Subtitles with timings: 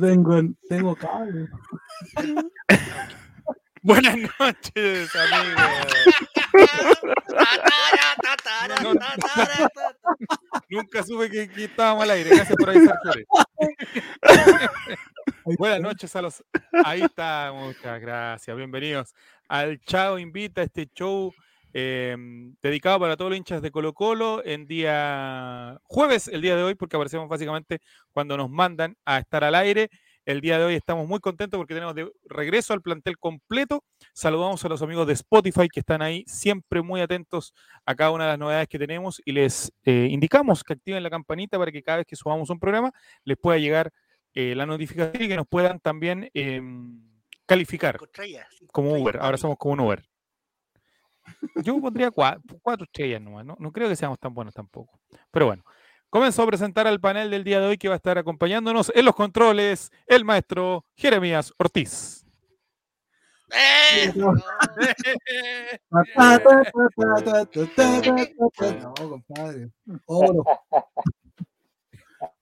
[0.00, 1.48] Tengo, tengo cable.
[3.82, 5.62] Buenas noches, amigos.
[10.68, 12.30] Nunca supe que, que estábamos al aire.
[12.30, 12.98] Gracias por avisar.
[15.44, 16.42] Buenas noches a los.
[16.84, 18.56] Ahí está, muchas gracias.
[18.56, 19.14] Bienvenidos
[19.48, 21.32] al Chao Invita, este show
[21.76, 22.16] eh,
[22.62, 26.76] dedicado para todos los hinchas de Colo Colo en día jueves, el día de hoy,
[26.76, 27.80] porque aparecemos básicamente
[28.12, 29.90] cuando nos mandan a estar al aire.
[30.24, 33.84] El día de hoy estamos muy contentos porque tenemos de regreso al plantel completo.
[34.14, 37.52] Saludamos a los amigos de Spotify que están ahí siempre muy atentos
[37.84, 41.10] a cada una de las novedades que tenemos y les eh, indicamos que activen la
[41.10, 42.92] campanita para que cada vez que subamos un programa
[43.24, 43.92] les pueda llegar
[44.32, 46.62] eh, la notificación y que nos puedan también eh,
[47.46, 47.98] calificar
[48.72, 49.18] como Uber.
[49.20, 50.13] Ahora somos como un Uber.
[51.62, 53.56] Yo pondría cuatro, cuatro estrellas nomás, ¿no?
[53.58, 54.98] no creo que seamos tan buenos tampoco.
[55.30, 55.64] Pero bueno,
[56.10, 59.04] comenzó a presentar al panel del día de hoy que va a estar acompañándonos en
[59.04, 62.24] los controles el maestro Jeremías Ortiz.
[64.14, 64.34] No,
[68.94, 69.70] compadre.
[70.06, 70.44] Oh, no.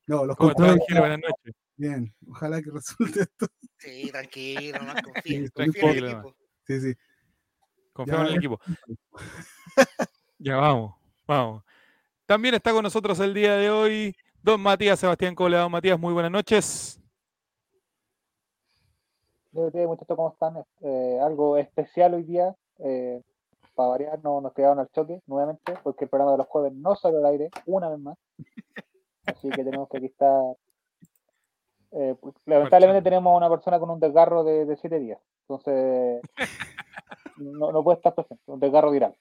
[0.06, 0.98] No, los ¿Cómo estás, controles.
[0.98, 1.54] Buenas noches.
[1.76, 3.46] Bien, ojalá que resulte esto.
[3.78, 6.36] Sí, tranquilo, no Sí, tranquilo, equipo.
[6.66, 6.94] Sí, sí.
[8.02, 8.60] Confiamos en el equipo.
[10.38, 10.94] Ya vamos,
[11.26, 11.62] vamos.
[12.26, 15.56] También está con nosotros el día de hoy don Matías Sebastián Cole.
[15.56, 17.00] Don Matías, muy buenas noches.
[19.52, 20.64] Buenos días, muchachos, ¿cómo están?
[20.80, 22.56] Eh, algo especial hoy día.
[22.78, 23.22] eh,
[23.74, 26.94] para variar, no nos quedaron al choque nuevamente, porque el programa de los jueves no
[26.94, 28.18] salió al aire una vez más.
[29.26, 30.42] Así que tenemos que aquí estar.
[31.92, 35.20] Eh, pues, lamentablemente tenemos a una persona con un desgarro de, de siete días.
[35.48, 36.20] Entonces,
[37.36, 39.14] no, no puede estar presente, un desgarro viral.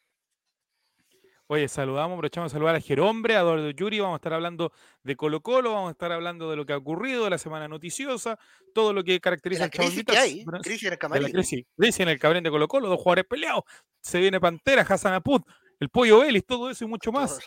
[1.47, 4.71] Oye, saludamos, aprovechamos de saludar a Jerombre, a Eduardo Yuri, vamos a estar hablando
[5.03, 7.67] de Colo Colo, vamos a estar hablando de lo que ha ocurrido, de la semana
[7.67, 8.39] noticiosa,
[8.73, 11.29] todo lo que caracteriza la al Chavo crisis que hay, crisis en el camarín.
[11.29, 13.63] crisis, crisis en el cabrón de Colo Colo, dos jugadores peleados,
[13.99, 15.43] se viene Pantera, Hassan Aput,
[15.81, 17.37] el Pollo Vélez, todo eso y mucho más.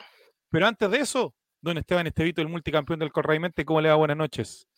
[0.50, 3.94] Pero antes de eso, don Esteban Estevito, el multicampeón del Corraimente, ¿cómo le va?
[3.94, 4.68] Buenas noches.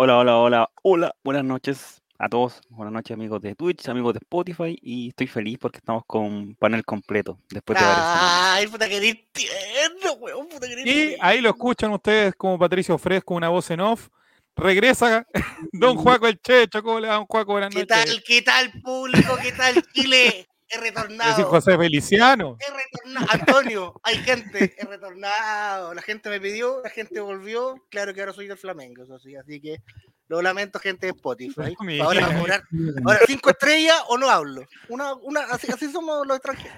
[0.00, 4.20] Hola, hola, hola, hola, buenas noches a todos, buenas noches amigos de Twitch, amigos de
[4.22, 7.84] Spotify y estoy feliz porque estamos con panel completo después de.
[7.84, 9.00] Ay, puta que
[9.32, 13.80] tierno, weón, puta que Y ahí lo escuchan ustedes como Patricio Fresco, una voz en
[13.80, 14.06] off.
[14.54, 15.26] Regresa
[15.72, 17.50] don Juaco el Checho, ¿cómo le va, don Juaco?
[17.50, 18.04] Buenas ¿Qué noches.
[18.04, 19.36] tal, qué tal, público?
[19.42, 20.46] ¿Qué tal, Chile?
[20.70, 21.44] He retornado.
[21.44, 22.56] José Feliciano.
[22.60, 23.26] He retornado.
[23.30, 24.74] Antonio, hay gente.
[24.76, 25.94] He retornado.
[25.94, 27.86] La gente me pidió, la gente volvió.
[27.90, 29.34] Claro que ahora soy del Flamengo, eso sí.
[29.34, 29.82] Así que
[30.28, 31.74] lo lamento, gente de Spotify.
[32.02, 32.62] Ahora va a cobrar.
[33.04, 34.66] Ahora, cinco estrellas o no hablo.
[34.88, 36.76] Una, una, así, así somos los extranjeros.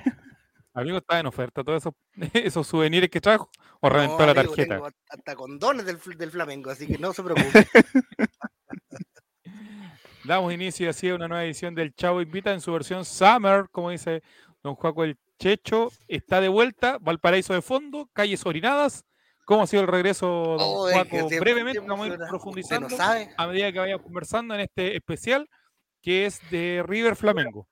[0.72, 1.94] Amigo, está en oferta todos esos,
[2.32, 4.74] esos souvenirs que trajo o reventó la tarjeta.
[4.74, 7.66] tengo hasta condones del, del Flamengo, así que no se preocupe.
[10.30, 13.90] Damos inicio así a una nueva edición del Chavo Invita en su versión Summer, como
[13.90, 14.22] dice
[14.62, 15.90] don Juaco el Checho.
[16.06, 19.04] Está de vuelta, Valparaíso de fondo, calles orinadas.
[19.44, 21.28] ¿Cómo ha sido el regreso, don Oh, Juaco?
[21.40, 23.34] Brevemente, estoy vamos a ir profundizando Usted no sabe.
[23.36, 25.50] a medida que vayamos conversando en este especial
[26.00, 27.66] que es de River Flamengo.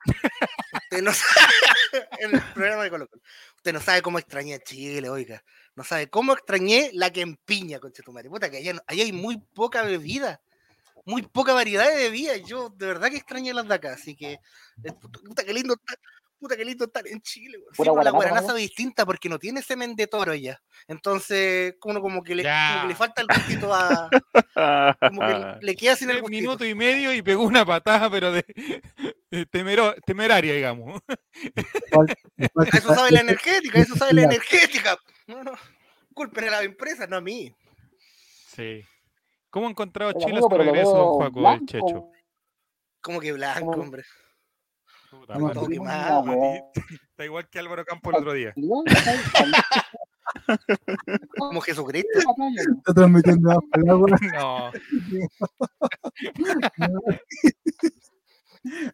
[0.83, 2.09] Usted no sabe.
[2.19, 3.21] en el programa de Colo Colo.
[3.55, 5.41] Usted no sabe cómo extrañé Chile, oiga.
[5.77, 8.29] No sabe cómo extrañé la que empiña, conchetumare.
[8.29, 10.41] Puta, que allá, allá hay muy poca bebida.
[11.05, 12.41] Muy poca variedad de bebidas.
[12.45, 13.93] Yo de verdad que extrañé las de acá.
[13.93, 14.93] Así que, eh,
[15.23, 15.97] puta, qué lindo estar.
[16.39, 17.57] Puta, qué lindo estar en Chile.
[17.57, 20.61] Sí, Pura pero la guaraná, sabe distinta porque no tiene semen de toro ya.
[20.87, 24.09] Entonces, uno como que le, como que le falta el gustito a.
[25.01, 25.19] Como
[25.59, 26.41] que le queda sin el gustito.
[26.41, 28.45] minutos y medio y pegó una patada, pero de,
[29.31, 31.01] de temero- temeraria, digamos.
[31.09, 34.97] A eso sabe la energética, eso sabe la energética.
[35.27, 35.51] No, no.
[36.13, 37.53] Culpen a la empresa, no a mí.
[38.55, 38.85] Sí.
[39.49, 41.65] ¿Cómo ha encontrado Chile amigo, a su regreso, don Juaco el.
[41.65, 42.07] Checho?
[43.01, 44.03] Como que blanco, hombre.
[45.09, 46.75] Puta, Mati, Está
[47.25, 48.53] igual que Álvaro Campo el otro día.
[51.37, 52.19] Como Jesucristo.
[52.77, 53.63] Está transmitiendo agua.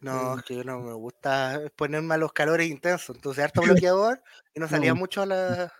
[0.00, 3.14] No, es que no me gusta ponerme a los calores intensos.
[3.16, 4.22] Entonces, harto bloqueador
[4.54, 5.00] y no salía No.
[5.00, 5.72] mucho a la,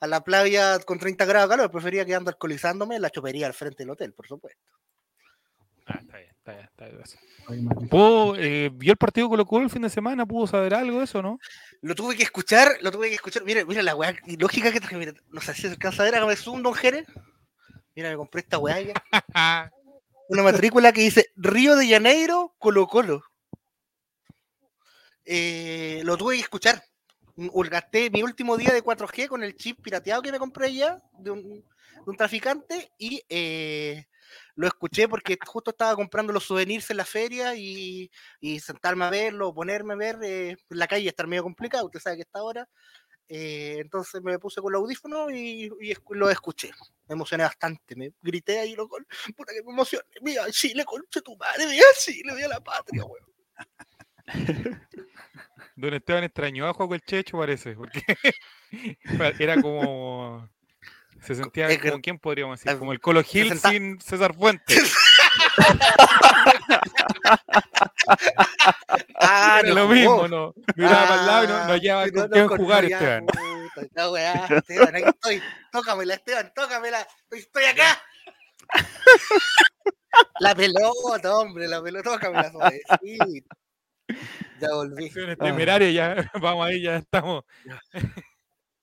[0.00, 1.70] a la playa con 30 grados de calor.
[1.70, 4.62] Prefería quedando alcoholizándome en la chopería al frente del hotel, por supuesto.
[5.86, 7.00] Ah, está bien, está bien, está bien.
[7.02, 7.18] eso.
[7.48, 7.86] Ay, Mati.
[7.86, 10.26] ¿Pudo, eh, ¿Vio el partido Colo Colo el fin de semana?
[10.26, 11.38] ¿Pudo saber algo de eso, no?
[11.80, 13.42] Lo tuve que escuchar, lo tuve que escuchar.
[13.44, 14.96] Mira, mira la weá lógica que traje.
[14.96, 17.06] Mira, no sé si se alcanza a ver, hágame zoom, don Jerez.
[17.94, 18.92] Mira, me compré esta weá ya.
[20.28, 23.22] una matrícula que dice Río de Janeiro, Colo Colo.
[25.24, 26.82] Eh, lo tuve que escuchar.
[27.70, 31.30] Gasté mi último día de 4G con el chip pirateado que me compré ya de
[31.30, 31.64] un,
[32.16, 34.06] traficante y eh,
[34.56, 39.10] lo escuché porque justo estaba comprando los souvenirs en la feria y, y sentarme a
[39.10, 42.40] verlo, ponerme a ver eh, en la calle estar medio complicado, usted sabe que está
[42.40, 42.68] ahora.
[43.28, 45.70] Eh, entonces me puse con el audífono y,
[46.10, 46.70] lo escuché.
[47.06, 48.96] Me emocioné bastante, me grité ahí, loco,
[49.36, 50.04] puta que me emocioné.
[50.22, 53.28] Mira, Chile, concha tu madre, mira, Chile, mira la patria, weón.
[55.76, 58.02] Don Esteban extrañó a Juaco el Checho, parece, porque
[59.38, 60.48] era como.
[61.22, 62.78] Se sentía Es que- como, ¿quién podríamos decir?
[62.78, 64.94] Como el Colo Gil sin César Fuentes.
[69.20, 70.54] Ah, no lo mismo, ¿no?
[70.76, 72.88] Miraba para el lado y no, no Ah, hallaba con no, quién no, jugar, no,
[72.88, 73.26] ya, Esteban.
[73.26, 75.42] puta, esta weá, Esteban, aquí estoy.
[75.72, 77.00] Tócamela, Esteban, tócamela.
[77.00, 78.02] Estoy, estoy acá.
[80.40, 83.56] La pelota, hombre, la pelota, tócamela suavecito.
[84.60, 85.06] Ya volví.
[85.06, 87.44] Acciones temerarias, ya vamos ahí, ya estamos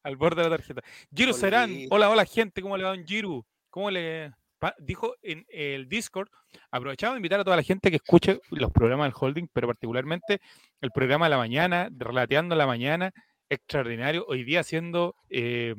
[0.03, 0.81] al borde de la tarjeta.
[1.13, 3.45] Giro Serán, hola, hola gente, ¿cómo le va Don Giru?
[3.69, 4.31] ¿Cómo le
[4.79, 6.29] dijo en el Discord?
[6.71, 10.39] Aprovechamos de invitar a toda la gente que escuche los programas del holding, pero particularmente
[10.81, 13.11] el programa de la mañana, Relateando la mañana,
[13.49, 14.25] extraordinario.
[14.27, 15.75] Hoy día haciendo eh,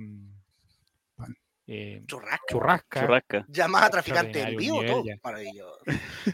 [1.68, 2.44] eh, Churrasca.
[2.48, 3.46] churrasca, Churrasca.
[3.48, 5.04] Llamada traficante en vivo, todo.
[5.22, 5.78] Maravilloso.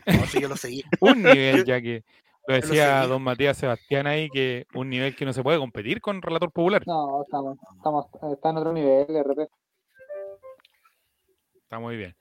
[0.06, 0.85] No, sí, yo lo seguí.
[1.00, 2.05] un nivel ya que
[2.46, 6.20] lo decía don Matías Sebastián ahí, que un nivel que no se puede competir con
[6.20, 6.82] Relator Popular.
[6.86, 9.48] No, estamos, estamos, está en otro nivel, RP.
[11.62, 12.14] Está muy bien.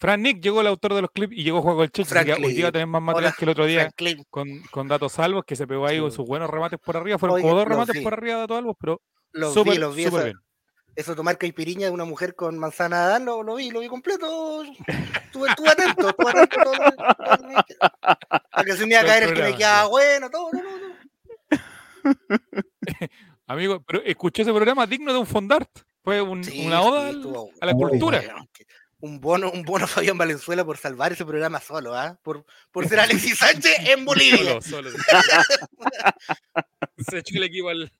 [0.00, 2.14] Fran Nick llegó el autor de los clips y llegó Juego del Checho.
[2.14, 3.90] así que Frank hoy día tenés más material Hola, que el otro día
[4.30, 7.18] con, con datos salvos, que se pegó ahí con sus buenos remates por arriba.
[7.18, 8.02] Fueron Oye, como dos remates vi.
[8.02, 9.02] por arriba de datos salvos, pero
[9.32, 10.04] los súper, vi, los vi.
[10.04, 10.36] súper bien.
[10.96, 13.88] Eso tomar caipiriña de una mujer con manzana de Adán, lo, lo vi, lo vi
[13.88, 14.62] completo.
[14.64, 17.90] Estuve, estuve atento, estuve atento todo todo lo que me dijeron.
[18.52, 20.62] A que se me iba a Todo caer el que me quedaba bueno, todo, no,
[20.62, 20.90] no, no.
[23.46, 25.68] Amigo, pero escuché ese programa digno de un fondart.
[26.02, 27.08] Fue un- Sí, una oda
[27.60, 28.18] a la cultura.
[28.20, 28.46] bueno.
[29.02, 32.18] Un bono, un bono a Fabián Valenzuela por salvar ese programa solo, ¿ah?
[32.22, 34.60] Por, por ser Alexis Sánchez en Bolivia.
[34.60, 35.00] Solo, solo.
[37.08, 37.90] se echó el equipo al.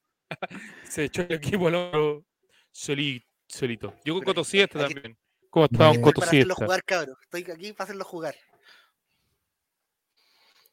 [0.88, 2.22] se echó el equipo al
[2.70, 3.94] hombro soli- solito.
[4.04, 5.18] Llegó Pero Coto Siesta aquí- también.
[5.50, 6.00] ¿Cómo estaba un.
[6.00, 6.54] Coto Siesta?
[6.54, 7.18] jugar, cabros.
[7.22, 8.34] Estoy aquí para hacerlo jugar.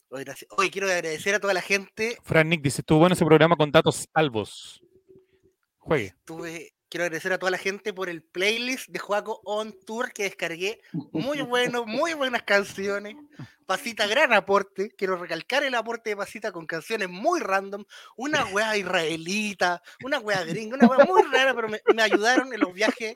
[0.10, 0.50] Gracias.
[0.58, 2.18] Oye, quiero agradecer a toda la gente.
[2.24, 4.82] Fran Nick dice: estuvo bueno ese programa con datos salvos.
[5.80, 6.14] Juegue.
[6.26, 10.24] Tuve, quiero agradecer a toda la gente por el playlist de Juaco On Tour que
[10.24, 10.80] descargué.
[11.12, 13.16] Muy bueno, muy buenas canciones.
[13.66, 14.92] Pasita, gran aporte.
[14.98, 17.84] Quiero recalcar el aporte de Pasita con canciones muy random.
[18.16, 22.60] Una wea israelita, una wea gringa, una wea muy rara, pero me, me ayudaron en
[22.62, 23.14] los viajes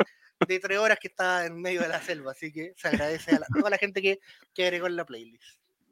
[0.48, 2.32] de tres horas que estaba en medio de la selva.
[2.32, 4.20] Así que se agradece a la- toda la gente que,
[4.54, 5.44] que agregó en la playlist.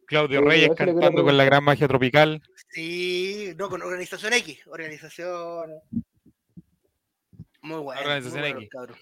[0.06, 2.42] Claudio Reyes cantando con la gran magia tropical.
[2.70, 4.66] Sí, no, con Organización X.
[4.66, 5.70] Organización.
[7.62, 8.02] Muy bueno.
[8.02, 8.70] Organización muy bueno, X.
[8.72, 8.98] cabrón.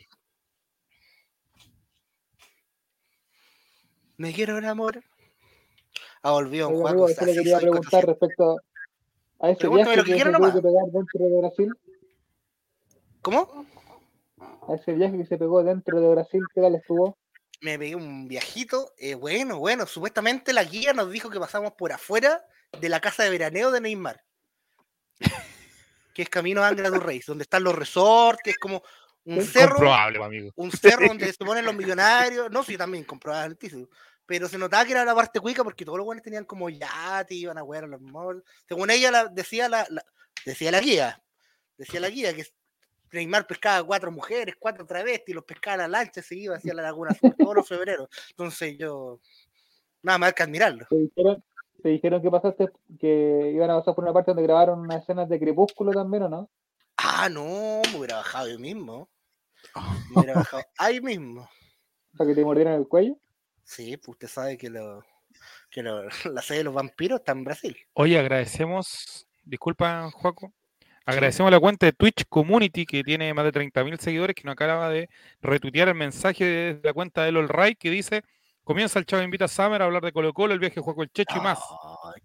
[4.17, 5.03] Me quiero enamorar.
[6.23, 6.87] Ah, volvió juego.
[6.87, 8.57] amigo, eso le quería preguntar respecto
[9.39, 10.55] a ese Pregúntame viaje que que se tuvo nomás.
[10.55, 11.73] que pegar dentro de Brasil.
[13.21, 13.65] ¿Cómo?
[14.67, 17.17] A ese viaje que se pegó dentro de Brasil, ¿qué tal estuvo?
[17.61, 18.93] Me pegué un viajito.
[18.97, 19.85] eh, bueno, bueno.
[19.85, 22.43] Supuestamente la guía nos dijo que pasamos por afuera
[22.79, 24.23] de la casa de veraneo de Neymar.
[26.17, 28.81] Que es camino a Angra Reis, donde están los resorts, que es como
[29.25, 29.75] un Sí, cerro.
[29.75, 30.51] Comprobable, amigo.
[30.55, 32.49] un cerro donde se ponen los millonarios.
[32.49, 33.87] No, sí, también comprobabilísimo.
[34.25, 37.35] Pero se notaba que era la parte cuica porque todos los buenos tenían como yate,
[37.35, 38.41] iban a jugar a los malls.
[38.67, 40.03] Según ella la, decía la, la-
[40.43, 41.21] decía la guía,
[41.77, 42.47] decía la guía que
[43.11, 46.81] Neymar pescaba cuatro mujeres, cuatro travestis, los pescaba a la lancha, se iba hacia la
[46.81, 48.09] Laguna todos los febreros.
[48.31, 49.21] Entonces yo,
[50.01, 50.87] nada más que admirarlo.
[51.87, 55.29] Te dijeron, que pasaste, que iban a pasar por una parte donde grabaron unas escenas
[55.29, 56.49] de Crepúsculo también, ¿o no?
[56.97, 59.07] Ah, no, me hubiera bajado yo mismo.
[60.09, 61.49] Me hubiera bajado ahí mismo.
[62.17, 63.15] Para que te mordieran el cuello.
[63.63, 65.01] Sí, pues usted sabe que, lo,
[65.71, 66.03] que lo-
[66.33, 67.77] la sede de los vampiros está en Brasil.
[67.93, 70.51] Oye, agradecemos, disculpa, Juaco,
[71.05, 74.89] agradecemos la cuenta de Twitch Community que tiene más de 30.000 seguidores que nos acaba
[74.89, 75.07] de
[75.39, 78.23] retuitear el mensaje de la cuenta de LOL Ray que dice
[78.67, 81.11] comienza el Chavo Invita a Summer a hablar de Colo Colo, el viaje Juaco el
[81.11, 81.59] Checho y más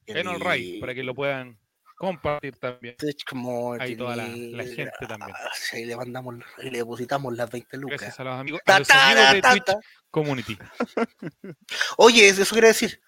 [0.06, 1.56] en All Ray para que lo puedan
[1.96, 2.96] compartir también.
[3.30, 5.30] Como Ahí toda la- la gente también.
[5.38, 8.00] Ah, sí, ahí le mandamos, le depositamos las 20 lucas.
[8.00, 9.76] Gracias a los amigos, a Ta, los ta, amigos de Twitch.
[10.10, 10.58] Community.
[11.96, 13.00] Oye, eso, quiere decir.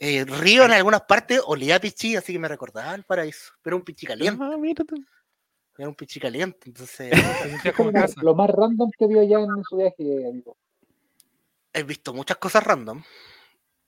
[0.00, 3.52] eh, Río en algunas partes olía a pichí, así que me recordaba el paraíso.
[3.62, 4.96] Pero un pichí caliente, Ah, mira tú.
[5.78, 6.58] era un pichí caliente.
[6.66, 7.10] Entonces,
[7.78, 8.20] Lo- casa.
[8.22, 10.56] Lo más random que vio ya en su viaje, amigo.
[11.74, 13.02] He visto muchas cosas random.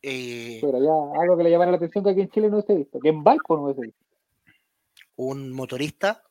[0.02, 2.73] Eh, Pero ya algo que le llamara la atención que aquí en Chile no se
[2.73, 3.00] ha visto.
[3.00, 4.05] Que en Valpo no hubiese visto.
[5.16, 6.23] un motorista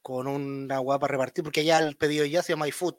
[0.00, 2.94] con una guapa repartir, porque allá el pedido ya se llama iFood.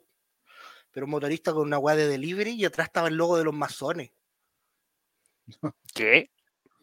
[0.90, 3.54] pero un motorista con una weá de delivery y atrás estaba el logo de los
[3.54, 4.10] masones.
[5.94, 6.30] ¿Qué?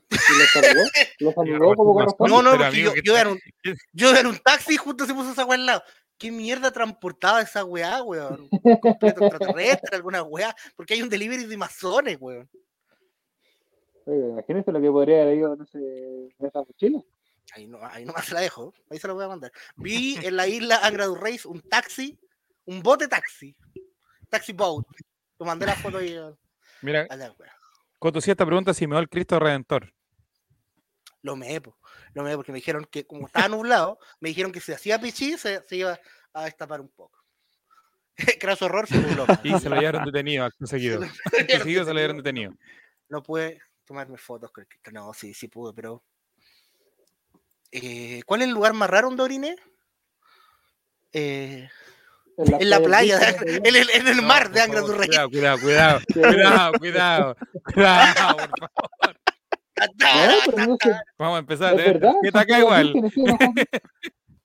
[0.09, 0.83] ¿Y lo saludó?
[1.19, 2.33] ¿Lo saludó como corresponde?
[2.33, 3.39] No, no, porque yo, ¿qué yo era un,
[3.91, 5.83] yo era un taxi y justo se puso esa weá al lado.
[6.23, 8.47] ¿Qué mierda transportaba esa weá, weón?
[8.49, 8.49] Un
[8.79, 10.55] completo extraterrestre, alguna weá.
[10.73, 12.49] Porque hay un delivery de masones, weón.
[14.05, 15.79] Oye, imagínense lo que podría haber ido en, ese,
[16.39, 17.03] en esa mochila.
[17.51, 18.73] Ahí no, ahí nomás se la dejo.
[18.89, 19.51] Ahí se la voy a mandar.
[19.75, 22.17] Vi en la isla Angra do Reis un taxi,
[22.67, 23.53] un bote taxi.
[24.29, 24.85] Taxi boat.
[25.37, 26.33] Te mandé la foto ahí a
[26.83, 27.51] Mira, a la weá.
[27.99, 29.93] Coto esta pregunta si me va el Cristo Redentor.
[31.21, 31.75] Lo me po.
[32.13, 35.37] Lo me porque me dijeron que como estaba nublado, me dijeron que si hacía pichí
[35.37, 35.99] se, se iba
[36.33, 37.23] a destapar un poco.
[38.39, 39.25] Craso horror se nubló.
[39.43, 41.03] Y se lo llevaron detenido acto seguido.
[41.03, 42.53] Acto seguido se lo llevaron detenido.
[43.09, 44.93] No pude tomarme fotos con el.
[44.93, 46.03] No, sí, sí pude, pero.
[47.71, 49.55] Eh, ¿Cuál es el lugar más raro donde oriné?
[51.11, 51.67] Eh,
[52.37, 54.81] en la playa, de en el, en el No, mar de Angra.
[54.81, 56.01] Cuidado, cuidado, cuidado.
[56.13, 57.35] Cuidado, cuidado.
[57.73, 59.22] Cuidado, por favor.
[61.17, 61.79] Vamos a empezar.
[61.79, 61.93] es ¿eh?
[61.93, 62.13] verdad.
[62.21, 62.93] Que está acá igual.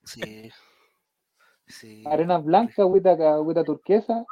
[0.05, 0.51] Sí.
[1.67, 2.03] Sí.
[2.07, 4.25] Arenas blancas, agüita, agüita turquesa.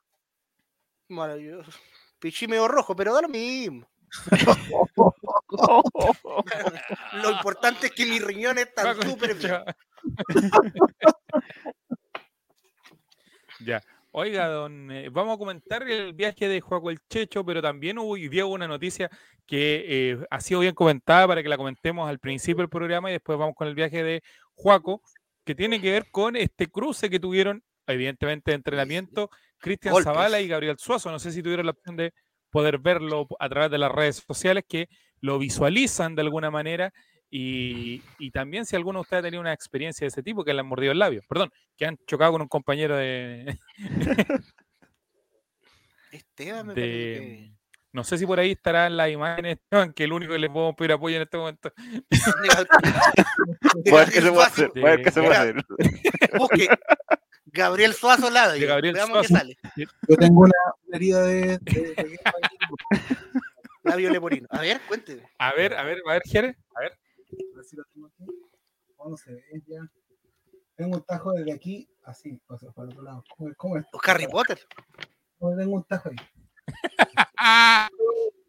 [1.09, 1.71] Maravilloso.
[2.19, 3.87] Pichí medio rojo, pero da lo mismo.
[7.23, 9.63] Lo importante es que mis riñones están súper bien.
[13.61, 13.83] ya.
[14.19, 18.13] Oiga, don, eh, vamos a comentar el viaje de Juaco el Checho, pero también hubo,
[18.13, 19.11] hoy día hubo una noticia
[19.45, 23.13] que eh, ha sido bien comentada para que la comentemos al principio del programa y
[23.13, 24.23] después vamos con el viaje de
[24.55, 25.03] Juaco,
[25.45, 30.11] que tiene que ver con este cruce que tuvieron, evidentemente, de entrenamiento, Cristian Golpes.
[30.11, 31.11] Zavala y Gabriel Suazo.
[31.11, 32.15] No sé si tuvieron la opción de
[32.49, 34.89] poder verlo a través de las redes sociales que
[35.21, 36.95] lo visualizan de alguna manera
[37.31, 40.53] y, y también si alguno de ustedes ha tenido una experiencia de ese tipo que
[40.55, 43.59] le han mordido el labio, perdón, que han chocado con un compañero de,
[46.13, 47.53] Esteban me parece de- que-
[47.93, 50.77] no sé si por ahí estarán las imágenes, Esteban, que el único que le podemos
[50.77, 51.73] pedir apoyo en este momento.
[51.79, 52.05] ver
[54.11, 54.71] qué se Gabriel puede hacer.
[54.75, 55.65] Ver qué se puede hacer.
[56.39, 56.69] Busque
[57.47, 58.69] Gabriel Suazo Labio.
[58.69, 59.43] Gabriel Veamos qué Suazo.
[59.43, 59.57] sale.
[59.77, 60.53] Yo tengo una
[60.93, 61.59] herida de-
[63.83, 64.47] Labio leporino.
[64.51, 65.23] A ver, cuénteme.
[65.39, 66.99] A ver, a ver, a ver, Jere, a ver.
[67.53, 68.25] A ver si lo tengo aquí.
[69.09, 69.81] No se ve ya.
[70.77, 73.25] Tengo un tajo desde aquí, así, o sea, para el otro lado.
[73.37, 73.85] ¿Cómo, es- cómo es?
[73.93, 74.59] Los Harry Potter.
[75.39, 76.17] Oh, Tengo un tajo ahí.
[77.39, 77.89] Ah,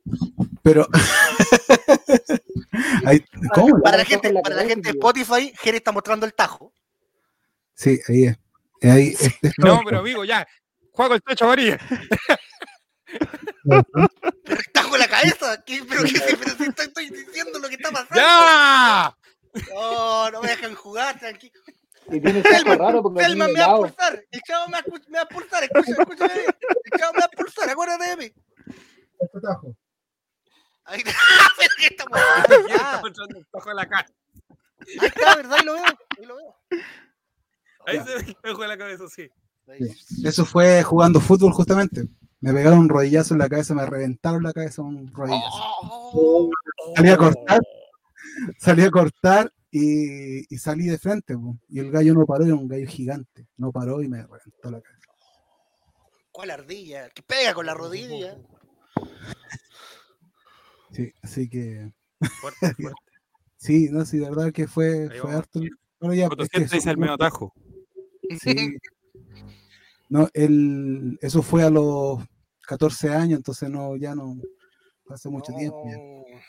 [0.64, 0.88] Pero.
[3.06, 3.82] Ahí- ¿Cómo?
[3.82, 4.98] Para la gente, para la gente de.
[4.98, 6.74] Spotify, Jerez está mostrando el tajo.
[7.74, 8.38] Sí, ahí es.
[8.84, 10.48] Ahí, este, no, pero amigo, ya.
[10.92, 11.80] Juego el Checho María.
[14.98, 15.64] La cabeza.
[15.64, 15.84] ¿Qué?
[15.88, 18.16] Pero, qué, pero si estoy, estoy diciendo lo que está pasando.
[18.16, 19.16] ¡Ya!
[19.74, 21.60] No, no me dejan jugar, tranquilo.
[22.10, 24.26] Y tiene tajo Selman, raro porque lo Selman tiene me va a pulsar.
[24.32, 25.64] El chavo me va, me va a pulsar.
[25.64, 26.56] Escucha, escúchame bien.
[26.92, 27.70] El chavo me va a pulsar.
[27.70, 28.34] Acuérdate de mí.
[29.20, 29.76] este tajo.
[30.86, 31.04] Ahí
[31.58, 32.20] pero que estamos.
[32.70, 34.08] Está mostrando el tajo en la cara.
[34.80, 35.58] ahí está, ¿verdad?
[35.60, 35.84] Ahí lo veo.
[36.18, 36.56] Ahí lo veo.
[37.86, 38.06] Ahí Ya.
[38.06, 39.30] se ve el tajo en la cabeza, sí.
[39.68, 39.80] Ahí.
[40.24, 42.04] Eso fue jugando fútbol justamente.
[42.40, 45.50] Me pegaron un rodillazo en la cabeza, me reventaron la cabeza un rodillazo.
[45.82, 46.50] Oh,
[46.96, 47.60] Salí a cortar,
[48.60, 51.36] salí a cortar y, y salí de frente.
[51.36, 51.58] po.
[51.68, 53.48] Y el gallo no paró, era un gallo gigante.
[53.58, 55.08] No paró y me reventó la cabeza.
[56.32, 57.10] ¿Cuál ardilla?
[57.10, 58.38] Que pega con la rodilla.
[60.92, 61.92] Sí, así que
[62.40, 63.02] Fuerte, fuerte.
[63.58, 65.60] sí, no, sí, de verdad que fue, fue harto.
[66.00, 67.52] Pero ya, es que dice el medio tajo.
[68.40, 68.78] sí.
[70.10, 72.20] No, el, eso fue a los
[72.62, 74.36] 14 años, entonces no, ya no,
[75.10, 76.40] hace mucho tiempo ya, No.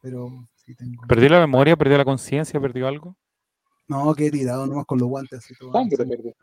[0.00, 1.06] pero sí tengo.
[1.06, 1.76] ¿Perdió la memoria?
[1.76, 2.60] ¿Perdió la conciencia?
[2.60, 3.16] ¿Perdió algo?
[3.88, 5.72] No, que he tirado nomás con los guantes así todo.
[5.72, 6.16] Sangre sangre.
[6.16, 6.34] perdió.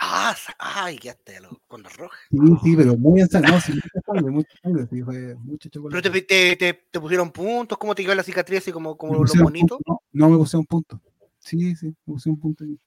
[0.00, 2.16] Ah, ay, quedaste a lo- con los rojos.
[2.30, 5.68] Sí, sí, pero muy en sangre, no, sí, mucha sangre, mucha sangre, sí, fue mucho
[5.70, 6.10] Pero chocolate.
[6.10, 9.44] te, te, te, te pusieron puntos, ¿cómo te quedó la cicatriz así como, como pusieron
[9.44, 9.78] bonitos?
[9.84, 11.00] punto, No, no me puse un punto.
[11.38, 12.64] Sí, sí, me puse un punto.
[12.64, 12.78] ahí.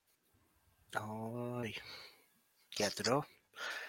[0.94, 1.74] Ay,
[2.76, 3.26] qué atroz.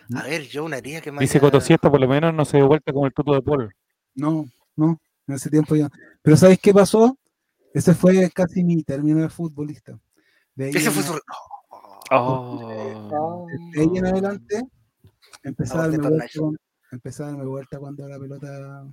[0.08, 0.16] ¿Mm?
[0.16, 2.56] A ver, yo una herida que me Dice haya- Cotosiesta, por lo menos no se
[2.58, 3.72] dio vuelta como el tuto de Paul.
[4.14, 4.44] No,
[4.76, 5.88] no, en ese tiempo ya.
[6.22, 7.16] Pero ¿sabes qué pasó?
[7.72, 9.98] Ese fue casi mi término de futbolista.
[10.54, 11.18] De ahí, Ese fue su...
[12.10, 12.68] Oh.
[13.48, 14.62] Ah, de ahí en adelante
[15.44, 16.58] empecé a darme vuelta, cuando-
[16.90, 18.84] empecé a darme vuelta cuando la pelota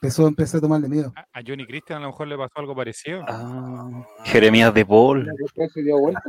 [0.00, 1.12] empezó, empecé a tomarle miedo.
[1.16, 3.24] A a Johnny Christian a lo mejor le pasó algo parecido.
[3.26, 5.26] Ah, Jeremías de Paul.
[5.40, 6.22] ¿por qué se dio vuelta?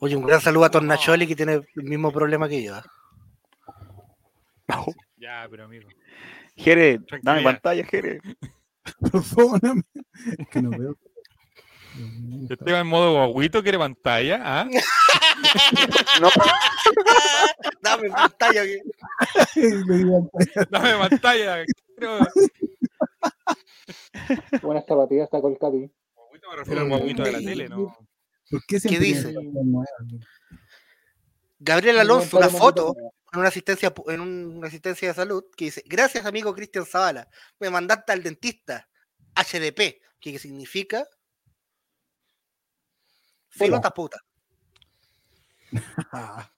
[0.00, 2.76] Oye, un gran saludo a Tornacholi que tiene el mismo problema que yo.
[2.76, 2.82] ¿eh?
[5.18, 5.88] Ya, pero amigo.
[6.56, 8.20] Jere, dame pantalla, Jere.
[9.00, 9.82] Perdóname,
[10.38, 10.96] es que no veo.
[12.50, 14.40] Esteban en modo guaguito, quiere pantalla.
[14.44, 14.68] ¿ah?
[16.20, 16.28] No,
[17.82, 18.62] Dame pantalla.
[20.70, 21.64] Dame pantalla.
[21.96, 22.18] Quiero-
[24.62, 25.90] Buenas zapatillas el Capi.
[26.14, 27.96] Guaguito me refiero al guaguito de la tele, ¿no?
[28.50, 29.34] ¿Por qué dice?
[31.58, 32.94] Gabriel Alonso, una foto
[33.32, 37.28] en una asistencia en un- una asistencia de salud que dice, gracias amigo Cristian Zavala,
[37.58, 38.88] me mandaste al dentista
[39.34, 41.06] HDP, que ¿qué significa
[43.48, 44.20] filota puta.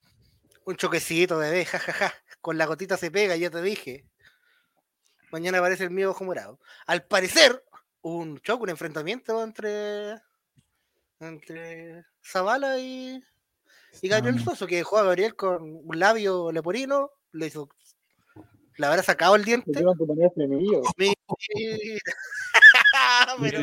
[0.64, 2.12] Un choquecito, bebé, jajaja.
[2.42, 4.04] Con la gotita se pega, ya te dije.
[5.32, 6.60] Mañana aparece el mío ojo morado.
[6.86, 7.64] Al parecer,
[8.02, 10.20] un choque, un enfrentamiento entre
[11.20, 13.22] entre Zavala y,
[14.02, 17.68] y Gabriel Soso, que dejó a Gabriel con un labio leporino, le hizo.
[18.76, 19.72] Le habrá sacado el diente.
[23.40, 23.60] Pero.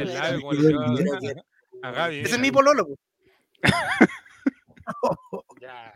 [2.09, 2.87] Ese es mi pololo.
[2.87, 2.95] po.
[5.61, 5.93] Ya.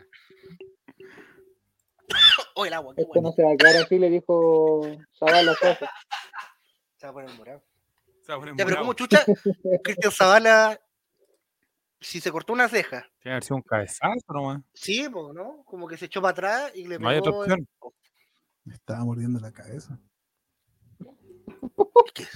[2.56, 3.36] Oh, el agua, qué Esto no bueno.
[3.36, 4.82] se va a quedar así, le dijo
[5.18, 5.86] Zavala Soso.
[6.98, 7.64] Se va a poner morado.
[8.22, 9.24] Se va a poner Ya, pero como chucha,
[9.84, 10.82] Cristian Zavala,
[12.02, 14.62] si se cortó una ceja, Tiene que haber sido un cabezazo nomás.
[14.74, 15.64] sí, po, ¿no?
[15.66, 17.68] Como que se echó para atrás y le No hay otra opción.
[18.64, 20.00] Me estaba mordiendo la cabeza.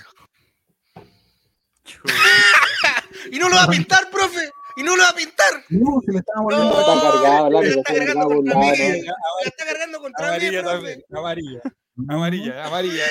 [3.32, 4.51] Y no lo va a pintar, profe.
[4.75, 5.53] Y no lo va a pintar.
[5.70, 7.22] No, se le estaba mordiendo No, la Está cabeza.
[7.22, 8.65] cargado, la está cargando contra mí.
[8.77, 10.75] La está cargando contra mí, Amarilla profe.
[10.77, 11.03] también.
[11.13, 11.62] Amarilla.
[12.10, 13.05] Amarilla, amarilla.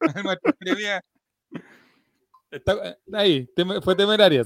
[2.50, 3.48] Está, ahí,
[3.82, 4.42] fue temeraria.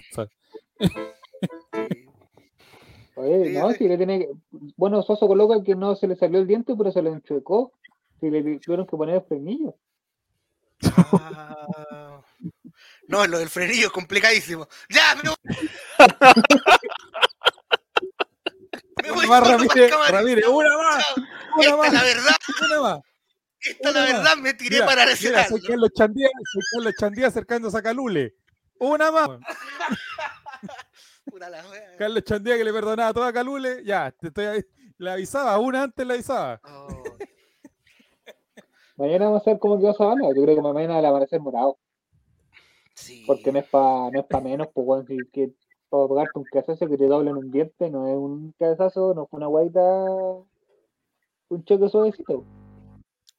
[3.16, 3.76] Oye, Sí, no, sí.
[3.78, 4.28] si le tiene que...
[4.76, 7.72] Bueno, Soso coloca que no se le salió el diente, pero se le enchuecó.
[8.20, 9.74] Si le tuvieron que poner el frenillo.
[11.12, 12.20] Ah.
[13.08, 14.68] No, lo del frenillo es complicadísimo.
[14.90, 15.14] ¡Ya!
[15.22, 15.36] ¡Me voy!
[19.02, 19.90] Me voy Una más, Ramírez.
[20.10, 21.26] Ramírez, una más, una
[21.60, 23.00] Esta es más, la verdad, una más.
[23.60, 24.12] esta es la más.
[24.12, 25.56] verdad, me tiré Mira, para lesionarlo.
[25.58, 28.34] soy Carlos Chandía, soy Carlos Chandía acercándose a Calule.
[28.78, 29.28] Una más.
[31.36, 31.96] Puta la wea.
[31.98, 33.84] Carlos Chandía que le perdonaba todo a Calule.
[33.84, 34.64] Ya, te estoy ahí.
[34.96, 36.58] Le avisaba, una antes le avisaba.
[36.64, 37.02] Oh,
[38.96, 40.28] Mañana vamos a ver cómo quedó Zavala.
[40.34, 41.78] Yo creo que mañana le va a aparecer morado.
[42.94, 43.24] sí.
[43.26, 45.52] Porque no es para no es pa menos, pues bueno, si que
[45.90, 49.36] para pegarte un cabezazo que te doblen un diente, no es un cabezazo, no fue
[49.36, 49.80] una guaita,
[51.50, 52.46] un choque suavecito.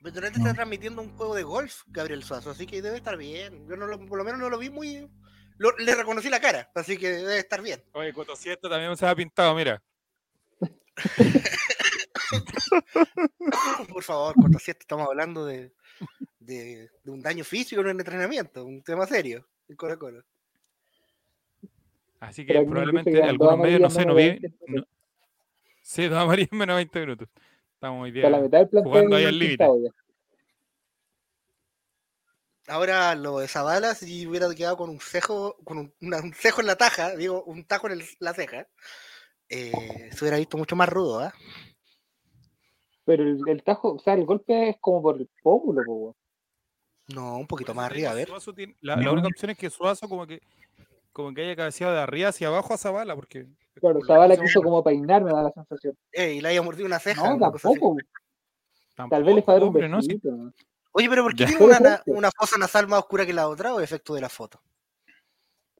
[0.04, 3.68] Pero durante está transmitiendo un juego de golf, Gabriel Suazo, así que debe estar bien.
[3.68, 5.10] Yo no lo- por lo menos no lo vi muy.
[5.58, 7.82] Lo- le reconocí la cara, así que debe estar bien.
[7.93, 9.82] Oye, Coto 7 también se ha pintado, mira.
[13.89, 15.72] Por favor, Coto 7, estamos hablando de,
[16.39, 19.46] de, de un daño físico en el entrenamiento, un tema serio.
[19.70, 20.24] En Colo Colo.
[22.20, 24.39] Así que probablemente que algunos medios, no sé, no vi.
[24.67, 24.86] no-
[25.82, 27.30] Sí, dos amarillas en menos de 20 minutos.
[27.74, 28.30] Estamos hoy día.
[28.30, 29.65] mitad del plantel jugando ahí al límite.
[32.68, 36.62] Ahora lo de Zavala, si hubiera quedado con un cejo, con un, una- un cejo
[36.62, 38.68] en la taja, digo, un tajo en el- la ceja,
[39.50, 41.34] eh, se hubiera visto mucho más rudo, ¿ah?
[43.06, 46.16] Pero el, el tajo, o sea, el golpe es como por el pómulo.
[47.14, 48.30] No, un poquito más arriba, a ver.
[48.54, 50.42] Tiene- la, única opción es que Suazo como que
[51.14, 54.84] como que haya cabeceado de arriba hacia abajo a Zabala, porque Claro, Zavala quiso como
[54.84, 55.98] peinar, me da la sensación.
[56.12, 57.22] Eh, y le haya mordido una ceja.
[57.36, 57.64] No, así.
[57.64, 57.96] tampoco.
[59.10, 60.02] Tal vez le tampoco, falta un hombre, ¿no?
[60.02, 60.32] Si- besito.
[60.32, 60.54] ¿no?
[60.98, 63.80] Oye, pero ¿por qué tiene una, una fosa nasal más oscura que la otra o
[63.80, 64.60] efecto de la foto?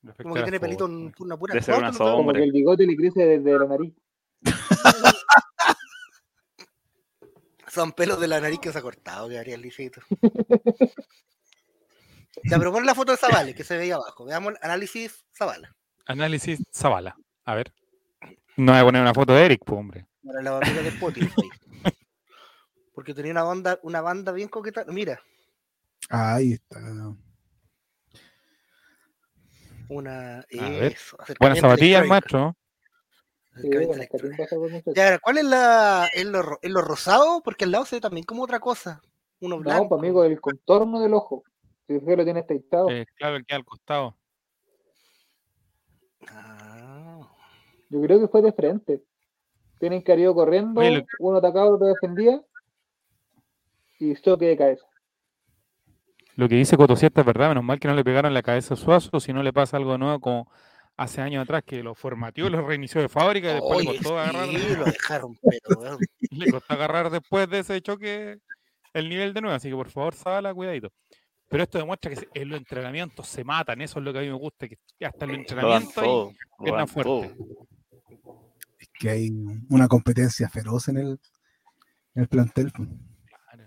[0.04, 2.12] respecto Como a que tiene pelito foto, en una pura Debe una sombra.
[2.12, 2.40] Como Hombre.
[2.40, 3.96] que el bigote le crece desde la nariz.
[7.68, 10.02] Son pelos de la nariz que se ha cortado, que haría el licito.
[12.44, 14.24] ya, pero pon la foto de Zavala, que se veía abajo.
[14.24, 15.76] Veamos el análisis Zavala.
[16.06, 17.18] Análisis Zabala.
[17.44, 17.74] A ver.
[18.56, 20.06] No voy a poner una foto de Eric, pues, hombre.
[20.24, 21.50] Para la de Spotify.
[22.98, 24.84] Porque tenía una banda, una banda bien coqueta.
[24.88, 25.22] Mira,
[26.10, 26.80] Ahí está.
[29.88, 30.44] una.
[30.50, 30.94] ver.
[30.94, 32.40] eso, Buena acercamiento zapatilla el electrónico, maestro.
[32.40, 32.58] ¿no?
[33.62, 34.84] Sí, bueno.
[34.96, 36.10] Ya, ahora, ¿cuál es la.
[36.12, 37.44] ¿Es lo, es lo rosado?
[37.44, 39.00] Porque al lado se ve también como otra cosa.
[39.42, 39.84] Uno blanco.
[39.84, 41.44] No, pues amigo, el contorno del ojo.
[41.86, 42.90] Si es que lo tiene aceitado.
[42.90, 44.18] Eh, claro, el que al costado.
[46.30, 47.32] Ah.
[47.90, 49.04] Yo creo que fue de frente.
[49.80, 52.42] Tienen que haber ido corriendo, Oye, lo- uno atacaba, otro defendía.
[54.00, 54.86] Y choque de cabeza.
[56.36, 58.76] Lo que dice Coto 7 es verdad, menos mal que no le pegaron la cabeza
[58.76, 60.52] a Suazo, si no le pasa algo nuevo como
[60.96, 64.48] hace años atrás que lo formateó, lo reinició de fábrica y después le costó agarrar.
[64.48, 65.80] sí, lo dejaron, pero.
[65.82, 65.98] weón.
[66.32, 68.38] le costó agarrar después de ese choque
[68.94, 70.92] el nivel de nuevo, así que por favor, Zabala, cuidadito.
[71.50, 74.28] Pero esto demuestra que en los entrenamientos se matan, eso es lo que a mí
[74.28, 77.36] me gusta, que hasta en los entrenamientos pierna dan fuerte.
[77.36, 77.68] todo.
[79.00, 79.30] Que hay
[79.70, 81.20] una competencia feroz en el,
[82.16, 82.72] en el plantel.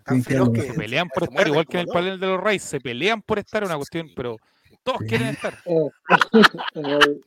[0.05, 2.63] Tan feroz que Se pelean por estar, igual que en el panel de los Reyes,
[2.63, 4.37] se pelean por estar, una cuestión, pero
[4.83, 5.55] todos quieren estar.
[5.67, 5.89] Eh,
[6.75, 7.21] eh,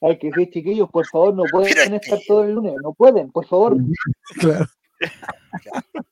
[0.00, 2.74] Hay que decir, chiquillos, por favor, no pueden estar este- todo el lunes.
[2.82, 3.76] No pueden, por favor.
[4.40, 4.66] Claro.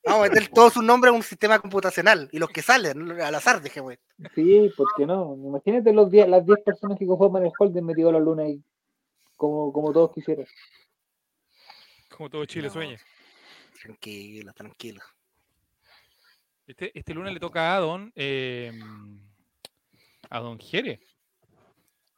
[0.05, 3.35] Vamos a meter todos sus nombres a un sistema computacional y los que salen al
[3.37, 3.95] azar, dejemos.
[4.35, 5.37] Sí, ¿por qué no?
[5.37, 8.65] Imagínate los diez- las 10 personas que conforman el Holden metido los lunes ahí.
[9.37, 10.45] Como, como todos quisieran.
[12.17, 12.73] Como todo Chile No.
[12.73, 12.99] sueña.
[13.81, 15.01] Tranquilo, tranquilo.
[16.71, 18.71] Este, este lunes le toca a Don, eh,
[20.31, 21.01] a Don Jere.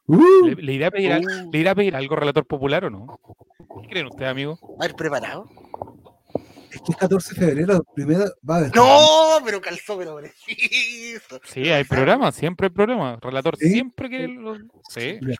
[0.05, 1.51] Uh, ¿Le, le irá a pedir, al- Uh.
[1.51, 3.07] ¿Le irá a pedir algo relator popular o no?
[3.81, 4.59] ¿Qué creen ustedes, amigo?
[4.79, 5.49] ¿Va a ir preparado?
[6.75, 8.75] Es que es 14 de febrero, primero va a haber.
[8.75, 8.87] No,
[9.45, 11.39] pero calzó, pero preciso.
[11.45, 13.19] Sí, hay programas, siempre hay programas.
[13.21, 13.69] Relator ¿Sí?
[13.69, 14.55] siempre que lo-
[14.89, 15.17] Sí.
[15.21, 15.37] Bien,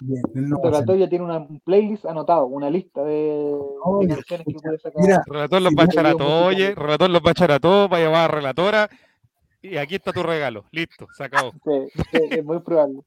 [0.00, 0.72] bien, él no va a hacer.
[0.72, 3.52] Relatorio tiene una, un playlist anotado, una lista de,
[3.84, 5.02] Oh, de ya, canciones que puede sacar.
[5.02, 6.64] Mira, Relator los Sí, va a yo echar a digo todos, música.
[6.66, 6.74] oye.
[6.74, 8.90] Relator los va a echar a todos, va a llevar a relatora.
[9.62, 10.64] Y aquí está tu regalo.
[10.72, 11.52] Listo, se acabó.
[11.52, 13.00] Sí, sí, es muy probable.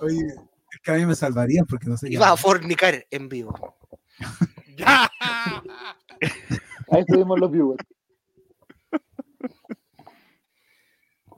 [0.00, 0.26] Oye,
[0.72, 3.76] es que a mí me salvarían porque no sé vas a fornicar en vivo.
[4.76, 5.10] ¡Ya!
[6.90, 7.84] Ahí subimos los viewers.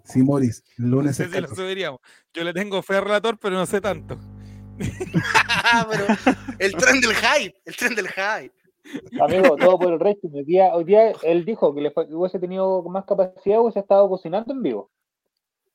[0.05, 1.63] Sí, Moris, el No lunes sé es si lo 14.
[1.63, 2.01] subiríamos.
[2.35, 4.19] Yo le tengo fe a relator, pero no sé tanto.
[4.79, 6.05] pero
[6.59, 8.53] el tren del hype, el tren del hype.
[9.21, 10.31] Amigo, todo por el rating.
[10.35, 13.79] Hoy día, hoy día él dijo que le fue- que hubiese tenido más capacidad, hubiese
[13.79, 14.91] estado cocinando en vivo.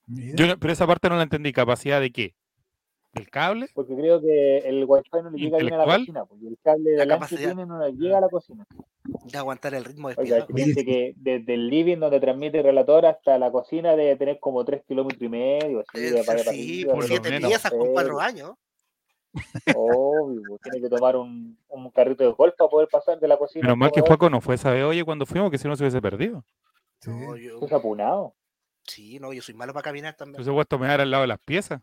[0.07, 1.53] Yo no- pero esa parte no la entendí.
[1.53, 2.35] ¿Capacidad de qué?
[3.13, 3.67] ¿Del cable?
[3.73, 6.25] Porque creo que el wifi no le llega bien a la cocina.
[6.25, 7.41] Porque el cable de La que capacidad.
[7.45, 8.65] tiene no le llega a la cocina.
[9.31, 10.47] De aguantar el ritmo Oiga, despiadado.
[10.85, 14.83] que desde el living donde transmite el relator hasta la cocina debe tener como 3
[14.87, 15.83] kilómetros y medio.
[15.87, 17.49] Así, de para Sí, por lo de- siete menos.
[17.49, 18.51] piezas con cuatro Eh, años.
[19.75, 23.37] Obvio, pues, tiene que tomar un, un carrito de golf para poder pasar de la
[23.37, 23.63] cocina.
[23.63, 25.83] Menos mal que Juaco no fue esa vez, oye, cuando fuimos, que si no se
[25.83, 26.43] hubiese perdido.
[27.01, 27.11] sí.
[27.11, 28.33] No, yo- Es apunado.
[28.83, 30.35] sí, no, yo soy malo para caminar también.
[30.37, 31.81] hubiese puesto a mirar al lado de las piezas.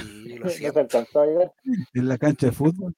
[0.00, 1.52] Sí, lo No alcanzó a llegar.
[1.92, 2.94] En la cancha de fútbol.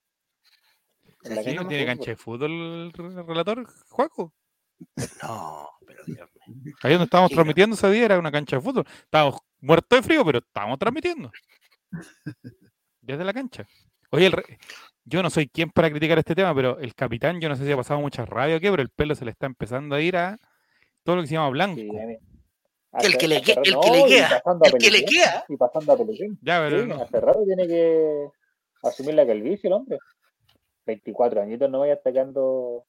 [1.25, 1.55] En la ¿Sí?
[1.55, 1.87] ¿No tiene fútbol.
[1.87, 4.33] cancha de fútbol el re- relator, Juaco?
[5.23, 6.75] No, pero Dios mío.
[6.83, 8.85] Ahí donde estábamos Sí, transmitiendo ese día era una cancha de fútbol.
[9.05, 11.33] Estábamos muertos de frío, pero estábamos transmitiendo.
[13.01, 13.67] Desde la cancha.
[14.11, 14.59] Oye, el re-
[15.05, 17.73] yo no soy quien para criticar este tema, pero el capitán, yo no sé si
[17.73, 20.17] ha pasado mucha rabia o qué, pero el pelo se le está empezando a ir
[20.17, 20.39] a
[21.03, 21.81] todo lo que se llama blanco.
[21.81, 21.89] Sí,
[22.95, 23.55] hace- el que le queda,
[24.43, 25.45] pasando a el que le queda.
[25.49, 26.39] Y pasando a Pellegrini.
[26.43, 27.03] Ya, pero Sí, no.
[27.03, 28.29] hace rato tiene que
[28.83, 29.99] asumir la calvicie el hombre.
[30.87, 32.85] 24 añitos no vaya atacando.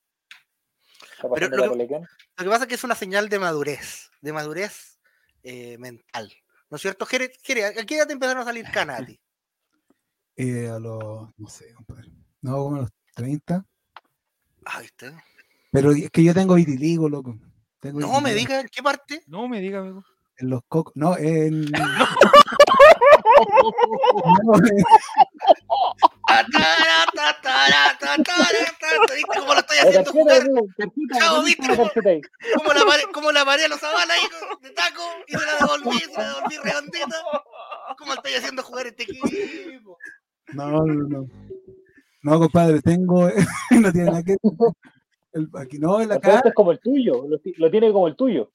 [1.16, 2.06] Está Pero lo que- Pellegrini.
[2.38, 5.00] Lo que pasa es que es una señal de madurez, de madurez
[5.44, 6.32] eh, mental.
[6.70, 7.32] ¿No es cierto, Jere?
[7.44, 9.20] Jere, ¿a qué edad te empezaron a salir canas a ti?
[10.38, 12.10] Eh, a los, no sé, compadre.
[12.42, 13.66] No, como a los 30.
[14.66, 15.14] Ah, ¿viste?
[15.72, 17.38] Pero es que yo tengo vitiligo, loco.
[17.86, 19.22] Tengo No me digas en qué parte.
[19.28, 20.04] No me diga, amigo.
[20.38, 20.94] En los cocos.
[20.96, 21.66] No, en.
[24.44, 24.84] No, en-
[26.28, 28.48] Tatara, tatara, tatara,
[28.80, 29.16] tatara.
[29.16, 30.42] ¿Viste cómo lo estoy La haciendo jugar?
[30.42, 34.22] amigo, tarjeta, Chao, ¿dónde ¿viste cómo- la paré, cómo la paré a los Zavala ahí
[34.62, 35.02] de taco?
[35.28, 37.16] Y se la devolví, se la devolví redondita.
[37.98, 39.28] ¿Cómo estoy haciendo jugar este equipo?
[40.54, 41.28] No, no, no.
[42.24, 43.30] No, compadre, tengo.
[43.72, 44.52] no tiene nada que ver.
[45.36, 46.36] El- aquí no, en la O sea, cara.
[46.38, 48.52] esto es como el tuyo, lo, lo tiene como el tuyo.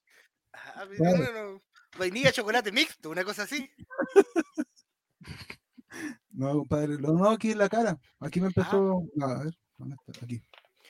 [0.52, 1.18] Ah, no, Claro.
[1.18, 1.62] no, no.
[1.98, 3.70] Vainilla, chocolate mixto, una cosa así.
[6.32, 6.96] No, compadre.
[6.98, 7.98] No, no, aquí en la cara.
[8.20, 9.02] Aquí me empezó.
[9.14, 10.24] No, a ver, ¿dónde está?
[10.24, 10.40] Aquí.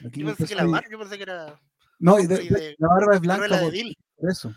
[0.07, 1.61] Aquí Yo pensé que la barba, yo pensé que era
[1.99, 3.73] No, y de- de- de- la barba es blanca por,
[4.17, 4.55] por eso.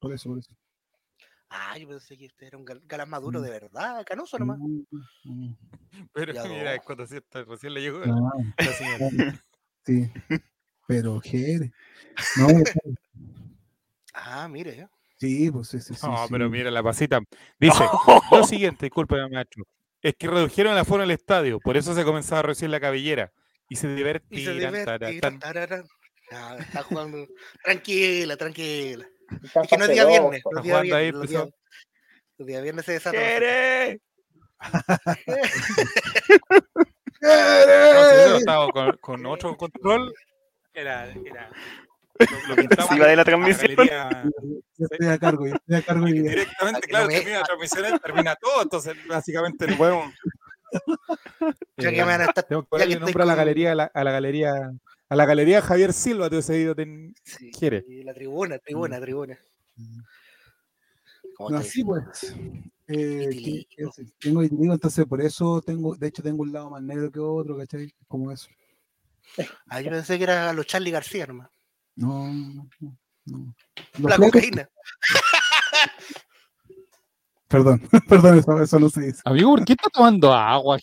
[0.00, 0.52] Por eso, por eso.
[1.48, 3.42] Ah, yo pensé que usted era un gal- galán maduro Mm.
[3.44, 4.58] de verdad, canoso nomás.
[6.12, 6.70] Pero Ya mira, no.
[6.70, 9.44] es cuando recién le llegó ah, la señora.
[9.86, 10.10] sí.
[10.86, 11.72] Pero, Jere.
[12.36, 12.48] No,
[14.16, 14.88] Ah, mire, ¿eh?
[15.18, 16.06] sí, pues sí, sí, sí.
[16.06, 16.28] No, sí.
[16.30, 17.20] pero mira la pasita.
[17.58, 17.84] Dice,
[18.30, 19.64] lo siguiente, disculpe, maestro.
[20.00, 23.32] Es que redujeron la forma del estadio, por eso se comenzaba a reducir la cabellera.
[23.68, 25.40] Y se divertirán.
[26.30, 27.26] Ah, está jugando.
[27.62, 29.06] Tranquila, tranquila.
[29.42, 30.42] Está Es que no es día viernes.
[30.44, 31.30] No Está es día jugando ahí, viernes.
[31.30, 31.44] Los empezó.
[31.44, 31.54] días,
[32.38, 33.20] los días viernes se desatan.
[33.20, 34.00] ¡Quiere!
[35.20, 35.60] ¡Jere!
[38.46, 40.12] No, con, con otro control,
[40.74, 41.10] era.
[41.12, 41.50] era
[42.18, 43.74] lo, lo pintamos Encima de la transmisión.
[43.76, 44.24] galería
[44.76, 46.08] Yo estoy a cargo, yo estoy a cargo.
[46.08, 50.14] y- directamente, claro, no me- termina la transmisión, termina todo, entonces básicamente no podemos.
[51.76, 52.44] Ya que me van a estar.
[52.44, 54.52] Tengo que ponerle nombre a la galería, a la, a la galería,
[55.08, 57.84] a la galería Javier Silva, te he seguido ten- Sí, quiere.
[58.04, 59.38] La tribuna, tribuna, tribuna.
[61.36, 62.34] ¿Cómo No, sí, pues.
[62.86, 63.64] Eh,
[64.20, 67.56] tengo vitiligo, entonces por eso tengo, de hecho tengo un lado más negro que otro,
[67.56, 67.92] ¿cachai?
[68.06, 68.48] Como eso.
[69.68, 71.50] Ah, yo pensé que era los Charlie García nomás.
[71.96, 72.68] No, no,
[73.26, 73.54] no,
[73.98, 74.68] La flacos- cocaína.
[77.48, 79.20] Perdón, perdón, eso, eso no se dice.
[79.24, 80.78] Amigo, ¿por qué está tomando agua?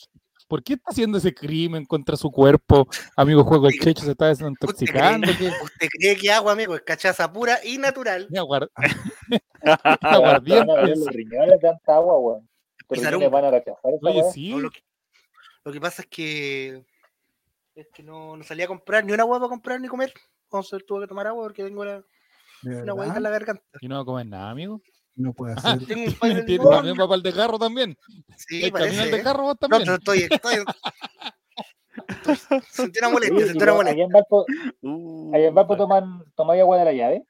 [0.47, 2.87] ¿Por qué está haciendo ese crimen contra su cuerpo?
[3.15, 5.27] Amigo, juego el checho, se está desintoxicando.
[5.37, 5.47] ¿qué?
[5.63, 8.27] ¿Usted cree que agua, amigo, es cachaza pura y natural?
[8.29, 8.69] Ni aguar-
[9.63, 10.95] Van a aguardiente.
[10.95, 12.49] los riñones tanta agua, weón.
[12.89, 13.29] Rumba.
[13.29, 14.49] van a rechazar Oye, sí.
[14.51, 14.81] No, lo, que,
[15.63, 16.83] lo que pasa es que
[17.81, 20.13] es que no, no salía a comprar ni una agua para comprar ni comer.
[20.45, 22.03] Entonces tuve que tomar agua porque tengo la,
[22.61, 23.17] ¿De una verdad?
[23.17, 23.63] en la garganta.
[23.79, 24.81] Y no va a comer nada, amigo.
[25.15, 25.85] No puede el
[26.21, 26.71] Tiene limón.
[26.71, 27.97] también va para el de carro también.
[28.37, 29.09] Sí, ¿El parece.
[29.11, 29.85] de carro vos No, también?
[29.87, 30.65] no, estoy, estoy, estoy-
[32.69, 33.93] Sentí una molestia, sentí una molestia.
[33.93, 34.45] allá en Valpo,
[34.83, 37.23] Uh, allá en Valpo toman, tomáis agua de la llave.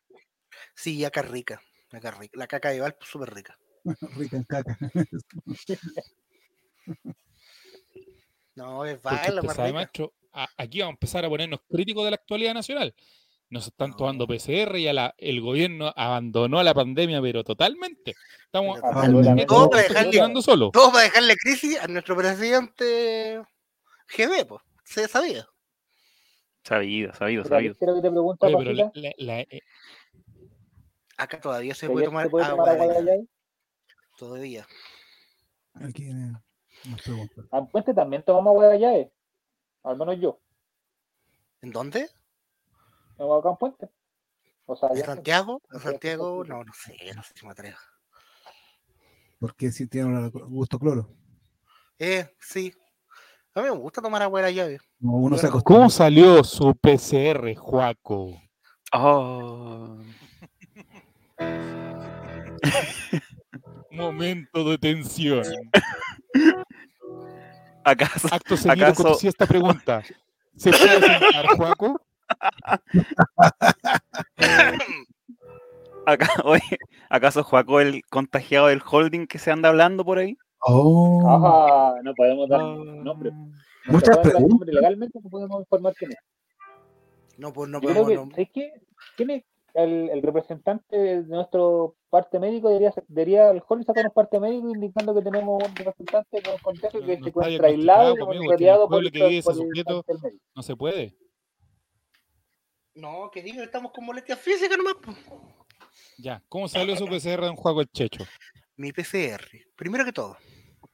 [0.76, 1.62] Sí, acá es rica.
[1.92, 2.38] Acá es rica.
[2.38, 3.58] La caca de Valpo es súper rica.
[4.16, 4.78] Rica en caca.
[8.56, 9.22] No, es más
[9.56, 9.74] sabe, rica.
[9.74, 12.94] maestro, a- aquí vamos a empezar a ponernos críticos de la actualidad nacional.
[13.50, 13.96] Nos están No.
[13.98, 18.14] tomando PCR y a la- el gobierno abandonó la pandemia, pero totalmente.
[18.46, 18.80] Estamos.
[18.80, 20.72] Todo para dejarle- solo.
[20.72, 23.42] Todo para dejarle crisis a nuestro presidente
[24.08, 24.62] GB, pues.
[24.86, 25.46] Se sabía.
[26.64, 27.76] Sabido, sabido, sabido.
[27.76, 29.62] quiero que te pregunte, Oye, pero Pajita, la- la- la- eh,
[31.18, 33.28] Acá todavía se ¿que puede tomar se puede tomar agua agua de?
[34.18, 34.66] Todavía.
[35.74, 36.32] Aquí eh,
[36.90, 37.48] nos preguntan.
[37.52, 39.12] En Puente también tomamos agua de la llave.
[39.84, 40.40] Al menos yo.
[41.62, 42.10] ¿En dónde?
[43.18, 43.90] En Puente.
[44.66, 45.62] O sea, ¿En Santiago?
[45.72, 46.44] ¿En Santiago.
[46.46, 47.78] No, no sé, no sé si me atrevo.
[49.40, 51.10] Porque si tiene un gusto cloro.
[52.00, 52.74] Eh, sí.
[53.54, 54.80] A mí me gusta tomar agua de la llave.
[55.00, 55.50] No, uno se.
[55.50, 58.42] ¿Cómo salió su PCR, Juaco?
[58.94, 59.98] Oh,
[63.92, 65.44] Momento de tensión.
[67.84, 70.04] ¿Acaso, Acto seguido ¿Acaso- con esta pregunta.
[70.56, 72.02] ¿Se puede sentar, Juaco?
[76.06, 76.78] acá, oye,
[77.10, 80.38] ¿acaso Juaco el contagiado del holding que se anda hablando por ahí?
[80.60, 83.32] Oh, Ajá, no podemos dar Ah, nombre.
[83.32, 83.52] No
[83.94, 84.50] Muchas dar preguntas.
[84.50, 86.18] nombre, Legalmente no podemos informar quién es.
[87.38, 88.10] No, pues no Yo podemos.
[88.10, 88.72] que, no- ¿sabes qué?
[89.18, 92.68] ¿Quién es el, el representante de nuestro parte médico?
[92.70, 97.06] Debería, debería el Holly sacarnos parte médico indicando que tenemos un representante con contagio No-
[97.06, 99.54] que no se encuentra aislado y monitoreado que el por, pueblo que el- vive por
[99.54, 100.06] el sujeto-.
[100.56, 101.16] No se puede.
[102.94, 104.96] No, que digo, estamos con molestias físicas nomás.
[106.18, 108.24] Ya, ¿cómo salió su PCR de un Juaco el Checho?
[108.76, 109.42] Mi PCR.
[109.76, 110.36] Primero que todo.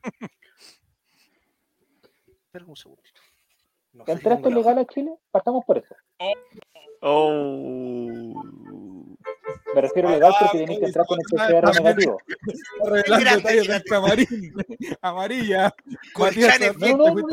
[2.45, 3.21] Espera un segundito.
[3.93, 5.11] No sé si ¿Entraste tengo la legal a Chile?
[5.31, 5.95] Partamos por eso.
[6.19, 6.31] Oh.
[9.73, 12.19] Me refiero legal porque tenés que entrar con el PCR negativo.
[12.85, 14.53] Revelando del camarín.
[15.01, 15.73] Amarilla.
[16.13, 17.27] Colchanes bien- no, no.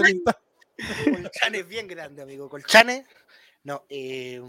[1.22, 2.48] Colchanes bien grande, amigo.
[2.48, 3.06] Colchanes.
[3.62, 4.42] No, eh.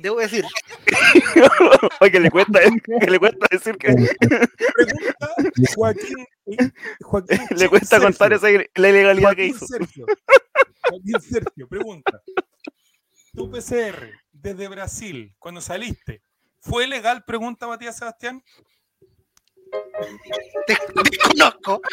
[0.00, 0.44] Debo decir,
[2.00, 2.60] Oye, que le cuesta,
[3.00, 5.34] que le cuesta decir que Pregunta
[5.74, 6.26] Joaquín.
[7.02, 8.06] Joaquín le cuesta Sergio.
[8.08, 9.66] contar esa la ilegalidad que Joaquín hizo.
[9.66, 10.06] Sergio.
[10.88, 12.22] Joaquín Sergio, pregunta.
[13.34, 16.22] Tu PCR desde Brasil, cuando saliste,
[16.60, 17.24] ¿fue legal?
[17.24, 18.42] Pregunta Matías Sebastián.
[20.66, 21.80] te desconozco.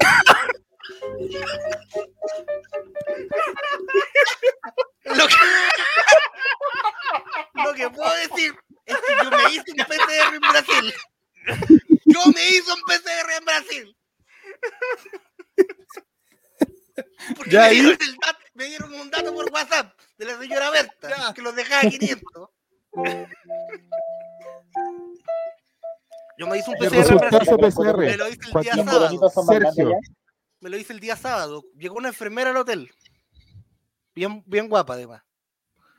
[5.04, 5.36] Lo que,
[7.54, 8.54] lo que puedo decir
[8.86, 10.94] es que yo me hice un PCR en Brasil.
[12.06, 13.98] Yo me hice un PCR en Brasil.
[17.36, 20.70] Porque Ya me, dieron el dat- me dieron un dato por WhatsApp de la señora
[20.72, 21.34] Berta, Ya.
[21.34, 22.50] que los dejaba 500.
[26.40, 27.58] Yo me hice un ¿Qué PCR en Brasil.
[27.60, 27.98] PCR?
[27.98, 29.30] Me lo hice el día Joaquín sábado.
[29.48, 29.92] Sergio.
[30.60, 31.64] Me lo hice el día sábado.
[31.76, 32.92] Llegó una enfermera al hotel.
[34.16, 35.24] Bien, bien guapa, además.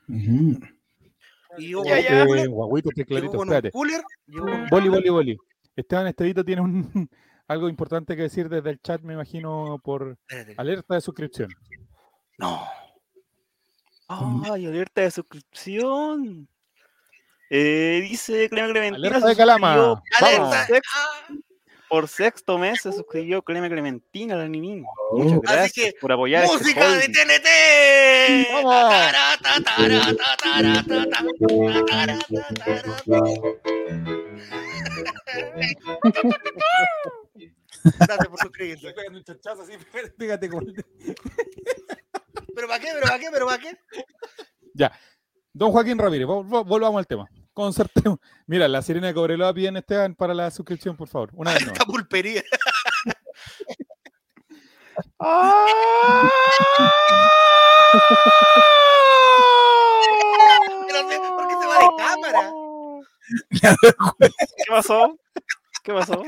[0.09, 0.59] Ujú.
[1.57, 3.71] Y yo, Eh, guaguito, espérate.
[3.71, 4.03] cooler,
[4.71, 5.39] Boli, boli, boli.
[5.75, 7.09] Esteban Estevito tiene un,
[7.49, 10.19] algo importante que decir desde el chat, me imagino, por
[10.57, 11.49] alerta de suscripción.
[12.39, 12.67] No.
[14.09, 16.49] Ay, alerta de suscripción.
[17.51, 18.97] Eh, dice Clementina.
[18.97, 19.75] Alerta de Calama.
[19.75, 20.03] suscribió.
[20.21, 20.67] Alerta.
[21.89, 24.87] Por sexto mes se suscribió Clema Clementina, la niña.
[25.13, 25.41] Muchas Oh.
[25.41, 27.09] gracias que, por apoyar este música de.
[27.09, 27.49] TNT.
[37.99, 38.95] Gracias por suscribirse.
[40.19, 40.67] Fíjate cómo-
[42.55, 42.89] ¿Pero para qué?
[42.93, 43.27] ¿Pero para qué?
[43.33, 43.79] ¿Pero para qué?
[45.53, 47.27] Don Joaquín Ramírez, vol- vol- volvamos al tema.
[47.63, 48.21] Concertemos.
[48.47, 51.31] Mira, la sirena de Cobreloa piden Esteban para la suscripción, por favor.
[51.33, 51.63] Una vez.
[51.63, 52.41] Esta pulpería.
[60.89, 62.53] Se- ¿por qué se va de cámara?
[64.57, 65.17] ¿Qué pasó?
[65.83, 66.23] ¿Qué pasó?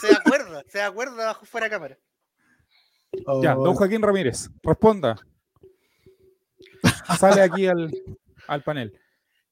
[0.00, 1.98] Se acuerda, se acuerda bajo fuera de cámara.
[3.42, 5.16] Ya, Oh, don Joaquín Ramírez, responda.
[7.18, 7.90] Sale aquí al,
[8.48, 8.98] al panel.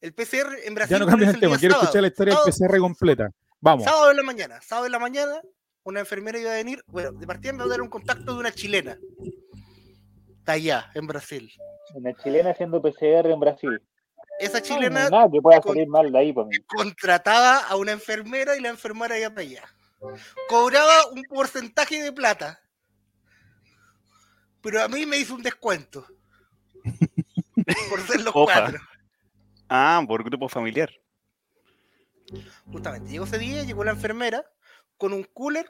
[0.00, 0.96] El PCR en Brasil.
[0.96, 1.84] Ya no cambies el tema, quiero sábado.
[1.84, 3.30] escuchar la historia del PCR completa.
[3.60, 3.84] Vamos.
[3.84, 5.40] Sábado en la mañana, sábado en la mañana,
[5.84, 6.82] una enfermera iba a venir.
[6.86, 8.96] Bueno, de partida me va a dar un contacto de una chilena.
[10.38, 11.52] Está allá, en Brasil.
[11.94, 13.82] Una chilena haciendo PCR en Brasil.
[14.38, 16.56] Esa No, chilena nada que pueda con- salir mal de ahí para mí.
[16.66, 19.64] contrataba a una enfermera y la enfermera iba para allá.
[20.48, 22.58] Cobraba un porcentaje de plata.
[24.62, 26.06] Pero a mí me hizo un descuento.
[27.90, 28.52] Por ser los Opa.
[28.52, 28.80] cuatro.
[29.68, 30.90] Ah, por grupo familiar.
[32.72, 33.10] Justamente.
[33.10, 34.44] Llegó ese día, llegó la enfermera
[34.96, 35.68] con un cooler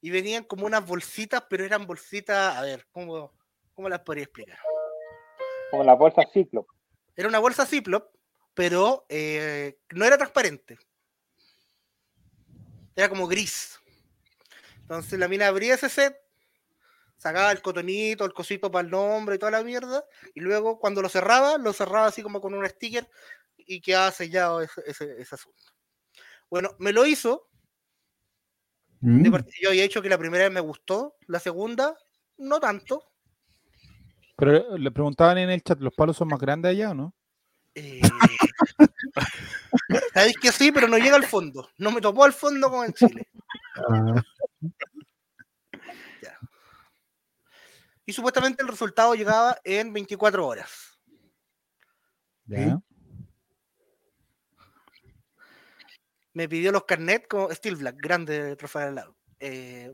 [0.00, 3.32] y venían como unas bolsitas, pero eran bolsitas, a ver, ¿cómo,
[3.74, 4.58] cómo las podría explicar?
[5.70, 6.66] Como la bolsa ciclo.
[7.16, 8.10] Era una bolsa Ziploc,
[8.54, 10.78] pero eh, no era transparente.
[12.94, 13.80] Era como gris.
[14.80, 16.16] Entonces la mina abría ese set,
[17.16, 21.02] sacaba el cotonito, el cosito para el nombre y toda la mierda, y luego cuando
[21.02, 23.08] lo cerraba, lo cerraba así como con un sticker
[23.56, 25.62] y quedaba sellado ese, ese- ese asunto.
[26.50, 27.48] Bueno, me lo hizo.
[29.00, 31.96] mm, de Yo había dicho que la primera vez me gustó, la segunda,
[32.38, 33.02] no tanto.
[34.36, 37.14] Pero le preguntaban en el chat, ¿los palos son más grandes allá o no?
[37.74, 38.10] Eh,
[40.14, 41.68] Sabéis que sí, pero no llega al fondo.
[41.78, 43.26] No me topó al fondo como en Chile.
[43.88, 44.22] ah,
[48.06, 50.98] Y supuestamente el resultado llegaba en 24 horas.
[52.46, 52.80] Ya.
[56.32, 59.16] Me pidió los carnets como Steel Black, grande trofeo al lado.
[59.40, 59.92] Eh,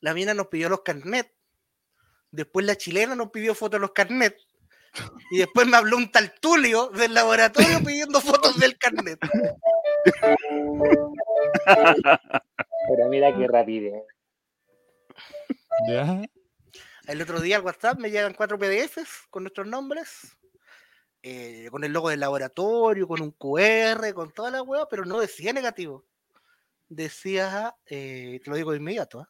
[0.00, 1.30] la mina nos pidió los carnets.
[2.30, 4.46] Después la chilena nos pidió fotos de los carnets.
[5.30, 9.18] Y después me habló un tal Tulio del laboratorio pidiendo fotos del carnet.
[12.88, 14.02] Pero mira qué rapidez.
[15.88, 16.22] Ya.
[17.08, 20.36] El otro día al WhatsApp me llegan cuatro PDFs con nuestros nombres,
[21.22, 25.18] eh, con el logo del laboratorio, con un QR, con toda la hueá, pero no
[25.18, 26.04] decía negativo.
[26.88, 29.28] Decía, eh, te lo digo de inmediato, ¿ah?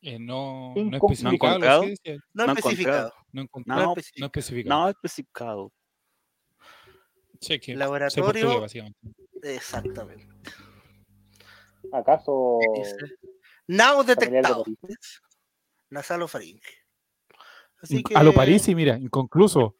[0.00, 1.58] Eh, no, no especificado.
[1.58, 2.16] ¿No han lo que decía.
[2.34, 3.12] no No especificado.
[3.32, 4.78] No, No, no especificado.
[4.84, 5.72] No especificado.
[7.40, 8.98] Sí, que Laboratorio- portugués, básicamente.
[9.42, 10.28] Exactamente.
[11.92, 12.58] ¿Acaso
[13.66, 14.64] Now de detectado.
[15.94, 16.84] Nasalofaringe.
[17.80, 18.16] Así que.
[18.16, 19.76] A lo Parisi, mira, inconcluso.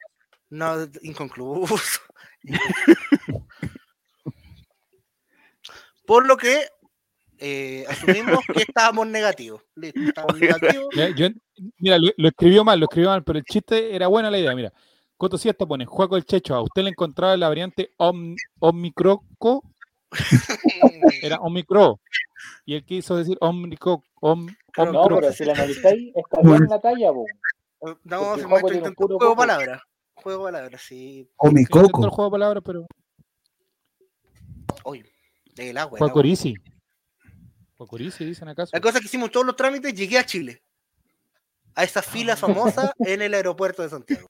[0.51, 2.01] No, inconcluso.
[6.07, 6.67] Por lo que
[7.39, 9.63] eh, asumimos que estábamos negativos.
[9.75, 10.87] Listo, estábamos negativos.
[11.17, 11.29] Yo-
[11.79, 14.55] mira, lo, lo escribió mal, lo escribió mal, pero el chiste era buena la idea.
[14.55, 14.73] Mira,
[15.17, 19.63] Coto Siesta pone, Juaco el Checho, a usted le encontraba la variante Om, Omicroco,
[21.23, 22.01] era Omicro.
[22.67, 26.81] Y él quiso decir Omicro, Om, Pero No, pero si la analizáis, está bien la
[26.81, 27.27] talla, po.
[28.05, 28.47] No, Porque se
[28.81, 29.37] tiene un juego de coco.
[29.37, 29.83] palabras.
[30.15, 31.29] Juego de palabras, sí.
[31.37, 32.11] o mi Intentó el coco.
[32.11, 32.87] juego de palabras, pero
[34.85, 35.05] Hoy,
[35.57, 35.99] el agua.
[35.99, 36.11] Fue
[37.87, 38.71] Corisi, dicen acaso.
[38.73, 40.63] La cosa es que hicimos todos los trámites, llegué a Chile.
[41.75, 44.29] A esa fila famosa en el aeropuerto de Santiago.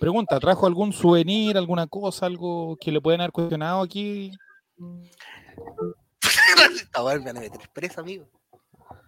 [0.00, 4.32] Pregunta, ¿trajo algún souvenir, alguna cosa, algo que le pueden haber cuestionado aquí?
[6.94, 8.28] Ahora me van a meter presa, amigo.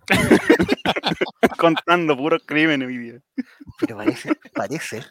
[1.59, 3.21] Contando puros crímenes hoy día.
[3.79, 5.05] Pero parece, parece,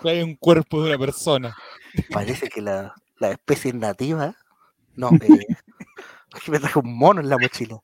[0.00, 1.56] Trae un cuerpo de una persona.
[2.10, 4.34] parece que la, la especie nativa.
[4.96, 5.46] No, eh,
[6.44, 7.78] que me trajo un mono en la mochila.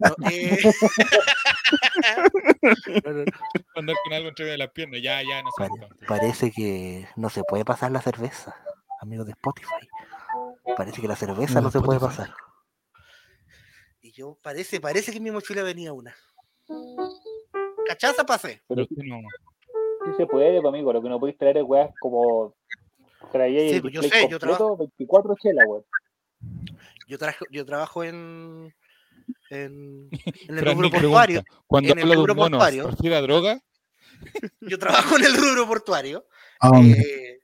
[0.00, 0.58] No, eh,
[3.04, 3.24] no, no,
[3.76, 5.68] Andar con algo entre las piernas, ya, ya, no sé.
[5.68, 8.54] pare- parece que no se puede pasar la cerveza,
[9.00, 9.88] amigos de Spotify.
[10.76, 12.34] Parece que la cerveza No, no se puede pasar.
[14.18, 16.12] Yo, parece, parece que en mi mochila venía una.
[17.86, 18.60] Cachaza pasé.
[18.66, 19.20] Pero usted no.
[20.04, 20.92] Sí se puede, pues, amigo.
[20.92, 22.52] Lo que no podéis traer es weas como.
[23.30, 25.84] Traía Sí, pues, yo sé, yo completo, 24 chelas, weón.
[27.06, 28.74] Yo, trajo, yo trabajo en,
[29.50, 31.44] en, en el rubro portuario.
[31.68, 32.82] cuando en el habla de un rubro mono, portuario.
[32.82, 33.62] ¿se refiere a droga?
[34.62, 36.26] Yo trabajo en el rubro portuario.
[36.60, 37.00] Hombre.
[37.00, 37.38] Eh,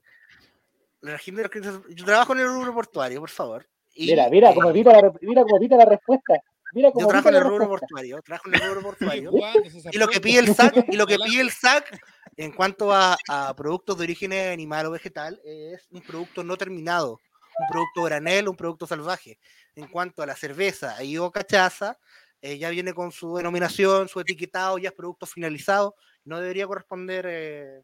[1.02, 3.64] yo trabajo en el rubro portuario, por favor.
[3.94, 6.42] Y, Mira, mira eh, cómo evita la, mira cómo evita la respuesta.
[6.74, 9.30] Mira Yo trabajo en el rubro portuario, trabajo en el rubro portuario.
[9.30, 11.98] ¿Cuándo se Y lo que pide el SAC, y lo que pide el SAC
[12.36, 17.20] en cuanto a, a productos de origen animal o vegetal es un producto no terminado,
[17.58, 19.38] un producto granel, un producto salvaje.
[19.76, 21.98] En cuanto a la cerveza y o cachaza,
[22.44, 25.94] eh, ya viene con su denominación, su etiquetado, ya es producto finalizado,
[26.24, 27.82] no debería corresponder eh,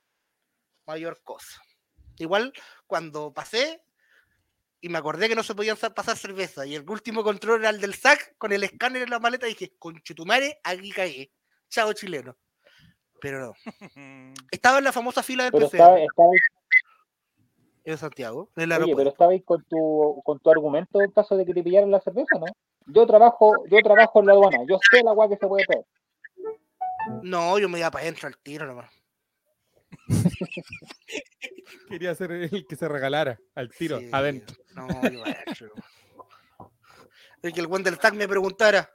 [0.86, 1.62] mayor cosa.
[2.18, 2.52] Igual
[2.86, 3.82] cuando pasé
[4.80, 7.70] y me acordé que no se podían sa- pasar cerveza y el último control era
[7.70, 11.30] el del SAC con el escáner en la maleta, dije, conchetumare, aquí caí.
[11.68, 12.36] Chao chileno.
[13.20, 13.54] Pero no.
[14.50, 16.30] Estaba en la famosa fila de Pero PCR estaba, estaba,
[17.84, 21.36] en Santiago, en el oye, pero estaba ahí con tu, con tu argumento en caso
[21.36, 22.46] de que te pillaran la cerveza, ¿no?
[22.86, 25.84] Yo trabajo, yo trabajo en la aduana, yo sé la agua que se puede traer.
[27.22, 28.90] No, yo me iba para adentro al tiro nomás.
[31.90, 34.56] Quería ser el que se regalara al tiro, Sí, adentro.
[34.76, 34.86] No.
[37.42, 38.88] Es que el buen del TAC me preguntara,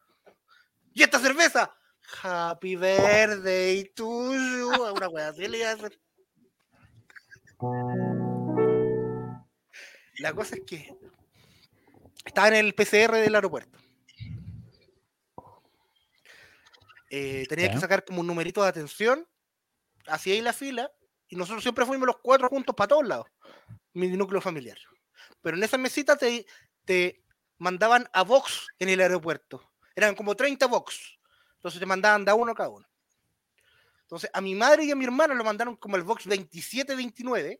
[0.93, 1.75] ¿y esta cerveza?
[2.23, 4.93] Happy birthday to you.
[4.93, 5.99] Una wea así le iba a hacer.
[10.19, 10.95] La cosa es que
[12.23, 13.77] estaba en el PCR del aeropuerto.
[17.09, 19.27] Eh, tenía que sacar como un numerito de atención.
[20.07, 20.93] Hacía ahí la fila.
[21.28, 23.28] Y nosotros siempre fuimos los cuatro juntos para todos lados.
[23.93, 24.78] Mi núcleo familiar.
[25.41, 26.45] Pero en esa mesita te,
[26.86, 27.23] te
[27.57, 29.71] mandaban a Vox en el aeropuerto.
[29.95, 31.17] Eran como 30 Vox.
[31.55, 32.88] Entonces te mandaban de a uno cada uno.
[34.01, 37.57] Entonces a mi madre y a mi hermana lo mandaron como el Vox 27-29.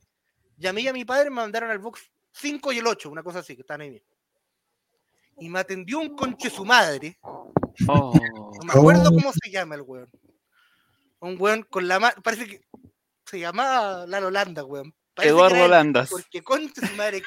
[0.58, 2.02] Y a mí y a mi padre me mandaron al Vox
[2.34, 4.04] 5 y el 8, una cosa así, que están ahí bien.
[5.40, 7.18] Y me atendió un conche su madre.
[7.88, 8.14] Oh,
[8.62, 9.14] No me acuerdo Oh.
[9.16, 10.10] cómo se llama el weón.
[11.20, 12.22] Un weón con la mano.
[12.22, 12.62] Parece que
[13.26, 14.94] se llamaba La Holanda, weón.
[15.14, 16.10] Parece Eduardo Landas.
[16.10, 17.24] Porque concha su madre.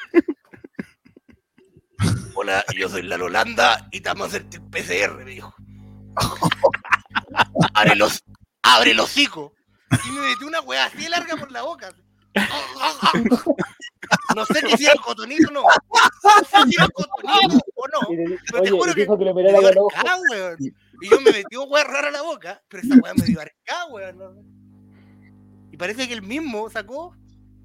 [2.35, 5.53] Hola, yo soy La Holanda y te vamos a hacerte el PCR, me dijo.
[7.73, 8.23] Abre los,
[8.63, 9.53] abre el hocico.
[10.05, 11.93] Y me metió una weá así larga por la boca.
[14.35, 15.61] No sé si era cotonito o no.
[15.61, 17.99] No sé si era cotonito o no.
[18.09, 20.57] Pero te oye, juro que dijo que le me dio los arcada, weón.
[21.01, 23.85] Y yo me metió weá rara a la boca, pero esa weá me dio arcada,
[23.87, 24.58] weón.
[25.79, 27.15] Parece que el mismo sacó,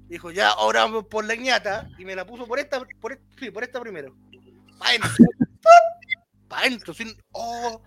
[0.07, 3.51] dijo, ya, ahora vamos por la ñata, y me la puso por esta, por, sí,
[3.51, 4.15] por esta primero.
[4.79, 5.09] Pa' dentro.
[6.47, 7.81] Pa' dentro, sin, oh.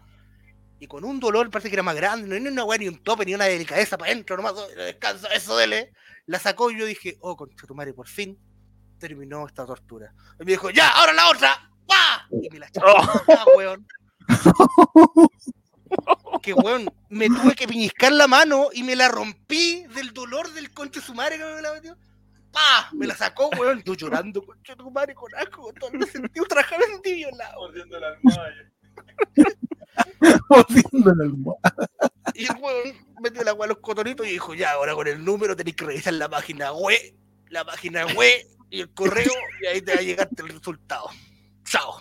[0.78, 3.02] Y con un dolor, parece que era más grande, no era una weá ni un
[3.02, 5.92] tope, ni una delicadeza para adentro, nomás, oh, descansa, eso dele.
[6.26, 8.38] La sacó y yo dije, oh, concha tu madre, por fin
[8.98, 10.12] terminó esta tortura.
[10.38, 12.28] Y me dijo, ya, ahora la otra, ¡pa!
[12.30, 13.86] Y me la echó, ah, weón.
[16.42, 20.72] Que weón, me tuve que piñiscar la mano y me la rompí del dolor del
[20.72, 21.96] conche su madre que me la metió.
[22.52, 22.90] ¡Pa!
[22.92, 23.82] Me la sacó, weón.
[23.84, 25.72] Yo llorando, conche tu madre, con asco.
[25.78, 27.60] Todo me sentí ultrajado, me sentí violado.
[30.48, 31.90] Mordiendo la almohada.
[32.34, 35.24] Y el weón metió la agua a los cotonitos y dijo, ya, ahora con el
[35.24, 37.14] número tenéis que revisar la página web,
[37.48, 39.32] la página web y el correo,
[39.62, 41.08] y ahí te va a llegar el resultado.
[41.64, 41.98] Chao.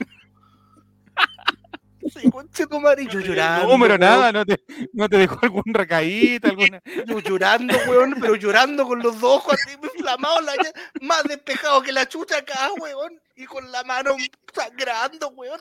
[2.10, 3.68] Sí, conche tu madre, y yo llorando.
[3.68, 4.02] número, weón.
[4.02, 6.82] nada, no te, no te dejó algún recaíto, alguna.
[7.06, 10.54] Yo llorando, weón, pero llorando con los dos ojos así inflamados, la
[11.02, 14.16] más despejado que la chucha acá, weón, y con la mano
[14.54, 15.60] sangrando, weón.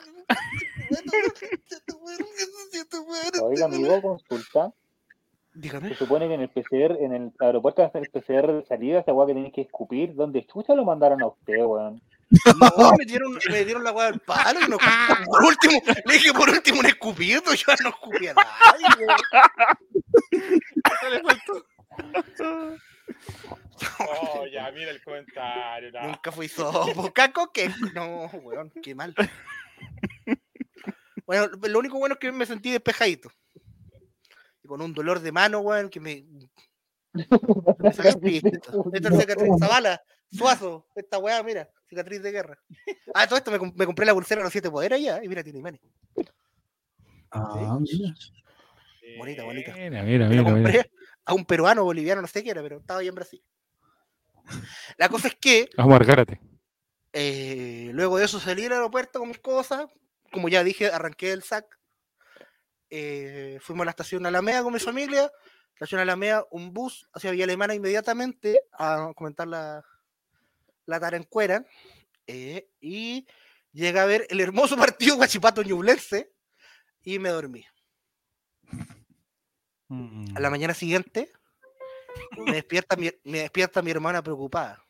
[3.41, 4.73] Oiga, amigo, consulta.
[5.53, 5.89] Dígame.
[5.89, 9.13] Se supone que en el PCR, en el aeropuerto hacer el PCR de salida, esa
[9.13, 11.99] weá que tenés que escupir, ¿dónde chucha lo mandaron a usted, weón?
[12.29, 16.33] No, me dieron, me dieron la weá del palo y no Por último, le dije
[16.33, 19.07] por último un escupido, yo no escupía a nadie,
[21.09, 21.65] le faltó.
[23.99, 25.91] Oh, ya, mira el comentario.
[25.91, 26.07] no.
[26.07, 27.13] Nunca fui sopo.
[27.13, 29.13] Caco, que no, weón, qué mal.
[31.25, 33.29] Bueno, lo único bueno es que me sentí despejadito.
[34.63, 36.25] Y con un dolor de mano, weón, que me.
[37.19, 39.53] Esta es cicatriz.
[39.59, 40.01] Zavala,
[40.31, 42.59] Suazo, esta weá, mira, cicatriz de guerra.
[43.13, 45.27] Ah, todo esto me, com- me compré la pulsera de los siete poderes allá, y
[45.27, 45.81] mira, tiene imanes.
[47.31, 48.13] Ah, mira.
[49.17, 49.73] Bonita, bonita.
[49.73, 50.55] Mira, mira, Me lo mira.
[50.55, 50.61] mira.
[50.83, 50.91] compré
[51.25, 53.43] a un peruano, boliviano, no sé qué era, pero estaba ahí en Brasil.
[54.97, 55.99] La cosa es que Vamos.
[57.13, 59.87] Eh, luego de eso salí al aeropuerto con mis cosas.
[60.31, 61.65] Como ya dije, arranqué el SAC.
[62.89, 65.29] Eh, fuimos a la estación Alameda con mi familia.
[65.79, 69.85] La estación Alameda, un bus hacia Villa Alemana inmediatamente a comentar la,
[70.85, 71.63] la tarancuera.
[72.25, 73.27] Eh, y
[73.73, 76.33] llegué a ver el hermoso partido Guachipato Ñublense
[77.03, 77.63] y me dormí.
[80.35, 81.31] A la mañana siguiente
[82.37, 84.83] me despierta mi, me despierta mi hermana preocupada.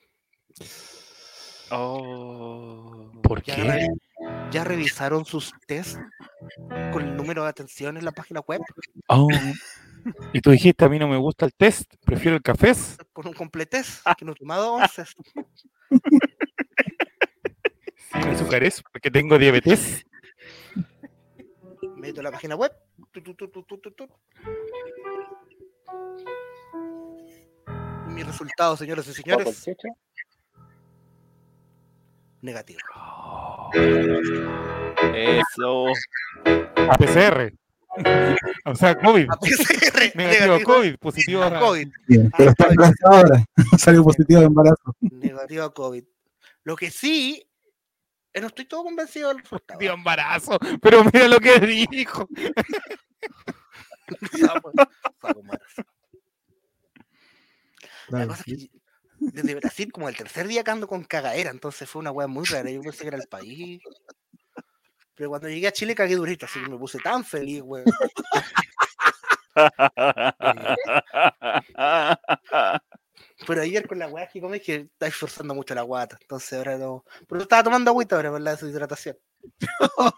[1.72, 3.12] oh.
[3.22, 3.86] ¿Por Y agarra, qué?
[3.86, 5.98] el, ¿Ya revisaron sus test
[6.92, 8.62] con el número de atención en la página web?
[9.10, 9.28] Oh.
[10.34, 12.74] Y tú dijiste, a mí no me gusta el test, prefiero el café.
[13.14, 15.04] Por un completez, que no he tomado once.
[18.12, 20.06] Sin azúcares, porque tengo diabetes.
[21.96, 22.72] Meto la página web.
[23.12, 24.08] tu, tu, tu, tu, tu, tu, tu.
[28.08, 29.66] Mi resultado, señoras y señores,
[32.42, 32.80] negativo.
[35.14, 35.86] Eso.
[36.90, 37.54] A PCR.
[38.66, 39.28] O sea, COVID.
[39.30, 41.90] A PCR, Negativo a COVID, positivo a COVID.
[42.08, 43.46] Bien, pero está embarazada ahora.
[43.78, 44.96] Salió positivo de embarazo.
[45.00, 46.04] Negativo a COVID.
[46.64, 47.48] Lo que sí,
[48.34, 49.80] eh, no estoy todo convencido del resultado.
[49.80, 50.60] a embarazo.
[50.82, 52.28] Pero mira lo que dijo.
[58.10, 58.70] La cosa es que
[59.20, 62.46] desde Brasil, como el tercer día que ando con cagadera, entonces fue una weá muy
[62.46, 62.70] rara.
[62.70, 63.82] Yo pensé que era el país.
[65.18, 67.86] Pero cuando llegué a Chile cagué durito, así que me puse tan feliz, weón.
[73.48, 76.20] Pero ayer con la weá que comí, que está esforzando mucho la guata.
[76.22, 77.04] Entonces ahora no.
[77.28, 79.18] Pero estaba tomando agüita ahora por la deshidratación.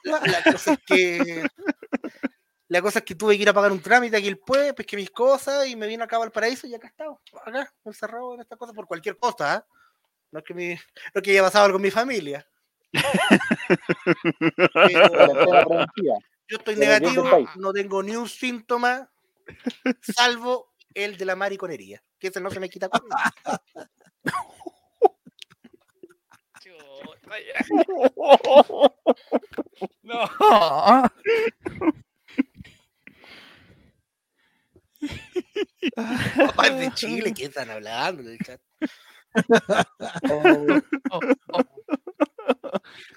[0.04, 1.48] la cosa es que.
[2.68, 4.96] La cosa es que tuve que ir a pagar un trámite aquí el pueblo, pesqué
[4.96, 8.58] mis cosas y me vine acá al paraíso y acá estaba, acá, encerrado en esta
[8.58, 9.66] cosa por cualquier cosa, ¿ah?
[10.32, 10.80] No que, mi, no
[11.16, 12.48] es que haya pasado algo con mi familia.
[16.48, 19.08] Yo estoy negativo, no tengo ni un síntoma,
[20.02, 23.34] salvo el de la mariconería, que ese no se me quita con nada.
[30.04, 31.10] No.
[36.36, 38.22] Papás de Chile, ¿qué están hablando?
[38.24, 38.62] en el chat?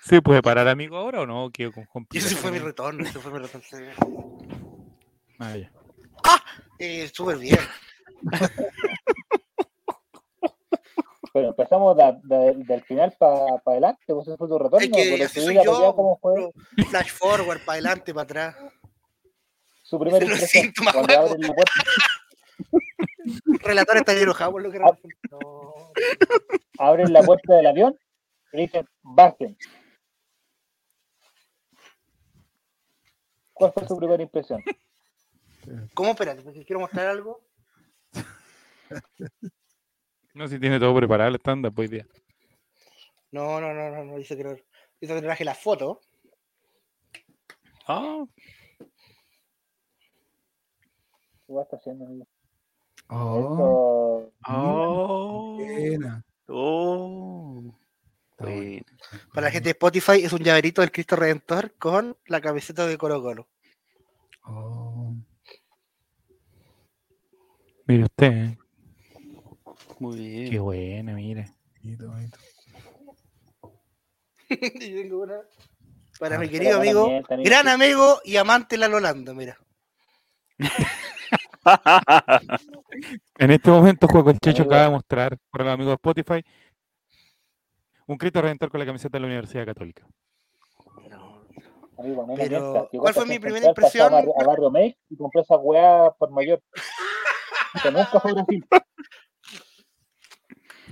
[0.02, 1.50] ¿Se puede parar, amigo, ahora o no?
[1.56, 3.66] Y ese fue mi retorno, ese fue mi retorno.
[3.68, 3.76] sí.
[5.38, 5.70] Ah, ya.
[6.78, 7.58] Eh, Súper bien.
[11.34, 14.84] Pero empezamos del final para adelante, pues ese fue tu retorno.
[14.84, 15.94] Es que pero así tu soy yo.
[15.96, 16.52] ¿cómo fue puro
[16.90, 18.56] Flash forward, para adelante, para atrás.
[19.82, 20.72] su primera Los impresión?
[20.92, 21.72] Cuando abren la puerta,
[23.64, 24.98] Relator está enojado por lo que Ah.
[25.30, 25.92] No.
[26.78, 27.96] abren la puerta del avión
[28.52, 29.56] y dicen, bajen.
[33.52, 34.62] ¿Cuál fue su primera impresión?
[35.94, 36.10] ¿Cómo?
[36.10, 37.40] Espérate, porque quiero mostrar algo.
[40.34, 42.06] No, si tiene todo preparado el stand-up hoy día.
[43.30, 44.50] No, no, no, no, no, dice que no.
[45.00, 46.00] Dice que traje la foto.
[47.86, 48.24] Ah,
[51.46, 52.26] ¿Qué está haciendo, amigo?
[53.08, 55.58] Oh, Eso- Oh.
[56.48, 57.41] Oh.
[58.42, 58.84] Bueno.
[59.32, 62.98] Para la gente de Spotify es un llaverito del Cristo Redentor con la camiseta de
[62.98, 63.48] Colo Colo.
[64.44, 65.14] Oh,
[67.86, 68.58] mire usted, ¿eh?
[69.98, 70.50] Muy bien.
[70.50, 71.50] Qué buena, mire.
[71.82, 72.38] bonito, bonito.
[75.22, 75.34] Una
[76.18, 79.56] Para Ah, mi querido amigo, gran amigo y amante la Lolanda, mira.
[83.38, 86.44] En este momento, Juego el Checho acaba de mostrar para los amigos de Spotify
[88.06, 90.06] un Cristo Redentor con la camiseta de la Universidad Católica.
[91.08, 91.44] No.
[91.98, 94.12] Amigo, no Pero, ¿cuál fue mi primera impresión?
[94.14, 96.62] A Barrio Make y compré esa weá por mayor.
[97.82, 98.66] Que nunca fue Brasil.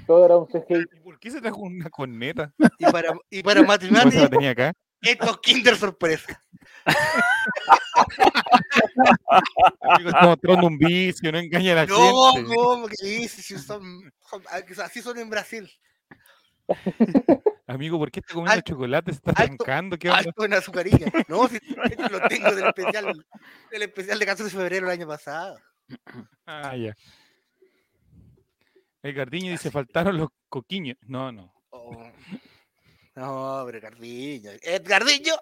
[0.07, 0.87] Todo era un CGI.
[0.97, 2.55] ¿Y por qué se trajo una corneta?
[2.79, 4.73] Y para, y para ¿Cómo se la Matimati, tenía acá?
[5.03, 6.43] estos Kinder sorpresa.
[10.07, 12.55] Está mostrando un vicio, no engaña a la No, gente.
[12.55, 13.45] ¿cómo que dices?
[13.45, 14.43] Si son, son-
[14.83, 15.71] así son en Brasil.
[17.67, 19.13] Amigo, ¿por qué está comiendo Alto- chocolate?
[19.13, 19.99] ¿Se está alto- arrancando?
[19.99, 20.21] ¿Qué onda?
[20.21, 21.07] Alto en azucarilla.
[21.29, 23.25] No, si esto lo tengo del especial,
[23.71, 25.59] del especial de 14 de febrero del año pasado.
[26.47, 26.95] Ah, ya.
[29.03, 30.97] El Gardiño dice, faltaron los coquiños.
[31.07, 31.53] No, no.
[31.71, 32.11] Oh.
[33.15, 34.51] No, pero Cardiño.
[34.63, 35.35] Edgardiño.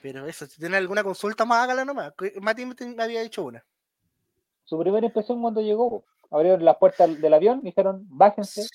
[0.00, 2.12] Pero eso, si tiene alguna consulta más, hágala nomás.
[2.40, 3.64] Mati me había dicho una.
[4.64, 8.66] Su primera impresión cuando llegó, abrieron las puertas del avión dijeron, bájense.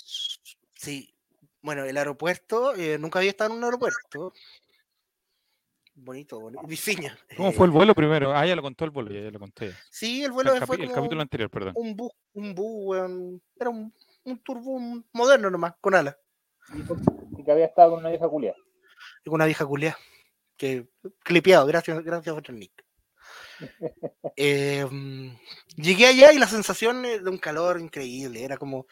[0.75, 1.13] Sí.
[1.67, 4.31] Bueno, el aeropuerto, eh, nunca había estado en un aeropuerto.
[5.95, 6.65] Bonito, bonito.
[6.65, 7.19] Viseña.
[7.35, 8.33] ¿Cómo eh, fue el vuelo primero?
[8.33, 9.73] Ah, ya lo contó el vuelo, ya, ya lo conté.
[9.91, 11.73] Sí, el El, vuelo capi- fue el como capítulo anterior, perdón.
[11.75, 13.41] un bus, un bus, weón.
[13.59, 13.93] Era un,
[14.23, 14.79] un turbo
[15.11, 16.15] moderno nomás, con alas.
[17.37, 18.55] Y que había estado con una vieja culia.
[19.25, 19.97] Y con una vieja culia.
[20.55, 20.87] Que
[21.19, 22.71] clipeado, gracias, gracias por el nick.
[24.39, 25.31] Eh, mm,
[25.77, 28.43] llegué allá y la sensación eh, de un calor increíble.
[28.43, 28.85] Era como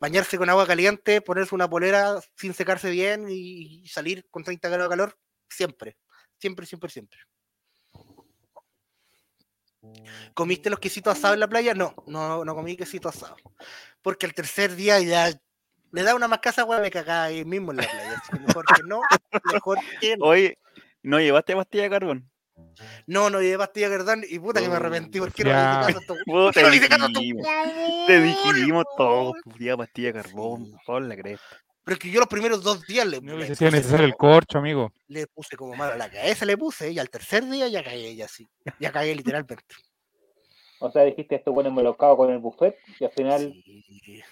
[0.00, 4.86] bañarse con agua caliente, ponerse una polera sin secarse bien y, salir con 30 grados
[4.86, 5.18] de calor.
[5.48, 5.96] siempre,
[6.38, 7.18] siempre, siempre, siempre.
[10.34, 11.74] ¿Comiste los quesitos asados en la playa?
[11.74, 13.36] No, no, no comí quesito asado.
[14.02, 15.30] Porque el tercer día ya
[15.92, 18.22] le da una más casa, weón, me cagaba ahí mismo en la playa.
[18.46, 19.00] Mejor que no,
[19.52, 20.26] mejor que no.
[20.26, 20.58] Oye,
[21.02, 22.30] ¿no llevaste pastilla de carbón?
[23.06, 25.86] No, no llevé pastilla cardán y puta que me arrepentí porque no le Ya.
[25.86, 27.46] Puta, ¿Por qué no le hice caso a estos dijimos,
[28.06, 29.42] Te dijimos todo, weón?
[29.44, 31.44] puría pastilla de carbón, por la cresta.
[31.84, 34.34] Pero es que yo los primeros dos días le, No le puse necesario el como-
[34.34, 34.92] corcho, amigo.
[35.08, 38.46] le puse como la cabeza, le puse, y al tercer día ya cagué, ya sí.
[38.78, 39.64] Ya cagué literalmente.
[40.80, 44.22] O sea, dijiste esto bueno me lo cago con el buffet y al final Sí.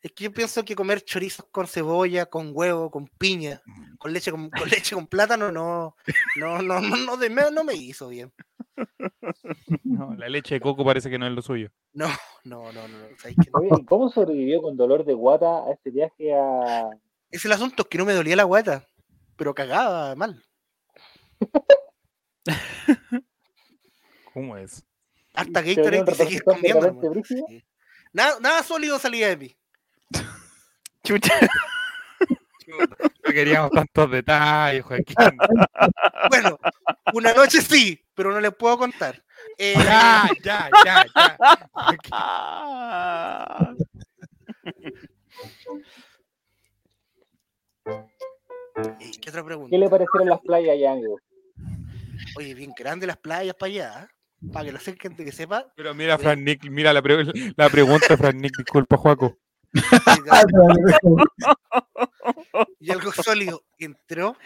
[0.00, 3.60] Es que yo pienso que comer chorizos con cebolla, con huevo, con piña,
[3.98, 5.96] con leche con, con leche con plátano, no,
[6.36, 8.32] no, no, no, no, de- me- no me hizo bien.
[9.82, 11.70] No, la leche de coco parece que no es lo suyo.
[11.92, 12.06] No,
[12.44, 12.98] no, no, no.
[12.98, 13.06] No.
[13.54, 16.88] Oye, ¿y cómo sobrevivió con dolor de guata a este viaje a.
[17.30, 18.86] Es el asunto, es que no me dolía la guata,
[19.36, 20.44] pero cagaba mal.
[24.32, 24.84] ¿Cómo es?
[25.34, 27.64] Harta ¿Te venía Gatorade un y seguir retorcijón de comiendo.
[28.12, 29.56] Nada, nada sólido salía de mí.
[31.08, 31.32] Chucha.
[32.68, 35.16] No queríamos tantos detalles, Joaquín.
[36.28, 36.58] Bueno,
[37.14, 39.22] una noche sí, pero no les puedo contar.
[39.56, 41.36] Eh, Ya, ya, ya, ya.
[49.00, 49.70] Eh, ¿Qué otra pregunta?
[49.70, 51.18] ¿Qué le parecieron las playas allá, amigo?
[52.36, 54.04] Oye, bien grande las playas para allá.
[54.04, 54.50] ¿eh?
[54.52, 55.66] Para que la gente que sepa.
[55.74, 57.24] Pero mira, Fran Nick, mira la, pre-
[57.56, 59.36] la pregunta, Fran Nick, disculpa, Juaco.
[62.80, 64.36] Y algo sólido entró.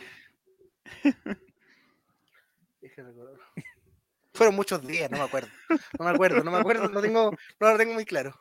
[4.34, 5.48] Fueron muchos días, no me acuerdo.
[5.98, 8.34] No me acuerdo, no me acuerdo, no tengo, no lo tengo muy claro.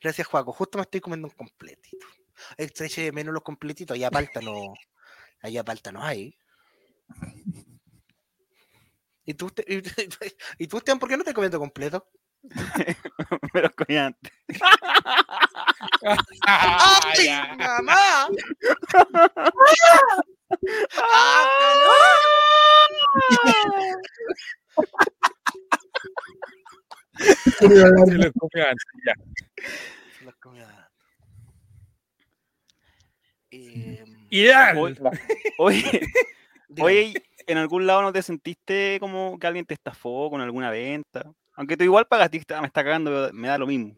[0.00, 0.52] Gracias, Juaco.
[0.52, 2.06] Justo me estoy comiendo un completito.
[2.56, 3.94] Estreche de menos los completitos.
[3.94, 4.74] Allá palta no.
[5.42, 6.36] Allá palta no hay.
[9.24, 9.82] ¿Y tú, Este- y,
[10.64, 12.08] y tú, Esteban, por qué no te comiendo completo?
[16.44, 17.54] Ah, ¡Ay, ya.
[17.56, 18.28] mamá!
[20.98, 21.46] ¡Ah,
[27.58, 29.14] Se lo comió antes, ya.
[30.18, 30.82] Se comió antes.
[33.50, 34.96] Em, Ideal.
[35.58, 35.84] Oye,
[37.46, 41.30] ¿en algún lado no te sentiste como que alguien te estafó con alguna venta?
[41.62, 43.94] Aunque tú igual pagaste, "Ah, me está cagando, me da lo mismo.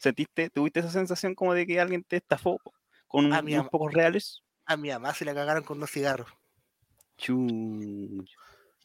[0.00, 2.58] ¿Sentiste, tuviste esa sensación como de que alguien te estafó
[3.06, 4.40] con unos pocos reales?
[4.64, 6.28] A mi mamá se le cagaron con dos cigarros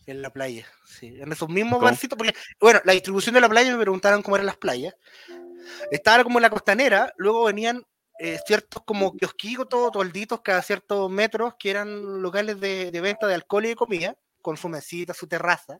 [0.06, 0.68] en la playa.
[0.86, 1.86] Sí, en esos mismos ¿Cómo?
[1.86, 2.18] barcitos.
[2.18, 4.94] Porque, bueno, la distribución de la playa me preguntaron cómo eran las playas.
[5.92, 7.86] Estaba como en la costanera, luego venían
[8.20, 13.28] eh, ciertos como kiosquitos, todos tolditos cada ciertos metros, que eran locales de, de venta
[13.28, 15.80] de alcohol y de comida, con su mesita, su terraza.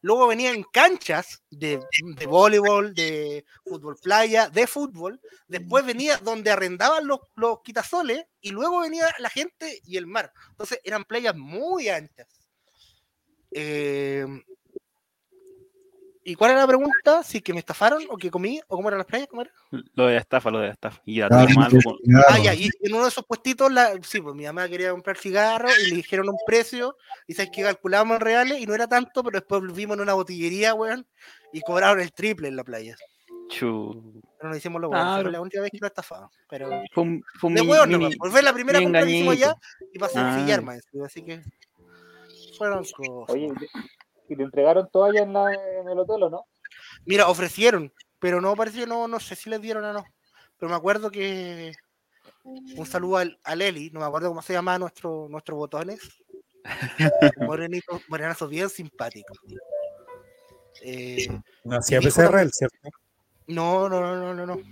[0.00, 1.80] Luego venían canchas de,
[2.16, 5.20] de voleibol, de fútbol playa, de fútbol.
[5.48, 10.32] Después venía donde arrendaban los, los quitasoles y luego venía la gente y el mar.
[10.50, 12.28] Entonces eran playas muy anchas.
[13.50, 14.26] Eh,
[16.28, 17.22] ¿Y cuál era la pregunta?
[17.22, 19.28] ¿Si que me estafaron o que comí o cómo eran las playas?
[19.28, 19.50] ¿Cómo era?
[19.94, 21.00] Lo de la estafa, lo de la estafa.
[21.06, 21.96] Y la Ah, mal, cigarro.
[22.28, 25.16] Ah, ya, y en uno de esos puestitos, la, sí, pues mi mamá quería comprar
[25.16, 28.86] cigarros y le dijeron un precio, y sabes que calculábamos en reales y no era
[28.86, 31.06] tanto, pero después vimos en una botillería, weón,
[31.52, 32.94] y cobraron el triple en la playa.
[33.48, 34.20] Chu.
[34.36, 36.28] Pero no hicimos lo Ah, bueno, fue pero- la única vez que lo estafaban.
[36.50, 39.32] Pero Fue un, fue un de mini- nomás, pues fue la primera compra que hicimos
[39.32, 39.94] allá engañito.
[39.94, 40.66] y pasé Ah, a sillar ya.
[40.66, 41.42] más encima, así que
[42.58, 43.34] fueron cosas.
[43.34, 43.50] Oye,
[44.28, 46.46] ¿y te entregaron toalla en, la, en el hotel o no?
[47.04, 50.04] Mira, ofrecieron, pero no parecía, no, no sé si les dieron o no.
[50.58, 51.72] Pero me acuerdo que
[52.44, 56.00] un saludo al, a Leli, no me acuerdo cómo se llama nuestro, nuestros botones.
[57.38, 59.34] Morenito, morenazo bien simpático.
[60.82, 61.26] Eh,
[61.64, 62.76] No hacía PCR, ¿cierto?
[63.46, 64.62] no, no, no, no, no, no.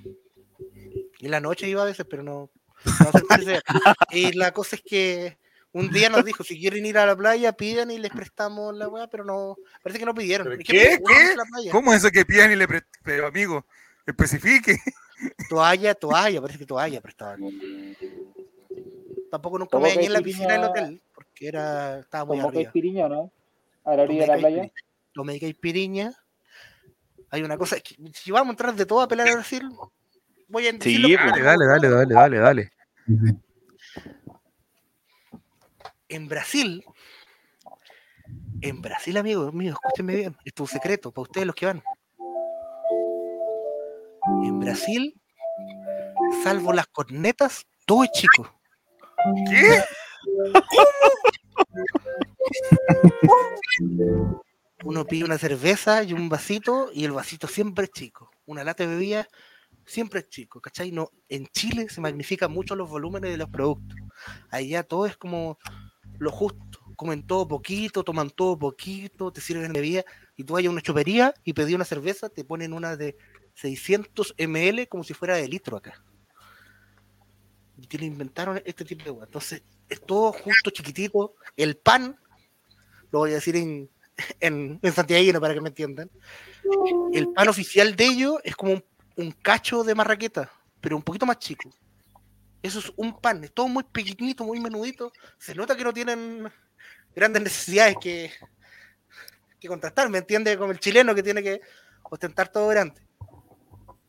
[1.20, 2.50] En la noche iba a veces, pero no.
[2.84, 3.62] no se puede ser.
[4.10, 5.38] y la cosa es que
[5.78, 8.88] un día nos dijo, si quieren ir a la playa, pidan y les prestamos la
[8.88, 10.46] weá, pero no, parece que no pidieron.
[10.46, 10.98] ¿Pero Es que qué?
[11.06, 11.70] ¿Qué?
[11.70, 13.64] ¿Cómo es eso que pidan y le pre- Pero amigo,
[14.06, 14.76] especifique.
[15.48, 17.40] Toalla, toalla, parece que toalla prestaban.
[19.30, 22.38] Tampoco nunca me ¿Cómo bañé en la que piscina del hotel, porque era, estaba muy
[22.40, 22.72] que arriba.
[22.72, 23.30] piriña, ¿no?
[23.84, 24.70] A la orilla de la playa.
[25.12, 26.12] Tomé caipiriña.
[27.30, 29.68] Hay una cosa, es que si vamos a entrar de todo a pelear a Brasil,
[30.48, 31.42] voy a decir Sí, que pues.
[31.42, 32.72] Dale, dale, dale, dale, dale.
[36.08, 36.84] En Brasil,
[38.60, 41.82] en Brasil, amigos míos, escúchenme bien, esto es un secreto para ustedes los que van.
[44.44, 45.14] En Brasil,
[46.42, 48.60] salvo las cornetas, todo es chico.
[49.48, 49.82] ¿Qué?
[54.84, 58.30] Uno pide una cerveza y un vasito y el vasito siempre es chico.
[58.46, 59.28] Una lata de bebida
[59.84, 60.92] siempre es chico, ¿cachai?
[60.92, 63.96] No, en Chile se magnifican mucho los volúmenes de los productos.
[64.50, 65.58] Allá todo es como
[66.18, 66.80] lo justo.
[66.96, 70.04] Comen todo poquito, toman todo poquito, te sirven bebida
[70.34, 73.16] y tú vayas a una chopería y pedí una cerveza, te ponen una de
[73.54, 76.02] 600 ml como si fuera de litro acá.
[77.76, 79.24] Y te inventaron este tipo de agua.
[79.26, 81.34] Entonces, es todo justo, chiquitito.
[81.54, 82.18] El pan,
[83.10, 83.90] lo voy a decir en,
[84.40, 86.10] en, santiaguino para que me entiendan.
[87.12, 88.84] El pan oficial de ellos es como un,
[89.16, 90.50] un cacho de marraqueta,
[90.80, 91.70] pero un poquito más chico.
[92.66, 95.12] Eso es un pan, es todo muy pequeñito, muy menudito.
[95.38, 96.50] Se nota que no tienen
[97.14, 98.32] grandes necesidades que,
[99.60, 100.58] que contrastar, ¿me entiende?
[100.58, 101.60] Como el chileno que tiene que
[102.02, 103.00] ostentar todo grande.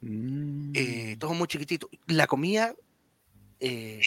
[0.02, 0.72] Mm.
[0.76, 1.90] Eh, todo muy chiquitito.
[2.08, 2.74] La comida,
[3.60, 4.02] eh,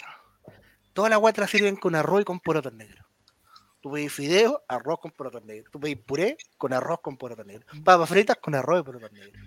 [0.93, 3.05] toda la la sirven con arroz y con porotos negros.
[3.81, 5.71] Tú pedís fideos, arroz con porotos negros.
[5.71, 7.65] Tú pedís puré con arroz con porotos negros.
[7.83, 9.41] Papas fritas con arroz y porotos negros.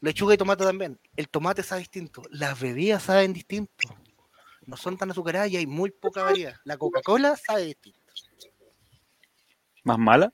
[0.00, 0.98] Lechuga y tomate también.
[1.16, 2.22] El tomate sabe distinto.
[2.30, 3.88] Las bebidas saben distinto.
[4.66, 6.54] No son tan azucaradas y hay muy poca variedad.
[6.64, 7.98] La Coca-Cola sabe distinto.
[9.84, 10.32] ¿Más mala?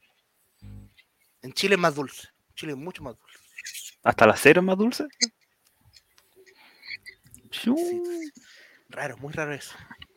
[1.43, 2.29] En Chile es más dulce.
[2.49, 3.39] En Chile es mucho más dulce.
[4.03, 5.07] ¿Hasta la cero es más dulce?
[7.51, 7.73] Sí.
[8.89, 9.75] Raro, muy raro eso.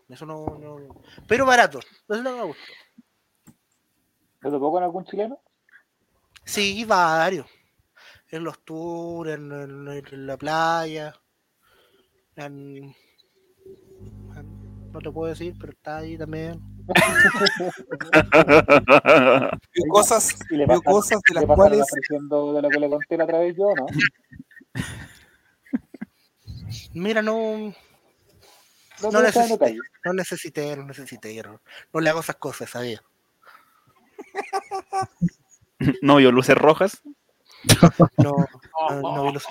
[0.10, 1.80] Eso no, no- Pero barato.
[1.80, 2.64] Eso es lo que me gusta.
[4.42, 5.40] ¿Te tocó con algún chileno?
[6.46, 7.46] Sí, varios.
[8.30, 11.14] En los tours, en, en- en la playa.
[12.36, 12.94] en-
[14.36, 16.60] en- no te puedo decir, pero está ahí también.
[19.74, 22.80] Vio cosas, Y le vio pasaron- cosas de las ¿Le cuales ofreciendo de lo que
[22.80, 23.86] le conté la otra vez yo, no?
[26.94, 27.74] Mira, no,
[29.02, 29.78] No, No detalle.
[30.06, 31.42] no necesité, no necesité.
[31.44, 31.62] No,
[31.94, 33.02] no le hago esas cosas, ¿sabía?
[36.02, 37.02] no vio luces rojas.
[38.18, 38.34] No,
[38.90, 39.46] no, no vi los-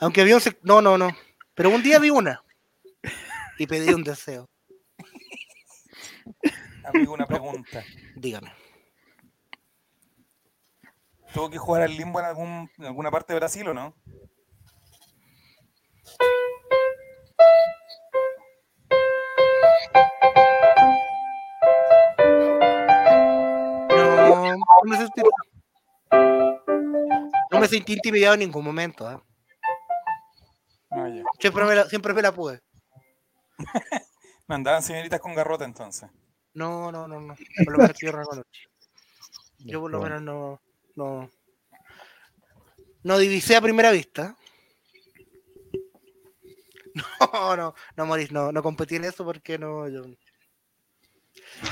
[0.00, 0.40] Aunque había un...
[0.40, 1.10] sec- No, no, no.
[1.54, 2.42] Pero un día vi una.
[3.58, 4.48] Y pedí un deseo.
[6.84, 7.84] Amigo, una pregunta.
[8.16, 8.52] Dígame.
[11.32, 13.94] ¿Tuvo que jugar al limbo en, algún, en alguna parte de Brasil o no?
[23.88, 24.56] No, no.
[24.84, 25.51] No
[27.62, 29.06] me sentí intimidado en ningún momento.
[29.06, 29.22] ¿ah?
[30.90, 31.08] Ah.
[31.38, 32.60] Siempre, me la, siempre me la pude.
[34.48, 36.10] No andaban señoritas con garrota entonces.
[36.52, 37.34] No, no, no, no.
[37.64, 38.10] Por lo menos yo.
[39.58, 40.60] Yo por lo menos no,
[40.96, 41.30] no,
[43.04, 44.36] no divisé a primera vista.
[47.32, 50.02] No, no, no, Maurice, no, no competí en eso porque no, yo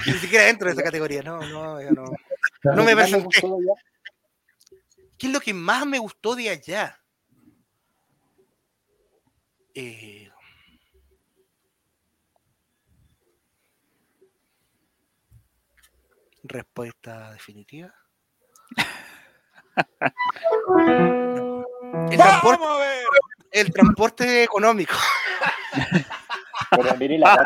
[0.07, 2.05] ni siquiera entro en esa categoría, no, no, yo no.
[2.63, 3.41] No me presenté.
[5.21, 6.99] ¿Qué es lo que más me gustó de allá?
[9.75, 10.31] Eh,
[16.43, 17.95] Respuesta definitiva.
[22.11, 23.05] El transporte, ¡Vamos a ver!
[23.53, 24.95] el transporte económico.
[26.71, 27.37] Pero mire la.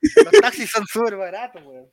[0.00, 1.90] Los taxis son súper baratos, weón.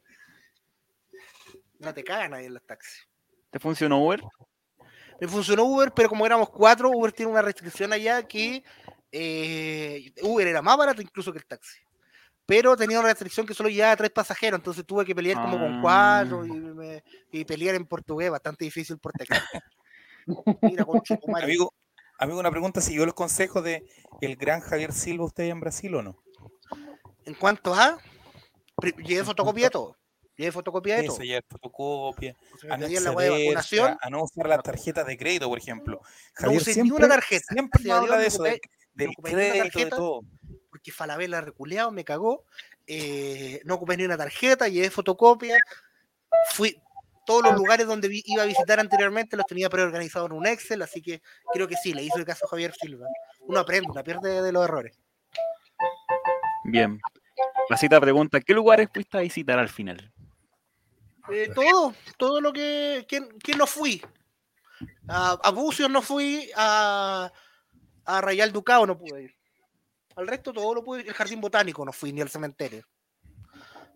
[1.80, 3.08] No te cagan ahí en los taxis.
[3.52, 4.22] ¿Te funcionó Uber?
[5.20, 8.64] Me funcionó Uber, pero como éramos cuatro, Uber tiene una restricción allá que
[9.12, 11.80] eh, Uber era más barato incluso que el taxi.
[12.46, 15.82] Pero tenía una restricción que solo llevaba tres pasajeros, entonces tuve que pelear como con
[15.82, 19.44] cuatro y, me- y pelear en portugués, bastante difícil por teclado.
[20.62, 20.86] Mira.
[21.44, 21.74] Amigo,
[22.18, 23.84] amigo, una pregunta, ¿siguió los consejos de
[24.22, 26.24] el gran Javier Silva usted en Brasil o no?
[27.26, 27.98] En cuanto a,
[28.76, 29.72] pri- llevé fotocopia de
[30.40, 30.44] todo.
[30.46, 31.24] Llevé fotocopia de todo.
[31.24, 33.98] Ya fotocopia, a me no pedían la hueá de excederse, vacunación.
[34.02, 36.02] a no usar las tarjetas de crédito, por ejemplo.
[36.42, 37.46] No usé ni una tarjeta.
[37.54, 38.62] siempre nos habla de eso, de-
[38.94, 39.96] del no una crédito, de tarjeta.
[39.96, 40.22] todo.
[40.72, 42.46] porque Falabella reculeado me cagó.
[42.92, 45.58] eh, no ocupé ni una tarjeta, llevé fotocopia.
[46.54, 46.76] Fui
[47.26, 50.82] todos los lugares donde vi- iba a visitar anteriormente los tenía preorganizados en un Excel,
[50.82, 51.22] así que
[51.54, 53.06] creo que sí, le hizo el caso a Javier Silva.
[53.42, 54.98] Uno aprende, uno pierde de los errores.
[56.64, 57.00] Bien.
[57.70, 60.12] La cita pregunta, ¿qué lugares fuiste a visitar al final?
[61.32, 63.06] Eh, todo, todo lo que.
[63.08, 64.02] ¿Quién, quién no fui?
[65.08, 67.32] A, a Bucios no fui, a,
[68.06, 69.36] a Rayal Ducado no pude ir.
[70.16, 71.08] Al resto todo lo pude ir.
[71.08, 72.86] El jardín botánico no fui, ni al cementerio.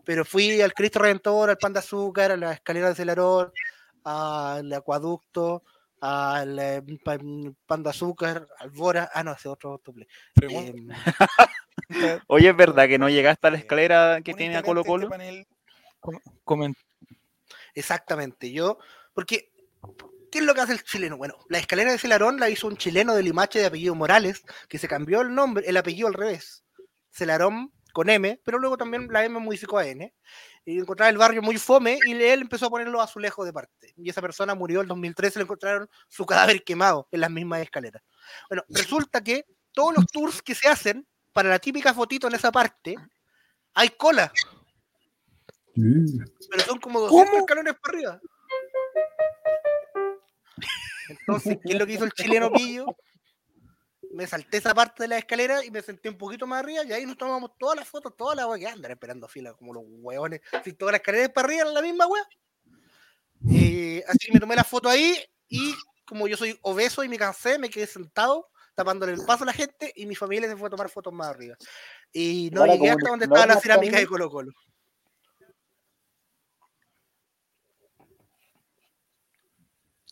[0.04, 3.50] Pero fui al Cristo Redentor, al Pan de Azúcar, a la escalera de Celarón,
[4.04, 5.62] al acueducto,
[6.00, 6.82] al eh,
[7.66, 9.10] pan, de azúcar, al Bora.
[9.14, 10.06] Ah, no, ese otro doble.
[10.34, 10.88] Pregunta, Em,
[12.28, 14.88] Oye, ¿es verdad que no llegaste a la Eh, escalera que tiene a Colo este
[14.90, 15.08] Colo?
[15.08, 15.46] panel-
[16.00, 16.76] Com- comen-
[17.74, 18.78] exactamente, yo,
[19.12, 19.50] porque,
[20.30, 21.16] ¿qué es lo que hace el chileno?
[21.16, 24.78] Bueno, la escalera de Celarón la hizo un chileno de Limache de apellido Morales, que
[24.78, 26.64] se cambió el nombre, el apellido al revés.
[27.10, 30.12] Celarón con M, pero luego también la M modificó a N.
[30.66, 33.94] Y encontraba el barrio muy fome y él empezó a poner los azulejos de parte.
[33.96, 38.02] Y esa persona murió en 2013, le encontraron su cadáver quemado en las mismas escaleras.
[38.48, 42.50] Bueno, resulta que todos los tours que se hacen para la típica fotito en esa
[42.50, 42.96] parte,
[43.74, 44.32] hay cola,
[45.76, 46.24] Mm.
[46.50, 47.40] pero son como 200 ¿Cómo?
[47.40, 48.20] escalones para arriba.
[51.08, 52.86] Entonces, ¿qué es lo que hizo el chileno Pillo?
[54.12, 56.92] Me salté esa parte de la escalera y me senté un poquito más arriba y
[56.92, 59.82] ahí nos tomamos todas las fotos, todas las weas que andan esperando fila como los
[59.86, 60.40] hueones.
[60.64, 62.22] Si todas las escaleras para arriba en la misma wea.
[63.50, 65.16] Eh, así que me tomé la foto ahí
[65.48, 65.74] y
[66.06, 69.52] como yo soy obeso y me cansé, me quedé sentado tapándole el paso a la
[69.52, 71.56] gente y mi familia se fue a tomar fotos más arriba.
[72.12, 74.52] Y no Ahora, llegué hasta donde no estaba la cerámica de Colo Colo.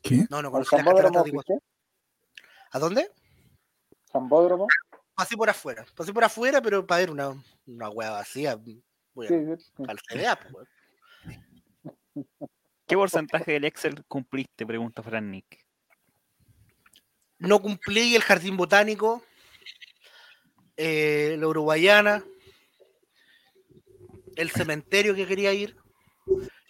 [0.03, 0.27] ¿Qué?
[0.31, 1.47] No, no ¿Al conocí las cataratas de Iguazú.
[1.47, 1.67] fuiste?
[2.73, 3.11] ¿A dónde?
[4.11, 4.67] ¿Zambódromo?
[5.15, 5.85] Pasé por afuera.
[5.95, 7.35] Pasé por afuera, pero para ver una,
[7.67, 8.57] una hueá vacía.
[8.57, 9.83] Voy a, Sí, sí.
[9.85, 10.69] para el CDA, pues.
[12.87, 14.67] ¿Qué porcentaje del Excel cumpliste?
[14.67, 15.65] Pregunta Fran Nick.
[17.39, 19.23] No cumplí el jardín botánico,
[20.77, 22.25] eh, la uruguayana,
[24.37, 25.77] el cementerio que quería ir.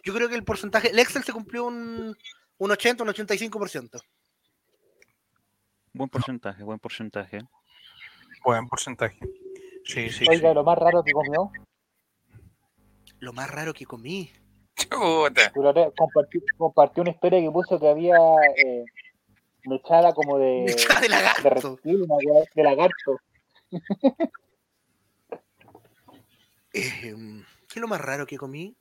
[0.04, 2.16] Yo creo que el porcentaje, el Excel se cumplió un,
[2.62, 4.00] un 80, un 85%.
[5.94, 7.40] Buen porcentaje, buen porcentaje.
[8.44, 9.18] Buen porcentaje.
[9.84, 10.26] Sí, sí, sí.
[10.28, 11.50] Oiga, lo más raro que comió,
[13.18, 14.30] Lo más raro que comí.
[14.76, 15.52] Chuta.
[15.96, 18.16] Compartió, compartió una historia que puso que había
[18.56, 18.84] eh,
[19.64, 21.50] mechada como de, Mechada de de lagarto.
[21.76, 23.18] reptil, weá de lagarto.
[26.74, 27.14] Eh,
[27.68, 28.76] ¿Qué es lo más raro que comí?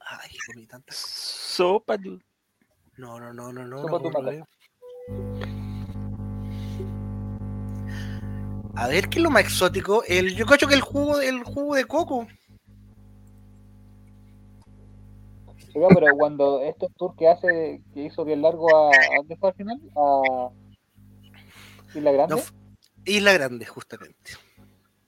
[0.00, 1.96] Ay, comí tantas Sopa.
[2.98, 3.78] No, no, no, no, no.
[3.82, 4.36] Sopa no, tu no, mata.
[4.36, 4.44] no.
[8.74, 10.02] A ver, ¿qué es lo más exótico?
[10.06, 12.26] El, yo cacho que el jugo, el jugo de coco.
[15.74, 19.50] Oiga, pero cuando estos tours que hace, que hizo bien largo a, ¿a dónde fue
[19.50, 19.80] al final?
[19.96, 20.50] A
[21.94, 22.34] Isla Grande.
[22.34, 22.42] No,
[23.04, 24.32] Isla Grande, justamente.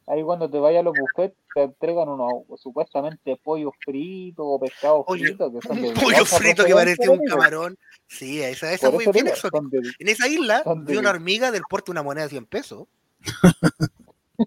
[0.07, 5.05] Ahí cuando te vayas a los buffets te entregan unos supuestamente pollo frito o pescado
[5.07, 7.79] Oye, frito que son Un pollo frito que parecía un camarón.
[8.07, 12.03] Sí, esa, esa eso bien de- En esa isla vi una hormiga del de una
[12.03, 12.87] moneda de 100 pesos.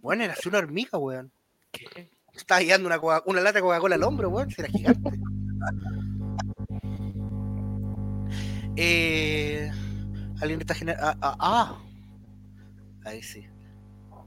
[0.02, 1.32] Bueno, era así una hormiga, weón.
[2.34, 4.50] Estaba guiando una, una lata de Coca-Cola al hombro, weón.
[4.58, 5.12] Era gigante.
[8.76, 9.72] Eh,
[10.42, 11.08] Alguien está generando.
[11.08, 11.80] Ah, ah, ah.
[13.06, 13.46] Ahí sí.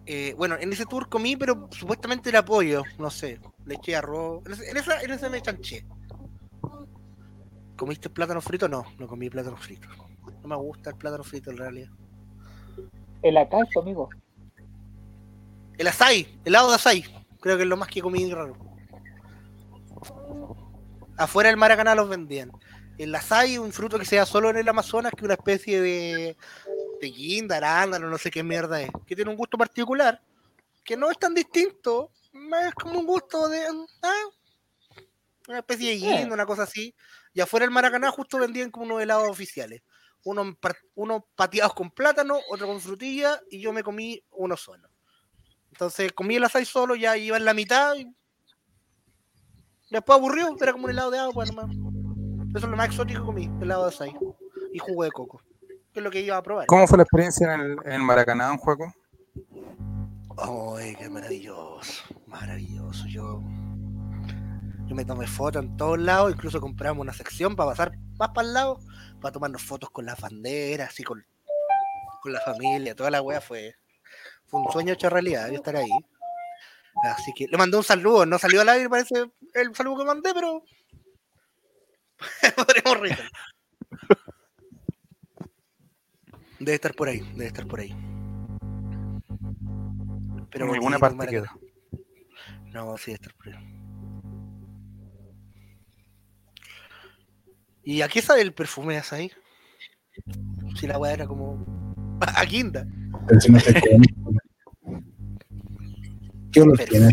[0.06, 2.82] Eh, bueno, en ese tour comí, pero supuestamente era pollo.
[2.98, 3.40] No sé.
[3.64, 4.44] Le eché arroz.
[4.46, 5.84] En esa, en esa me chanché.
[7.76, 8.68] ¿Comiste plátano frito?
[8.68, 9.88] No, no comí plátano frito.
[10.42, 11.90] No me gusta el plátano frito en realidad.
[13.22, 14.08] El acaso, amigo.
[15.76, 17.04] El açaí, helado de açaí.
[17.40, 18.56] Creo que es lo más que comí raro.
[21.18, 22.52] Afuera del Maracaná los vendían.
[22.96, 25.80] El açaí, un fruto que se da solo en el Amazonas, que es una especie
[25.80, 26.36] de,
[27.00, 28.90] de guinda, arándano, no sé qué mierda es.
[29.06, 30.20] Que tiene un gusto particular,
[30.84, 32.10] que no es tan distinto.
[32.32, 33.64] Es como un gusto de.
[34.02, 34.24] ah,
[35.48, 36.94] una especie de guinda, una cosa así.
[37.32, 39.82] Y afuera del Maracaná justo vendían como unos helados oficiales.
[40.24, 40.56] Unos,
[40.94, 44.88] unos pateados con plátano, otro con frutilla, y yo me comí uno solo.
[45.70, 47.94] Entonces comí el açaí solo, ya iba en la mitad.
[47.94, 48.06] Y...
[49.90, 51.70] Después aburrió, era como un helado de agua nomás.
[52.56, 54.12] Eso es lo más exótico que comí, helado de açaí.
[54.72, 55.42] Y jugo de coco.
[55.96, 56.66] Que es lo que iba a probar.
[56.66, 58.92] ¿Cómo fue la experiencia en el, en el Maracaná, un juego?
[60.36, 62.02] Ay, qué maravilloso.
[62.26, 63.06] Maravilloso.
[63.06, 63.40] Yo,
[64.86, 68.46] yo me tomé fotos en todos lados, incluso compramos una sección para pasar más para
[68.46, 68.78] el lado,
[69.22, 71.24] para tomarnos fotos con las banderas, así con,
[72.20, 73.76] con la familia, toda la wea fue,
[74.44, 75.88] fue un sueño hecho realidad, yo estar ahí.
[77.04, 80.34] Así que le mandé un saludo, no salió al aire, parece el saludo que mandé,
[80.34, 80.62] pero
[82.54, 83.30] podremos reír.
[86.66, 87.94] Debe estar por ahí, debe estar por ahí.
[90.50, 91.16] Pero en alguna parte.
[91.16, 91.56] Maracaná.
[92.72, 93.54] No, sí, debe estar por ahí.
[97.84, 99.30] ¿Y a qué sabe el perfume de açaí?
[100.74, 101.64] Si la weá era como.
[102.36, 102.84] A quinta.
[103.28, 105.02] Pero si no te comes.
[106.50, 107.12] ¿Qué olor tiene?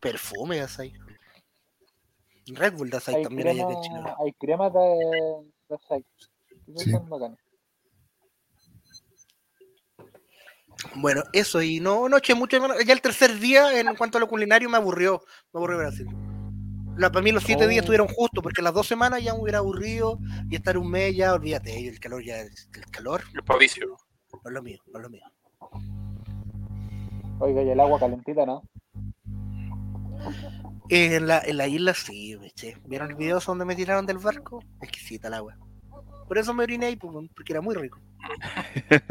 [0.00, 0.92] Perfume de açaí.
[2.48, 4.14] Red Bull de Hay también hay crema, Chile.
[4.24, 4.78] hay crema de,
[5.68, 5.76] de.
[5.76, 6.90] Esos Sí.
[6.90, 7.36] son.
[10.96, 12.58] Bueno, eso, y no, no eché mucho.
[12.84, 15.22] Ya el tercer día, en cuanto a lo culinario, me aburrió.
[15.52, 16.06] Me aburrió Brasil.
[16.96, 17.84] La, para mí los siete días Oh.
[17.84, 20.18] estuvieron justos, porque las dos semanas ya me hubiera aburrido,
[20.50, 22.50] y estar un mes ya, olvídate, el calor ya, el
[22.90, 23.96] calor El pavicio.
[24.32, 25.22] no es lo mío, no es lo mío.
[27.38, 28.62] Oiga, y el agua calentita, ¿no?
[30.88, 32.76] En la, en la isla sí, me eché.
[32.86, 34.62] ¿Vieron el video donde me tiraron del barco?
[34.80, 35.58] Exquisita el agua.
[36.26, 38.00] Por eso me oriné ahí, pues, porque era muy rico.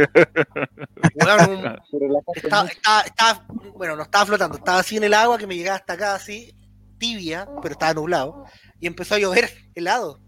[1.92, 2.74] Relajaste estaba, mucho.
[2.76, 3.46] estaba- estaba-
[3.76, 6.54] bueno, no estaba flotando, estaba así en el agua que me llegaba hasta acá así,
[6.98, 8.46] tibia, pero estaba nublado,
[8.80, 10.20] y empezó a llover helado.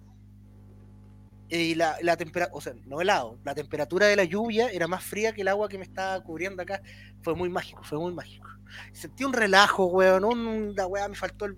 [1.50, 5.04] Y la, la temperatura, o sea, no helado, la temperatura de la lluvia era más
[5.04, 6.82] fría que el agua que me estaba cubriendo acá.
[7.22, 8.48] Fue muy mágico, fue muy mágico.
[8.92, 11.58] Sentí un relajo, weón, un, la weá me faltó el,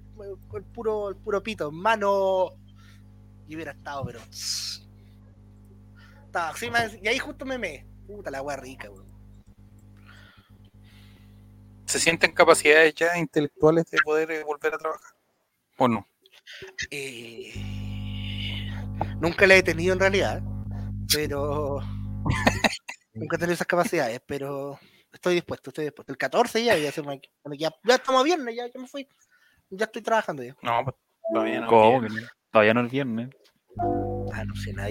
[0.54, 2.52] el puro, el puro pito, mano.
[3.48, 4.20] Y hubiera estado, pero.
[6.30, 7.88] Estaba así, más- y ahí justo me me.
[8.06, 9.10] Puta la weá rica, weón.
[11.86, 15.12] ¿Se sienten capacidades ya intelectuales de poder eh, volver a trabajar?
[15.80, 16.08] ¿O no?
[16.92, 17.52] Eh,
[19.20, 20.40] nunca la he tenido en realidad,
[21.12, 21.80] pero
[23.16, 24.80] nunca he tenido esas capacidades, pero
[25.12, 26.12] estoy dispuesto, estoy dispuesto.
[26.14, 28.88] El 14 ya, ya, se me- bueno, ya, ya estamos a viernes, ya, ya me
[28.88, 29.08] fui,
[29.72, 30.56] ya estoy trabajando ya.
[30.62, 30.96] No, pues,
[31.34, 31.68] todavía no.
[31.70, 32.08] ¿Cómo?
[32.52, 33.30] Todavía no es viernes.
[34.32, 34.90] Ah, no sé nada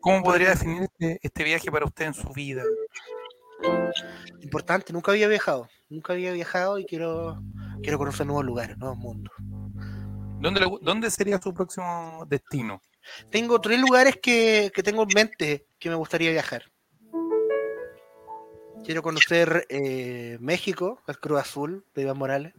[0.00, 2.62] ¿Cómo podría definir este, este viaje para usted en su vida?
[4.42, 7.42] Importante, nunca había viajado, nunca había viajado y quiero,
[7.82, 9.32] quiero conocer nuevos lugares, nuevos mundos.
[10.40, 12.80] ¿Dónde, le ¿Dónde sería su próximo destino?
[13.30, 16.62] Tengo tres lugares que, que tengo en mente que me gustaría viajar.
[18.84, 22.54] Quiero conocer eh, México, el Cruz Azul de Iván Morales.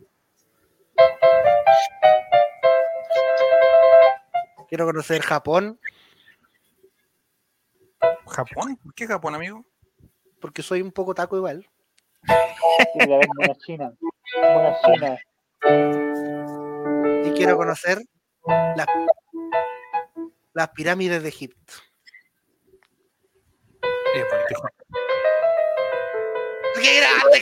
[4.69, 5.79] Quiero conocer Japón,
[8.27, 8.77] ¿Japón?
[8.77, 9.65] ¿Por qué Japón, amigo?
[10.39, 11.67] porque soy un poco taco igual.
[12.95, 13.91] Una China.
[14.37, 15.17] Una China.
[17.25, 18.01] Y quiero conocer
[18.47, 18.87] las,
[20.53, 21.73] las pirámides de Egipto.
[24.13, 24.61] Bonito.
[26.81, 27.41] ¡Qué grande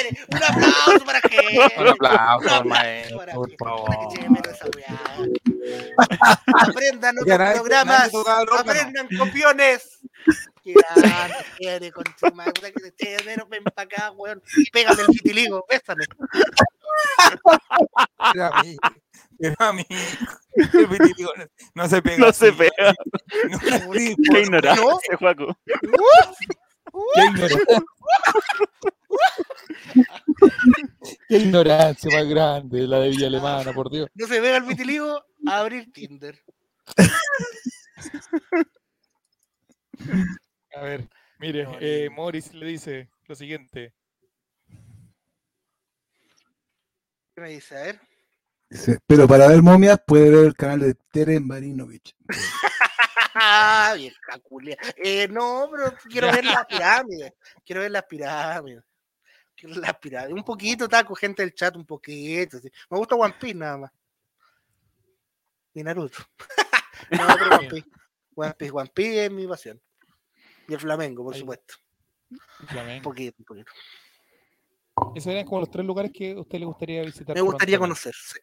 [0.00, 0.26] eres!
[0.28, 1.38] ¡Un aplauso para que
[1.78, 3.88] Un aplauso, Un aplauso maestro, para por que- favor.
[6.60, 8.10] Aprendan otros nadie- programas.
[8.58, 9.98] Aprendan copiones.
[10.62, 10.74] Qué
[11.60, 12.72] eres, con tu madre.
[12.72, 13.48] Que te eche de menos.
[13.48, 14.42] Ven para acá, weón.
[14.72, 15.64] Pégame el vitiligo.
[15.68, 16.04] Bésame.
[18.34, 18.76] Era a mí.
[19.38, 19.86] Era a mí.
[20.54, 21.30] El vitiligo
[21.74, 22.16] no- se pega.
[22.26, 22.94] No se pega.
[23.50, 23.58] No,
[23.94, 24.98] Sí, Qué ignorante, ¿No?
[25.18, 25.56] Juaco.
[27.14, 27.82] Qué ignorancia.
[31.28, 34.08] Qué ignorancia más grande la de Villa Alemana, por Dios.
[34.14, 35.22] No se pega el vitiligo.
[35.46, 36.42] Abrir Tinder.
[40.74, 42.10] A ver, mire, eh.
[42.10, 43.94] Morris le dice lo siguiente.
[47.34, 47.76] ¿Qué me dice?
[47.76, 48.00] A ver.
[48.68, 52.14] Dice, pero para ver momias puede ver el canal de Tere Marinovich.
[53.38, 54.78] Ah, vieja culia.
[54.96, 57.34] Eh, no, pero quiero ver las pirámides.
[57.66, 58.82] Quiero ver las pirámides.
[59.54, 60.34] Quiero ver las pirámides.
[60.38, 62.58] Un poquito, taco, gente del chat, un poquito.
[62.58, 62.70] sí.
[62.88, 63.90] Me gusta One Piece nada más.
[65.76, 66.18] Y Naruto.
[67.10, 67.88] no, pero One Piece.
[68.34, 69.80] One Piece, One Piece es mi pasión.
[70.68, 71.40] Y el Flamengo, por Ahí.
[71.40, 71.74] supuesto.
[72.30, 73.70] Un poquito, un poquito.
[75.14, 77.36] Esos eran como los tres lugares que a usted le gustaría visitar.
[77.36, 78.10] Me gustaría prontamente.
[78.10, 78.14] conocer.
[78.14, 78.38] sí.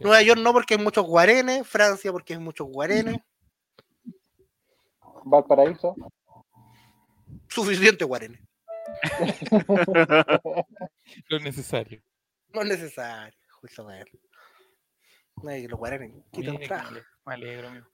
[0.00, 1.66] Nueva York no porque hay muchos guarenes.
[1.66, 3.16] Francia porque hay muchos guarenes.
[5.24, 5.96] Valparaíso.
[7.48, 8.40] Suficiente guarenes.
[11.28, 12.00] Lo necesario.
[12.54, 13.36] No es necesario.
[13.60, 14.12] Justamente.
[15.42, 16.94] Que los trabajo.
[16.94, 17.86] que Me alegro, amigo.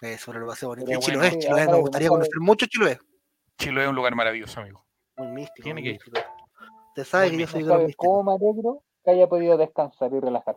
[0.00, 0.86] Eso lo hace bonito.
[0.86, 2.98] Bueno, Chiloé, sí, Chiloé, ahora me gustaría conocer mucho Chiloé.
[3.58, 4.84] Chiloé es un lugar maravilloso, amigo.
[5.16, 5.64] Muy místico.
[5.64, 5.94] Tiene muy que ir.
[6.04, 6.20] místico.
[6.88, 7.52] Usted sabe Muy que yo místico.
[7.52, 8.06] soy No de los sabe místicos.
[8.08, 10.56] cómo me alegro que haya podido descansar y relajar.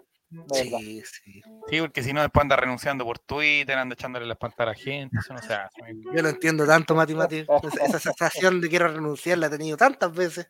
[0.51, 1.41] Sí, sí.
[1.69, 4.73] Sí, porque si no después anda renunciando por Twitter, anda echándole la espalda a la
[4.73, 6.11] gente, eso no se hace, amigo.
[6.11, 7.45] Yo no entiendo tanto, Mati Mati.
[7.63, 10.49] Esa, esa sensación de quiero renunciar la he tenido tantas veces.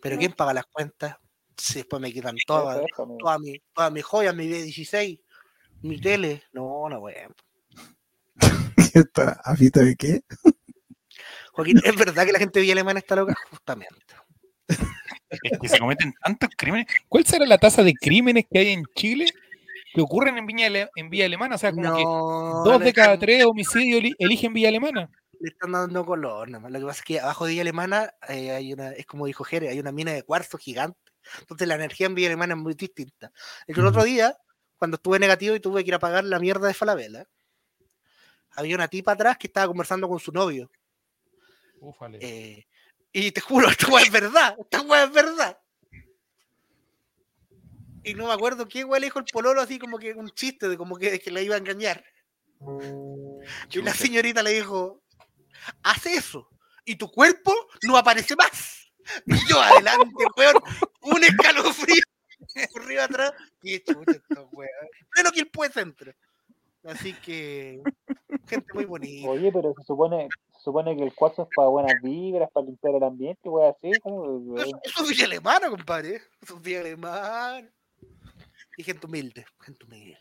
[0.00, 1.16] Pero ¿quién paga las cuentas?
[1.58, 2.80] Si después me quitan todas,
[3.18, 5.20] todas mis todas mis joyas, mi B16,
[5.82, 6.42] mi tele.
[6.52, 7.34] No, no, weón.
[8.94, 10.20] ¿Esta afita de qué?
[11.52, 14.14] Joaquín, es verdad que la gente de Villa Alemana está loca, justamente.
[15.30, 16.86] Es que se cometen tantos crímenes.
[17.08, 19.26] ¿Cuál será la tasa de crímenes que hay en Chile
[19.92, 21.56] que ocurren en Villa, Ale- en Villa Alemana?
[21.56, 22.02] O sea, como que
[22.70, 25.10] dos de cada tres homicidios eli- eligen Villa Alemana.
[25.40, 26.70] le están dando color nomás.
[26.70, 29.42] Lo que pasa es que abajo de Villa Alemana eh, hay una, es como dijo
[29.44, 30.98] Jere, hay una mina de cuarzo gigante
[31.40, 33.32] Entonces la energía en Villa Alemana es muy distinta.
[33.66, 34.36] El otro día,
[34.76, 37.26] cuando estuve negativo y tuve que ir a pagar la mierda de Falabella,
[38.52, 40.70] había una tipa atrás que estaba conversando con su novio.
[41.80, 42.18] Ufale.
[42.20, 42.66] Eh,
[43.12, 45.58] y te juro, esta weá es verdad, esta weá es verdad.
[48.04, 50.68] Y no me acuerdo qué weá le dijo el pololo así como que un chiste
[50.68, 52.04] de como que, que la iba a engañar.
[53.70, 55.02] Y la señorita le dijo,
[55.82, 56.48] haz eso
[56.88, 58.77] y tu cuerpo no aparece más.
[59.26, 60.56] Y yo adelante, weón,
[61.02, 62.02] un escalofrío
[62.82, 63.32] arriba atrás.
[63.60, 64.68] Qué chucha esta weá.
[65.16, 66.12] Menos que el pues centro.
[66.84, 67.82] Así que,
[68.46, 69.28] gente muy bonita.
[69.28, 72.94] Oye, pero se supone, se supone que el cuarzo es para buenas vibras, para limpiar
[72.94, 76.22] el ambiente, wey, así, como Eso, eso es Villa Alemana, compadre.
[76.40, 77.68] Eso es Villa Alemana.
[78.76, 80.18] Y gente humilde, gente humilde.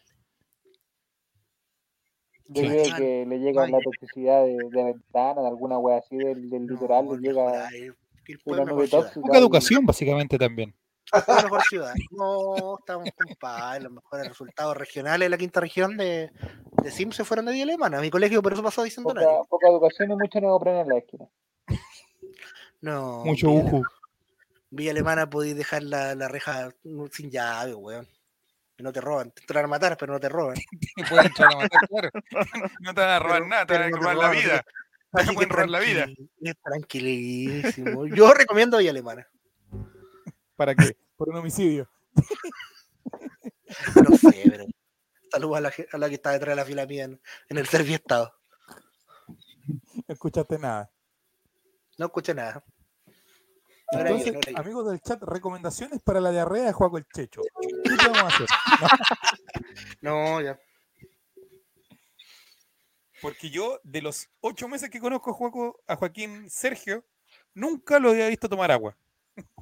[2.49, 2.67] yo Sí.
[2.67, 3.71] creo que le llega Ay.
[3.71, 7.35] la toxicidad de, de ventana, de alguna wea así del, del litoral, No, le mejor
[7.51, 7.91] llega ahí,
[8.27, 9.13] Quilpué mejor ciudad.
[9.13, 10.75] Poca educación, básicamente, también.
[11.11, 11.93] Quilpué mejor ciudad.
[12.11, 13.83] No, estamos compadre.
[13.85, 16.29] Los mejores resultados regionales de la quinta región de,
[16.83, 18.01] de Sim se fueron de Villa Alemana.
[18.01, 19.45] Mi colegio por eso pasó a Poca, Bicentenario.
[19.49, 21.25] poca educación y mucho neopreno en la esquina.
[22.81, 23.23] No.
[23.25, 23.83] Mucho uju.
[24.69, 26.69] Villa Alemana podéis dejar la, la reja
[27.11, 28.07] sin llave, weón.
[28.77, 29.31] Y no te roban.
[29.31, 30.55] Te entran a matar, pero no te roban.
[30.95, 32.09] Te pueden entrar a matar, claro.
[32.81, 34.27] No te van a robar Pero- nada, te van a pero no te robar la
[34.27, 34.65] roban, vida.
[35.11, 36.05] Así que robar la vida.
[36.41, 38.05] es tranquilísimo.
[38.07, 39.27] Yo recomiendo Villa Alemana.
[40.55, 40.97] ¿Para qué?
[41.15, 41.89] Por un homicidio.
[43.95, 44.65] No sé, pero.
[45.29, 47.67] Saludos a la, a la que está detrás de la fila mía en, en el
[47.67, 48.33] Serviestado.
[49.67, 50.89] No escuchaste nada.
[51.97, 52.63] No escuché nada.
[53.91, 57.41] No yo, Entonces, no amigos del chat, recomendaciones para la diarrea de Juaco el Checho.
[57.83, 58.47] ¿Qué podemos hacer?
[60.01, 60.57] No, ya.
[63.21, 67.03] Porque yo, de los ocho meses que conozco a, Juaco- a Joaquín Sergio,
[67.53, 68.95] nunca lo había visto tomar agua.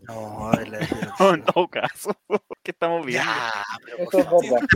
[0.08, 0.52] No,
[1.20, 2.16] No, en todo caso,
[2.64, 3.30] ¿qué estamos viendo?
[3.30, 4.10] Ya, pero es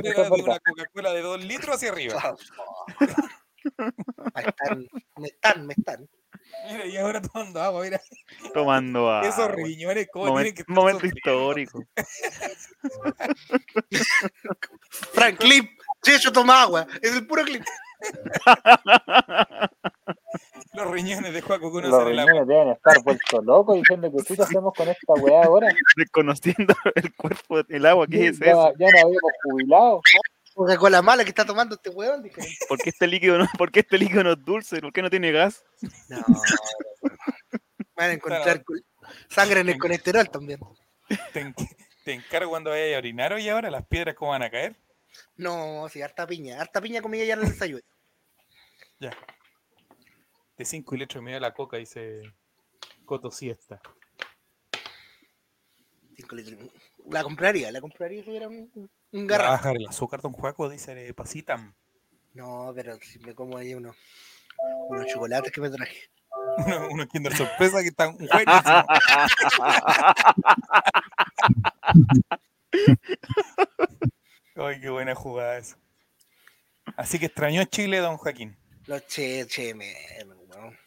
[0.03, 0.59] verdad, es una.
[0.59, 2.35] Coca-Cola de dos litros hacia arriba.
[4.33, 6.09] Ahí están, me están, me están.
[6.71, 8.01] Mira, y ahora tomando agua, mira.
[8.53, 9.27] Tomando agua.
[9.29, 11.17] Esos riñones, ¿cómo tienen Momen- que estar momento sufriendo?
[11.17, 11.83] histórico.
[15.13, 15.69] Frank, clip.
[16.01, 16.87] Checho toma agua.
[17.01, 17.63] Es el puro clip.
[20.73, 22.05] Los riñones de Juaco Los el agua.
[22.09, 25.67] riñones deben estar vueltos locos diciendo que ¿qué hacemos con esta weá ahora?
[25.97, 28.73] Desconociendo el cuerpo, el agua, ¿qué es ya, eso?
[28.77, 30.01] ya nos habíamos jubilado.
[30.53, 32.21] Coca-Cola mala que está tomando este weón.
[32.21, 32.41] dije.
[32.67, 34.81] ¿Por qué este líquido no, por qué este líquido no es dulce?
[34.81, 35.63] ¿Por qué no tiene gas?
[36.09, 36.19] No.
[37.95, 38.63] Van a encontrar
[39.29, 40.59] sangre en el colesterol también.
[42.03, 44.75] Te encargo cuando vayas a orinar hoy ahora, las piedras cómo van a caer.
[45.37, 46.59] No, sí, harta piña.
[46.61, 47.81] Harta piña comida ya en el desayuno.
[49.01, 49.11] Ya.
[50.57, 52.21] De 5 y litros y medio la coca, dice
[53.05, 53.79] Coto Siesta.
[56.17, 56.69] Cinco litros.
[57.09, 59.51] La compraría, la compraría si hubiera un, un Le va a garrafón.
[59.57, 61.73] bajar el azúcar, don Juaco, dice Pasitam.
[62.33, 63.95] No, pero si me como ahí unos,
[64.89, 66.09] unos chocolates que me traje.
[66.57, 68.83] Uno, uno Kinder sorpresa que están buenísimos.
[74.61, 75.77] Ay, qué buena jugada esa.
[76.97, 78.57] Así que extrañó Chile, don Joaquín.
[78.87, 80.77] Los che, che menos, weón.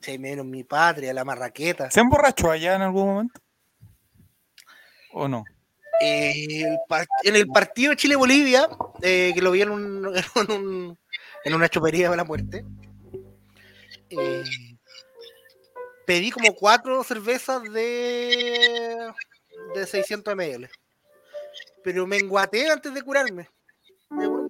[0.00, 1.90] Che menos mi patria, la marraqueta.
[1.90, 3.40] ¿Se emborrachó allá en algún momento?
[5.12, 5.44] ¿O no?
[6.00, 6.78] Eh, el
[7.22, 8.68] en el partido Chile-Bolivia,
[9.00, 10.98] eh, que lo vi en, un, en, un-
[11.44, 12.64] en una chopería de la muerte,
[14.10, 14.42] eh,
[16.06, 19.12] pedí como cuatro cervezas de,
[19.74, 20.68] de 600 ml.
[21.84, 23.48] Pero me enguaté antes de curarme.
[24.10, 24.48] No-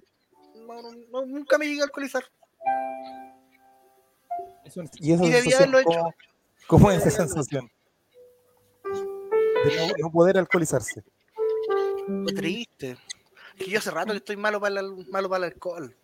[1.11, 2.23] no- nunca me llegué a alcoholizar.
[4.63, 4.81] ¿Y esa
[5.25, 5.89] Y debía sensación, haberlo hecho.
[5.99, 6.13] ¿cómo,
[6.67, 7.69] cómo es esa sensación?
[8.83, 11.03] De no, no poder alcoholizarse.
[12.23, 12.97] Fue triste.
[13.57, 15.95] Es que yo hace rato que estoy malo para el, malo para el alcohol.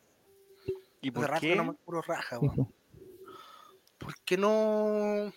[1.02, 1.56] ¿Y Hace por rato que qué?
[1.56, 2.72] no me curo raja, weón.
[3.98, 5.32] Porque no.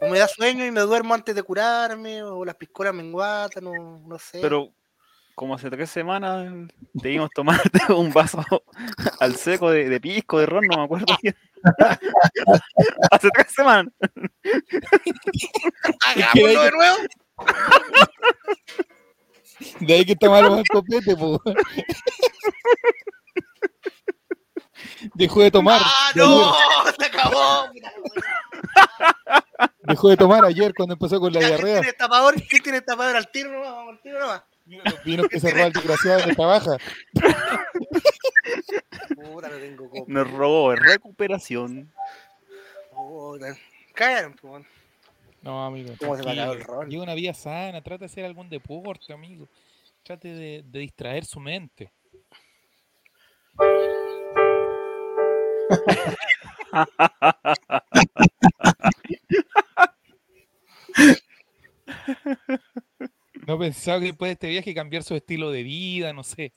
[0.00, 3.64] O me da sueño y me duermo antes de curarme, o las piscolas me enguatan,
[3.64, 4.40] no, no sé.
[4.40, 4.72] Pero
[5.34, 8.44] como hace tres semanas debimos tomarte un vaso
[9.20, 11.34] al seco de, de pisco, de ron, no me acuerdo bien.
[13.10, 13.92] hace tres semanas.
[16.06, 16.96] ¡Hagámoslo de nuevo!
[19.80, 21.40] De ahí que está malo el copete, po.
[25.14, 25.80] Dejó de tomar.
[25.82, 26.54] ¡Ah, no!
[26.98, 27.70] ¡Se acabó!
[29.82, 31.80] Dejó de tomar ayer cuando empezó con la Ya, ¿Quién diarrea.
[31.80, 32.34] tiene tapador?
[32.48, 33.70] ¿Quién tiene tapador al tiro nomás?
[33.70, 34.42] Vamos al tiro nomás.
[34.66, 36.76] Mira los vinos que se roba el desgraciado de trabaja.
[39.14, 40.04] Puta, no tengo copa.
[40.06, 41.90] Nos robó recuperación.
[42.92, 43.56] Puta.
[43.94, 44.66] Cállate, po, weón.
[45.42, 45.94] No, amigo.
[45.98, 46.90] ¿Cómo se acabó el ron?
[46.90, 49.48] Lleva una vida sana, trate de hacer algún deporte, amigo.
[50.02, 51.90] Trate de, de distraer su mente.
[63.46, 66.52] No pensaba que después de este viaje cambiar su estilo de vida, no sé.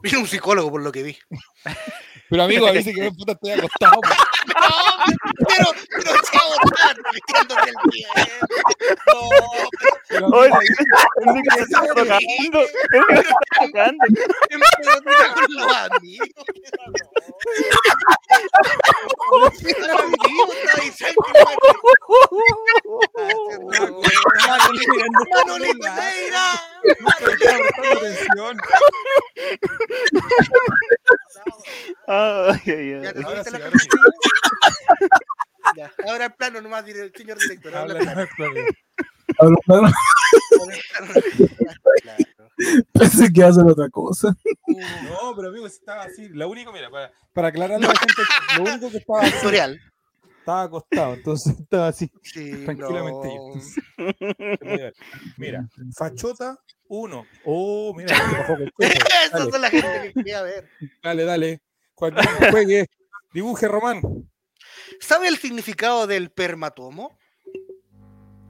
[0.00, 1.16] Vino un psicólogo por lo que vi.
[2.28, 4.00] Pero amigo, a veces que puta estoy acostado.
[4.00, 4.08] po.
[5.48, 7.76] pero, pero chavo, estaba repitiéndote el.
[9.06, 9.30] No,
[10.08, 12.18] Pero, Oye, el Nico se está tocando.
[12.92, 14.04] El Nico se está tocando.
[14.48, 14.60] pero
[15.04, 16.44] mira con los amigos.
[25.28, 26.46] Manolito Neira.
[32.66, 33.88] Ay, ay, Ya te Ahora sí, la ahora sí.
[35.76, 37.74] Ya, ahora el plano nomás, dire- señor director.
[37.76, 38.60] Habla Habla, plano.
[39.38, 39.58] Hablo
[42.02, 42.22] Claro.
[42.92, 44.34] pensé que iba a hacer otra cosa.
[44.68, 46.28] No, pero amigo, si estaba así.
[46.28, 48.22] Lo único, mira, para, para aclararle a la gente,
[48.56, 49.78] lo único que estaba así,
[50.38, 52.10] estaba acostado, entonces estaba así.
[52.22, 53.54] Sí, Tranquilamente no.
[53.54, 54.92] yo.
[55.36, 56.56] Mira, Fachota
[56.88, 57.26] 1.
[57.44, 58.16] Oh, mira.
[58.78, 60.68] Esas son la gente que quería ver.
[61.02, 61.60] dale, dale.
[61.96, 62.86] Joaquín, juegue.
[63.32, 64.30] Dibuje, Román.
[65.00, 67.18] ¿Sabe el significado del permatomo?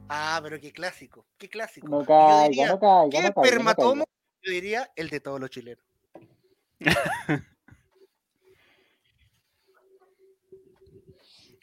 [0.09, 1.87] Ah, pero qué clásico, qué clásico.
[1.87, 4.05] No Yo caiga, diría, no caiga, ¿Qué no caiga, no permatomo?
[4.41, 5.83] Yo diría el de todos los chilenos.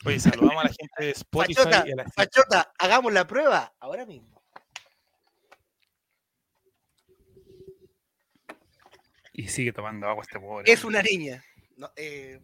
[0.07, 2.13] Oye, saludamos a la gente de Spotify y a la gente.
[2.15, 4.43] Fachota, hagamos la prueba ahora mismo.
[9.33, 10.71] Y sigue tomando agua este pobre.
[10.71, 11.43] Es una niña.
[11.77, 12.41] No, eh,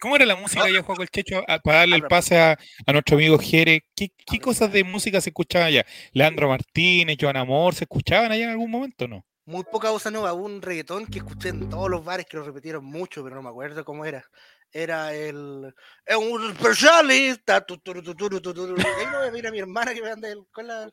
[0.00, 1.44] ¿Cómo era la música ya, Juego el Checho?
[1.46, 3.84] Ah, Para darle el pase a, a nuestro amigo Jere.
[3.94, 5.86] ¿Qué, qué cosas de música se escuchaban allá?
[6.12, 9.24] Leandro Martínez, Joan Amor, ¿se escuchaban allá en algún momento o no?
[9.44, 10.32] muy poca bossa nova.
[10.32, 13.42] Hubo un reggaetón que escuché en todos los bares que lo repitieron mucho, pero no
[13.42, 14.24] me acuerdo cómo era.
[14.70, 15.72] Era el.
[16.06, 17.64] Es un especialista.
[17.68, 20.90] ahí no voy a mi hermana que me ande el- con la.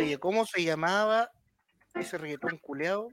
[0.00, 1.30] Oye, ¿cómo se llamaba
[1.94, 3.10] ese reggaetón culeado?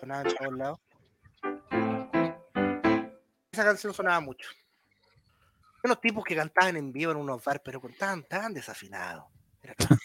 [0.00, 0.80] Sonaba en todos lados.
[3.52, 4.48] Esa canción sonaba mucho.
[5.82, 9.26] Unos tipos que cantaban en vivo en unos bar, pero cantaban tan desafinados.
[9.60, 9.98] Era tan.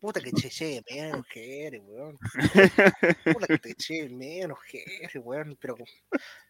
[0.00, 2.18] Puta que de menos que weón.
[3.32, 5.56] Puta que te de menos que weón.
[5.60, 5.76] Pero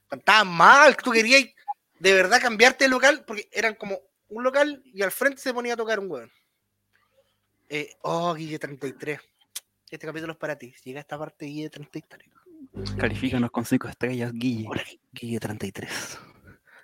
[0.09, 1.45] cantaban mal, tú querías
[1.99, 4.01] de verdad cambiarte de local, porque eran como
[4.33, 6.31] un local y al frente se ponía a tocar un weón.
[7.69, 9.21] Eh, oh, Guille 33.
[9.91, 10.75] Este capítulo es para ti.
[10.85, 12.29] Llega a esta parte, Guille 33.
[12.99, 14.67] Califícanos con cinco estrellas, Guille.
[14.69, 14.83] Hola,
[15.13, 15.91] Guille 33.
[15.91, 16.17] Si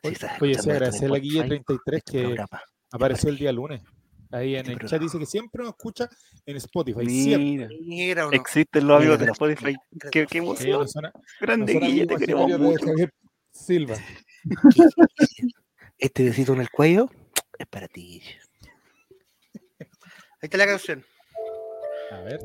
[0.08, 3.38] Oye, Oye, sí, esto en agradecerle a Guille Spotify, 33 este que programa apareció el
[3.38, 3.82] día lunes.
[4.30, 6.08] Ahí en Este el chat dice que siempre nos escucha
[6.44, 7.06] en Spotify.
[7.08, 7.68] Siempre.
[7.68, 8.36] Mira, Mira, uno.
[8.36, 9.76] existen los amigos de Spotify.
[9.90, 10.86] mira, Qué, emoción.
[11.02, 12.86] no Grande, no Guille, te queremos mucho.
[13.50, 13.96] Silva.
[16.00, 17.10] Este besito en el cuello
[17.58, 18.22] es para ti.
[19.80, 19.86] Ahí
[20.42, 21.04] está la canción.
[22.12, 22.40] A ver.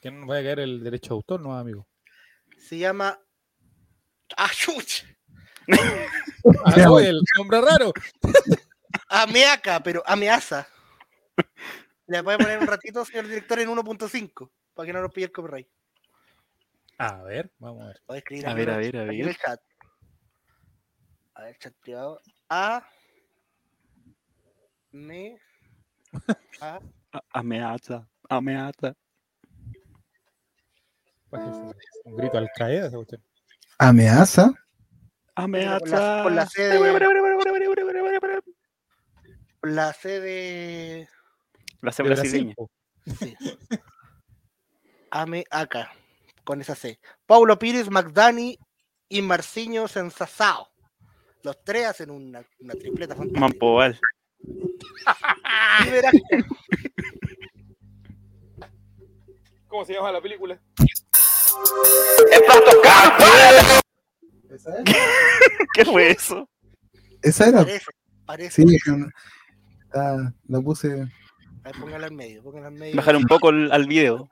[0.00, 1.86] Que no nos vaya a caer el derecho de autor, no, amigo.
[2.58, 3.18] Se llama.
[4.36, 5.04] ¡Ah, chuch!
[6.64, 7.92] Ah, no, el nombre raro.
[9.08, 10.66] Ameaca, pero ameaza.
[12.06, 15.26] Le voy a poner un ratito, señor director, en 1.5 para que no nos pille
[15.26, 15.68] el copyright.
[16.98, 18.00] A ver, vamos a ver.
[18.06, 19.28] Voy a escribir A aquí ver, en a el- ver, a ver.
[19.28, 19.60] el chat.
[21.34, 22.20] A ver, chat privado.
[22.48, 22.88] A.
[24.96, 25.38] Me.
[26.60, 26.80] A.
[27.12, 28.94] A- Amenaza, amenaza.
[32.04, 32.90] Un grito al caer.
[33.78, 34.52] Amenaza.
[35.34, 36.22] Amenaza.
[36.22, 36.78] Con la C de.
[39.60, 41.08] Con la C de.
[41.82, 42.54] La C De Brasil, brasileña.
[43.18, 43.36] Sí.
[45.10, 45.92] Ame acá,
[46.44, 46.98] con esa C.
[47.26, 48.58] Paulo Pires, McDani
[49.08, 50.68] y Marciño Sensasao.
[51.42, 53.40] Los tres hacen una, una tripleta fantástica.
[53.40, 54.00] Mampoal.
[59.68, 60.58] ¿Cómo se llama la película?
[64.50, 64.70] ¿Esa,
[65.74, 66.48] ¿Qué fue eso?
[67.22, 67.58] ¿Esa era?
[67.58, 67.86] parece,
[68.24, 68.66] parece.
[68.66, 68.78] Sí,
[69.94, 70.92] ah, la puse.
[70.92, 72.96] A ver, póngala en medio, póngala en medio.
[72.96, 74.28] Bajar un poco el- al video.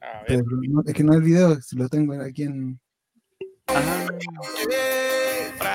[0.00, 2.80] A pero no- es que no es el video, si lo tengo aquí en.
[3.68, 4.06] Ah,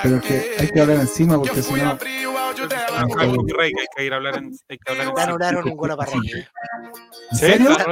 [0.02, 1.98] Pero es que hay que hablar encima porque si no.
[3.60, 4.52] Hay que ir a hablar en.
[4.68, 6.46] Hay que hablar en anularon un gol a Parragué.
[7.30, 7.74] ¿En serio?
[7.74, 7.82] ¿Sí?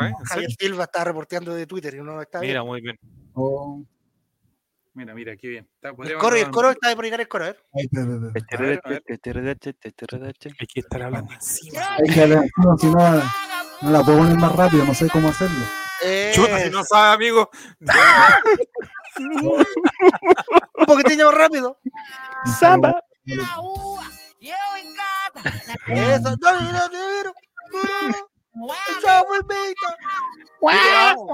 [0.00, 0.50] ¿En Javier?
[0.58, 2.40] Silva está reporteando de Twitter y no está.
[2.40, 2.98] Mira, muy bien.
[3.34, 3.84] Oh,
[4.94, 5.68] Mira, mira, qué bien.
[5.82, 7.58] El coro, el coro está de llegar el coro, a ver.
[7.72, 7.88] Hay
[10.68, 11.96] que estar hablando encima.
[11.96, 13.22] Hay que hablar encima, si no,
[13.82, 15.64] no la puedo poner más rápido, no sé cómo hacerlo.
[16.34, 17.50] Chuta, si Eh, no sabe, amigo.
[19.18, 21.78] un poquitillo más rápido.
[22.58, 23.02] Samba.
[30.66, 31.26] Eso.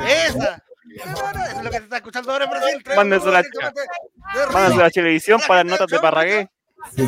[0.07, 0.64] Esa.
[0.95, 2.84] Eso es lo que se está escuchando ahora en Brasil.
[4.78, 6.49] La- televisión para notas de Parragué.
[6.95, 7.07] Sí.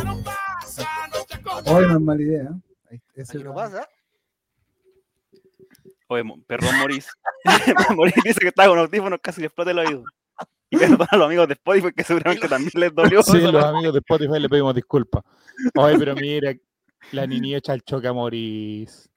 [1.65, 2.49] Hoy no es mala idea.
[2.91, 2.99] ¿eh?
[3.15, 3.87] Ese no pasa.
[6.07, 7.07] Oye, perdón, Moris.
[7.95, 10.03] Moris dice que estaba con audífonos, casi le explota el oído.
[10.69, 13.23] Y perdón a los amigos de Spotify que seguramente también les dolió.
[13.23, 15.23] Sí, los amigos de Spotify le pedimos disculpas.
[15.75, 16.53] Oye, pero mira,
[17.11, 19.09] la niña echa el choque a Moris.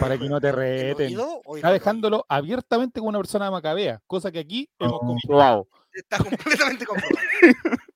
[0.00, 1.16] Para que no te ¿El reten.
[1.54, 5.06] Está dejándolo abiertamente como una persona macabea, cosa que aquí hemos Oh.
[5.06, 5.68] comprobado.
[5.92, 7.16] Está completamente comprobado.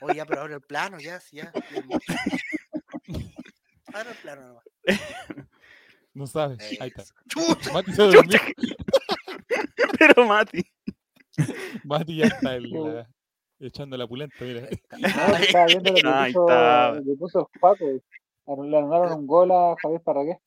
[0.00, 1.52] Oye, ya, pero ahora el plano, ya, sí, ya.
[3.92, 4.64] Ahora el plano nomás.
[6.14, 6.58] No sabes.
[6.80, 7.04] Ahí está.
[7.28, 7.72] Chucha.
[7.72, 8.38] Mati se durmió.
[9.98, 10.64] Pero Mati.
[11.84, 12.56] Mati ya está
[13.60, 14.62] echando la pulenta, mira.
[14.62, 14.68] No,
[15.36, 16.92] que estaba viendo lo que Ahí puso, está.
[16.94, 17.84] lo que puso el Paco.
[18.64, 20.38] Le anularon un gol a Javier Parragué.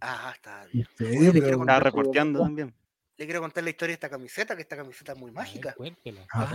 [0.00, 0.86] Ah, está ¿En bien.
[1.00, 2.74] Oye, Pero- quiero Estaba reporteando también.
[3.18, 5.74] Le quiero contar la historia de esta camiseta, que esta camiseta es muy mágica.
[5.74, 6.26] Cuéntela.
[6.32, 6.50] Ah,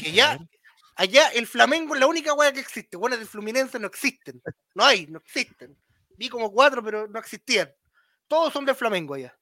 [0.00, 0.36] Que ya,
[0.98, 2.96] allá el Flamengo es la única weá que existe.
[2.96, 4.42] Bueno, del Fluminense no existen.
[4.74, 5.78] No hay, no existen.
[6.16, 7.72] Vi como cuatro, pero no existían.
[8.26, 9.34] Todos son del Flamengo allá.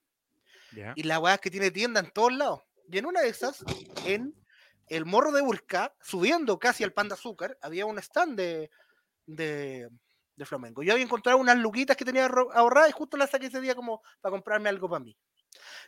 [0.95, 2.61] Y la weá es que tiene tienda en todos lados.
[2.89, 3.65] Y en una de esas,
[4.05, 4.33] en
[4.87, 8.69] el morro de Urca, subiendo casi al pan de azúcar, había un stand de,
[9.25, 9.89] de,
[10.35, 10.83] de Flamengo.
[10.83, 14.01] Yo había encontrado unas luquitas que tenía ahorradas y justo las saqué ese día como
[14.21, 15.17] para comprarme algo para mí.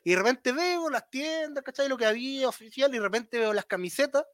[0.03, 1.87] Y de repente veo las tiendas, ¿cachai?
[1.87, 4.25] Lo que había oficial, y de repente veo las camisetas.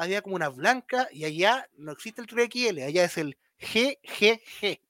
[0.00, 4.80] Había como unas blancas, y allá no existe el 3XL, allá es el GGG.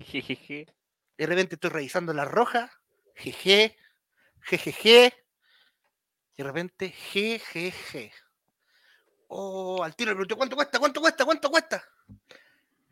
[0.00, 0.66] Jejeje.
[1.18, 2.70] De repente estoy revisando las rojas,
[3.14, 3.76] GG,
[4.40, 5.12] GGG,
[6.32, 8.10] y de repente GGG.
[9.26, 10.78] Oh, al tiro le pregunté, ¿cuánto cuesta?
[10.78, 11.24] ¿Cuánto cuesta?
[11.26, 11.84] ¿Cuánto cuesta?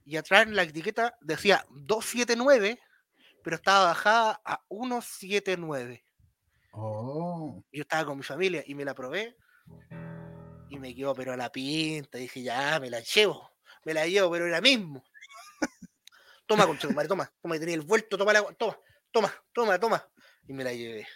[0.05, 2.79] Y atrás en la etiqueta decía 279,
[3.43, 6.05] pero estaba bajada a 179.
[6.73, 9.39] Oh, Yo estaba con mi familia y me la probé
[10.77, 12.19] y me quedó pero a la pinta.
[12.19, 13.51] Dije, ya, me la llevo,
[13.85, 15.05] me la llevo, pero era mismo.
[16.47, 18.79] toma, concha, madre, toma, toma, tenía el vuelto, toma, la, toma,
[19.11, 20.09] toma, toma, toma.
[20.47, 21.07] Y me la llevé.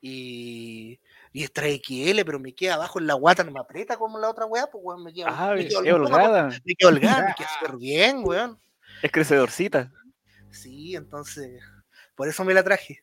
[0.00, 1.00] Y,
[1.32, 4.30] y es 3XL, pero me queda abajo en la guata, no me aprieta como la
[4.30, 6.48] otra weá, pues weón, me queda, Ah, me queda qué holgada.
[6.64, 8.60] me queda holgada, me queda súper bien, weón.
[9.02, 9.92] Es crecedorcita.
[10.50, 11.62] Sí, entonces,
[12.14, 13.02] por eso me la traje.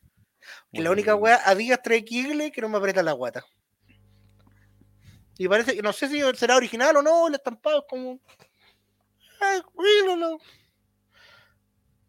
[0.72, 3.46] Que la única weá, Adidas 3XL que no me aprieta la guata.
[5.38, 8.20] Y parece que, no sé si será original o no, el estampado es como.
[9.42, 9.62] Ay.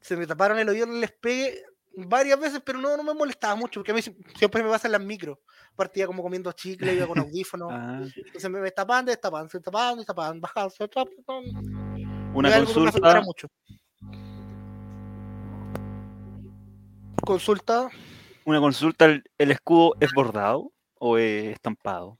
[0.00, 1.64] Se me taparon el oído, les pegué
[1.96, 4.92] varias veces, pero no, no me molestaba mucho, porque a mí si- siempre me pasan
[4.92, 5.40] las micro.
[5.74, 7.68] Partía como comiendo chicle, iba con audífonos.
[7.72, 11.44] Ah, Entonces me destapaban, destapaban, se destapaban, destapaban, bajaban, se destapaban.
[12.34, 13.20] una algo que me consulta.
[13.22, 13.48] mucho.
[17.24, 17.88] Consulta.
[18.44, 19.06] Una consulta.
[19.06, 22.18] ¿El, el escudo es bordado o es estampado?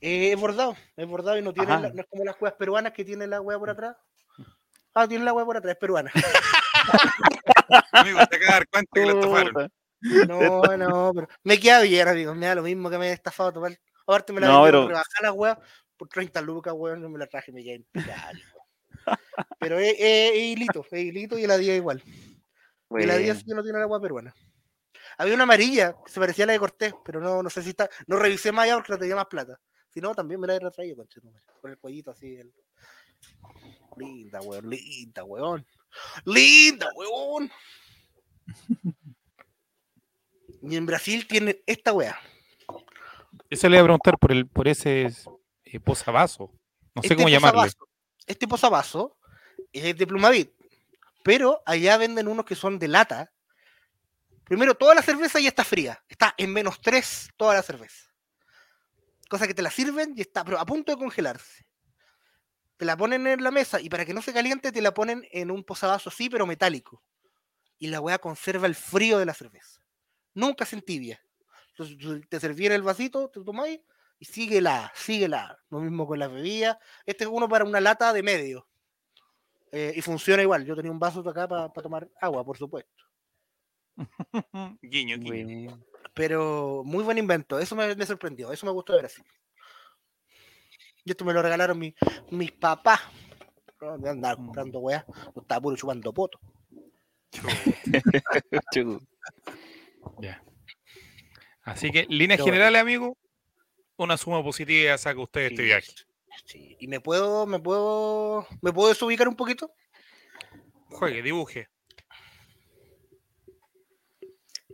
[0.00, 2.92] Eh, es bordado, es bordado y no tiene, la- no es como las cuevas peruanas
[2.92, 3.96] que tiene la hueá por atrás.
[4.94, 6.10] Ah, tiene la hueá por atrás, es peruana.
[7.92, 9.72] Amigo, te acabas de dar cuenta que lo estafaron.
[10.28, 12.34] No, no, pero me queda bien, amigo.
[12.34, 13.78] Me da lo mismo que me haya estafado total.
[14.06, 15.58] Aparte me la No, pero- rebajar la hueá
[15.96, 17.00] por 30 lucas, weón.
[17.02, 18.42] No me la traje, me queda impecable.
[19.58, 22.02] Pero es, es- es hilito, es hilito y la día igual.
[22.04, 23.40] Y la día Bueno.
[23.40, 24.34] sí que no tiene la hueá peruana.
[25.18, 27.70] Había una amarilla que se parecía a la de Cortés, pero no, no sé si
[27.70, 27.88] está.
[28.06, 29.58] No revisé más allá porque no tenía más plata.
[29.96, 32.36] Si no, también me la he traído, conchetumare, Con el cuellito así.
[32.36, 32.52] el-
[33.96, 35.66] Linda, weón, linda, weón.
[36.26, 37.50] Linda, weón.
[40.60, 42.14] Y en Brasil tienen esta weá.
[43.48, 45.10] Eso le iba a preguntar por, el, por ese
[45.64, 46.50] eh, posavasos.
[46.94, 47.76] No sé Este cómo posavasos-
[48.26, 49.12] Este posavasos
[49.72, 50.52] es de Plumavit,
[51.24, 53.32] pero allá venden unos que son de lata.
[54.44, 56.04] Primero, toda la cerveza ya está fría.
[56.06, 58.05] Está en menos 3 toda la cerveza.
[59.28, 61.66] Cosa que te la sirven y está pero a punto de congelarse.
[62.76, 65.26] Te la ponen en la mesa y para que no se caliente te la ponen
[65.32, 67.02] en un posavasos así, pero metálico.
[67.78, 69.82] y la weá conserva el frío de la cerveza.
[70.34, 71.20] Nunca se entibia.
[71.70, 73.80] Entonces te servías el vasito, te tomáis
[74.18, 75.58] y sigue la, sigue la.
[75.70, 76.78] Lo mismo con las bebidas.
[77.04, 78.66] Este es uno para una lata de medio.
[79.72, 80.64] Eh, y funciona igual.
[80.64, 83.04] Yo tenía un vaso acá para tomar agua, por supuesto.
[84.82, 85.70] Guiño, guiño.
[85.70, 85.84] Bueno.
[86.16, 87.58] Pero muy buen invento.
[87.58, 88.50] Eso me, me sorprendió.
[88.50, 89.22] Eso me gustó de Brasil.
[91.04, 91.94] Y esto me lo regalaron mi-
[92.30, 93.00] mis papás.
[93.82, 95.04] No, de andar comprando weá.
[95.34, 96.40] No estaba puro chupando poto.
[100.20, 100.42] Ya.
[101.62, 103.18] Así que, líneas generales, amigo,
[103.96, 105.92] una suma positiva saca usted de este Sí, viaje.
[106.46, 106.76] sí.
[106.80, 109.70] Y me puedo, me puedo, me puedo desubicar un poquito.
[110.88, 111.68] Juegue, dibuje.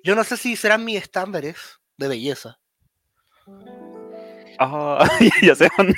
[0.04, 2.58] Yo no sé si serán mis estándares de belleza.
[4.58, 5.08] Ah,
[5.42, 5.94] ya sé dónde.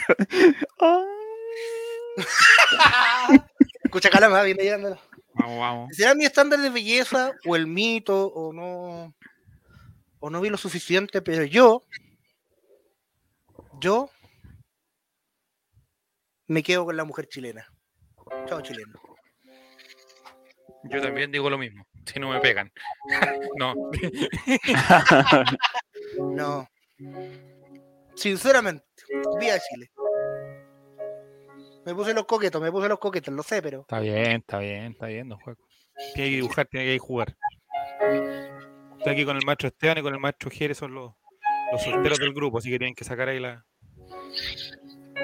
[0.81, 1.05] Ah.
[3.85, 4.99] Escucha, calama, viene llegando.
[5.35, 5.97] Vamos, vamos.
[5.97, 9.15] ¿Será mi estándar de belleza o el mito o no?
[10.21, 11.85] O no vi lo suficiente, pero yo,
[13.81, 14.11] yo
[16.47, 17.67] me quedo con la mujer chilena.
[18.47, 18.99] Chao chileno.
[20.85, 21.87] Yo también digo lo mismo.
[22.07, 22.71] Si no me pegan.
[23.59, 23.75] no.
[26.19, 26.69] No.
[28.15, 28.85] Sinceramente,
[29.41, 29.91] vía Chile.
[31.85, 34.93] Me puse los coquetos, me puse los coquetos, lo sé, pero Está bien, está bien,
[34.93, 35.61] está bien, no juego.
[36.15, 37.37] Tiene que dibujar, tiene que jugar.
[38.99, 41.13] Estoy aquí con el maestro Esteban y con el maestro Jerez, son los,
[41.73, 43.65] los solteros del grupo, así que tienen que sacar ahí la.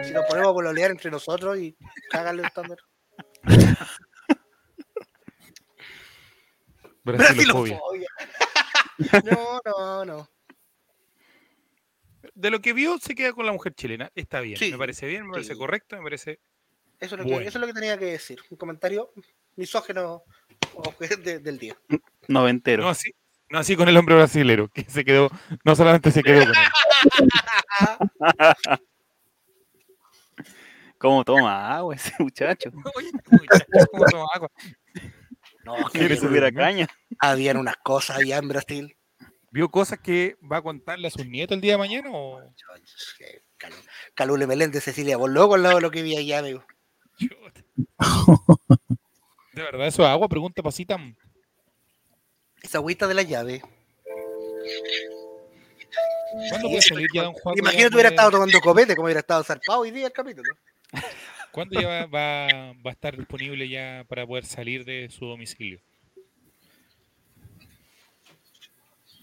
[0.03, 1.77] si nos ponemos a pololear entre nosotros y
[2.11, 2.79] cagarle el estándar.
[7.05, 7.79] Brasilofobia.
[7.79, 8.09] Brasilofobia.
[9.25, 10.29] No, no, no.
[12.35, 14.11] De lo que vio, se queda con la mujer chilena.
[14.15, 15.59] Está bien, Sí, me parece bien, me parece sí.
[15.59, 16.39] correcto, me parece.
[16.99, 17.49] Eso es, lo que, Bueno.
[17.49, 18.41] eso es lo que tenía que decir.
[18.51, 19.11] Un comentario
[19.57, 20.23] misógeno
[21.25, 21.77] de- del día.
[22.29, 22.83] Noventero.
[22.83, 23.11] No así,
[23.49, 25.31] no así con el hombre brasilero, que se quedó,
[25.65, 26.69] no solamente se quedó con él.
[30.99, 32.71] ¿Cómo toma agua ese muchacho?
[32.95, 34.51] Oye, muchacho, ¿cómo toma agua?
[35.65, 36.59] No, Quiere Eso subir a no.
[36.59, 36.89] caña.
[37.19, 38.97] habían unas cosas allá en Brasil.
[39.51, 42.11] ¿Vio cosas que va a contarle a sus nietos el día de mañana?
[42.13, 42.41] O...
[43.59, 43.73] Cal-
[44.15, 46.65] Calule Meléndez, Cecilia, vos loco al lado de lo que vi allá, amigo.
[49.53, 51.15] De verdad, eso es agua, pregunta Pasitam.
[52.63, 53.61] Esa agüita de la llave.
[56.49, 57.59] ¿Cuándo puede salir ya Don Juan?
[57.59, 60.53] Imagínate hubiera estado tomando copete, como hubiera estado zarpado hoy día el capítulo.
[61.53, 65.81] ¿Cuándo ya va, va- va a estar disponible ya para poder salir de su domicilio?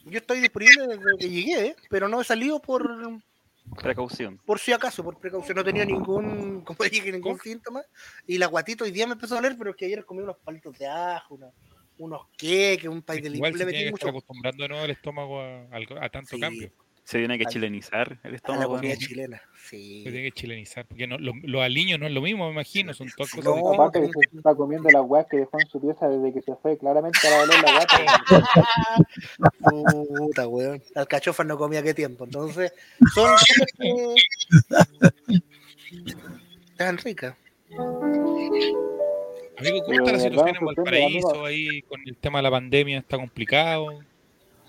[0.06, 1.76] Yo estoy disponible desde que llegué, ¿eh?
[1.90, 2.90] pero no he salido por,
[3.76, 4.38] Precaución.
[4.45, 5.58] por si acaso, por precaución.
[5.58, 7.82] No tenía ningún, como dije, ningún síntoma.
[8.26, 10.38] Y la guatito hoy día me empezó a doler, pero es que ayer comí unos
[10.38, 11.52] palitos de ajo, una-
[11.98, 13.58] unos queques, un país de Igual limón.
[13.60, 16.40] se Le tiene metí que estar mucho acostumbrando de nuevo el estómago a, tanto Sí.
[16.41, 16.72] cambio.
[17.07, 18.75] Se tiene que chilenizar el a la estómago.
[18.75, 18.99] comida ¿no?
[18.99, 19.41] chilena.
[19.55, 20.01] Se Sí.
[20.03, 23.07] tiene que chilenizar, porque no, lo- los aliños no es lo mismo, me imagino, son
[23.15, 23.73] todas cosas no.
[23.73, 26.53] Aparte que se está comiendo la weá que dejó en su pieza desde que se
[26.57, 27.97] fue, claramente para doler la gata.
[30.17, 30.84] Puta, weón.
[30.95, 32.25] La alcachofa no comía qué tiempo.
[32.25, 32.73] Entonces,
[33.15, 33.31] son.
[36.71, 37.35] Están ricas.
[39.59, 42.99] Amigo, ¿cómo está la situación en Valparaíso ahí con el tema de la pandemia?
[42.99, 44.01] ¿Está complicado?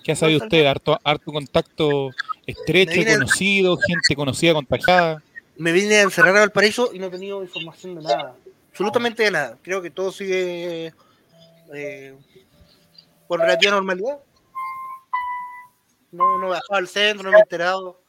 [0.03, 0.65] ¿Qué ha sabido usted?
[0.65, 2.09] ¿Harto, harto contacto
[2.45, 5.21] estrecho, conocido, gente conocida, contagiada?
[5.57, 8.35] Me vine a encerrar a Valparaíso y no he tenido información de nada.
[8.71, 9.57] Absolutamente de nada.
[9.61, 10.93] Creo que todo sigue
[11.73, 12.15] eh,
[13.27, 14.19] con relativa normalidad.
[16.11, 17.99] No, no he bajado al centro, no me he enterado.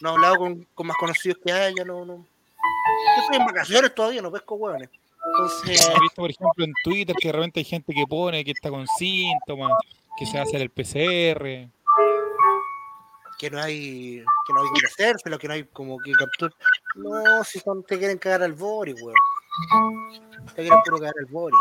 [0.00, 1.84] No he hablado con, con más conocidos que haya.
[1.84, 2.14] No, no.
[3.16, 4.88] Yo estoy en vacaciones todavía, no pesco hueones.
[5.26, 8.52] Entonces, He visto, por ejemplo, en Twitter que de repente hay gente que pone que
[8.52, 9.72] está con síntomas,
[10.18, 11.68] que se hacer el PCR.
[13.38, 16.52] que no hay que no hay que hacerse, que no hay como que capturar.
[16.96, 19.14] No, si son, te quieren cagar al Boris, weón.
[20.54, 21.58] Te quieren puro cagar al Boris.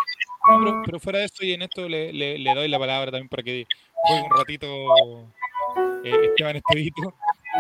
[0.49, 3.11] No, pero, pero fuera de eso, y en esto le, le- le doy la palabra
[3.11, 4.67] también para que juegue un ratito
[6.03, 7.13] eh, Esteban Estevito.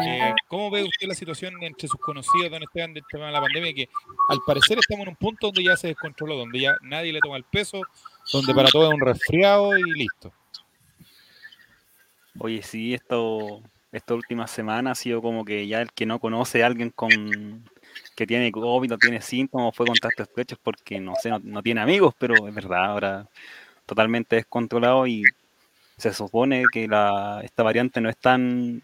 [0.05, 3.41] Eh, ¿Cómo ve usted la situación entre sus conocidos, don Esteban, del tema de la
[3.41, 3.73] pandemia?
[3.73, 3.89] Que
[4.29, 7.37] al parecer estamos en un punto donde ya se descontroló, donde ya nadie le toma
[7.37, 7.81] el peso,
[8.31, 10.31] donde para todo es un resfriado y listo.
[12.37, 13.61] Oye, sí, esto,
[13.91, 17.63] esta última semana ha sido como que ya el que no conoce a alguien con
[18.15, 21.81] que tiene COVID o tiene síntomas fue contacto estrecho es porque no sé, no, tiene
[21.81, 23.27] amigos, pero es verdad, ahora
[23.85, 25.23] totalmente descontrolado y
[25.97, 28.81] se supone que la, esta variante no es tan,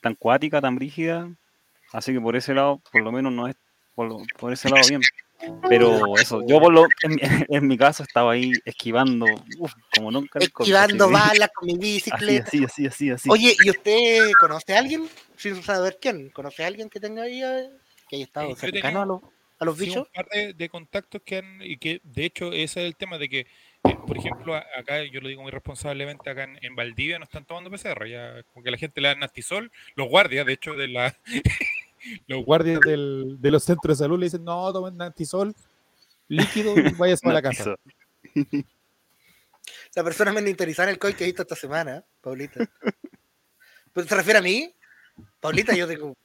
[0.00, 1.28] tan cuática, tan brígida,
[1.92, 3.56] así que por ese lado, por lo menos no es,
[3.94, 4.08] por,
[4.38, 5.00] por ese lado bien.
[5.68, 10.10] Pero eso, yo por lo, en, mi- en mi caso estaba ahí esquivando, uf, como
[10.10, 10.38] nunca.
[10.38, 12.44] Esquivando balas con mi bicicleta.
[12.48, 13.30] así, así, así, así.
[13.30, 15.08] Oye, ¿y usted conoce a alguien?
[15.36, 16.30] Sin saber quién.
[16.30, 17.70] ¿Conoce a alguien que tenga ahí, eh,
[18.08, 19.20] que haya estado Eh, yo cercano tenía- a los,
[19.60, 20.06] a los Sí, bichos?
[20.06, 23.18] un par de, de contactos que han, y que de hecho ese es el tema
[23.18, 27.18] de que, eh, por ejemplo, acá yo lo digo muy responsablemente, acá en, en Valdivia
[27.18, 30.52] no están tomando PCR, ya como que la gente le da nastisol, los guardias, de
[30.52, 31.16] hecho, de la
[32.26, 35.54] los guardias del- de los centros de salud le dicen, no, tomen nastisol
[36.28, 37.74] líquido y váyase a la casa.
[39.94, 42.02] La persona menos interesada en el COI que he visto esta semana, ¿eh?
[42.20, 42.68] Paulita.
[43.92, 44.74] ¿Pero se refiere a mí?
[45.40, 46.16] Paulita, yo tengo.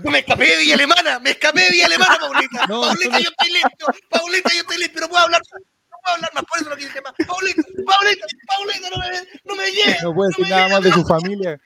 [0.00, 2.66] No me escapé de Villa Alemana, me escapé de Villa Alemana, Paulita.
[2.66, 3.86] No, Paulita, yo estoy listo.
[4.10, 5.62] Paulita, yo estoy listo, no puedo hablar más.
[5.62, 7.12] No puedo hablar más, por eso no quise más.
[7.26, 10.02] Paulita, Paulita, Paulita, no me, no me llegues.
[10.02, 11.58] No puede decir nada más de su familia.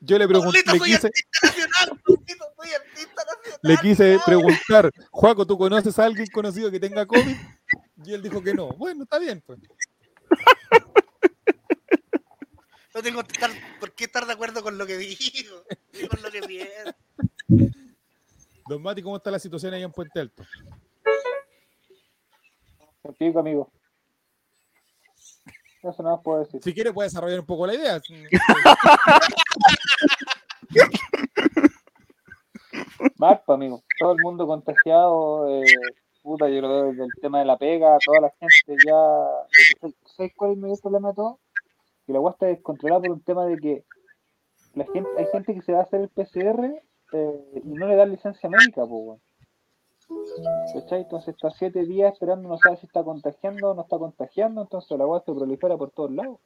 [0.00, 0.62] Yo le pregunté,
[3.62, 7.36] le quise, le preguntar, Juaco, ¿tú conoces a alguien conocido que tenga COVID?
[8.04, 8.68] Y él dijo que no.
[8.68, 9.58] Bueno, está bien, pues.
[12.94, 15.64] No tengo que estar, por qué estar de acuerdo con lo que digo,
[16.10, 16.94] con lo que pienso.
[18.68, 20.44] Don Mati, ¿cómo está la situación ahí en Puente Alto?
[23.18, 23.70] Pico, amigo.
[25.82, 26.60] Eso no más puedo decir.
[26.62, 28.00] Si quiere puede desarrollar un poco la idea.
[33.16, 33.82] Pues, amigo.
[33.98, 35.48] Todo el mundo contagiado.
[35.48, 35.64] Eh,
[36.22, 37.98] puta, yo lo veo desde el tema de la pega.
[38.04, 39.90] Toda la gente ya.
[40.16, 41.38] ¿Sabes cuál es el mayor problema de todo?
[42.06, 43.84] Que la agua está descontrolada por un tema de que
[44.74, 46.82] la gente, hay gente que se va a hacer el PCR
[47.12, 49.20] eh, y no le dan licencia médica, pues.
[50.74, 51.02] ¿Cachai?
[51.02, 54.98] Entonces está siete días esperando, no sabe si está contagiando o no está contagiando, entonces
[54.98, 56.38] la agua se prolifera por todos lados.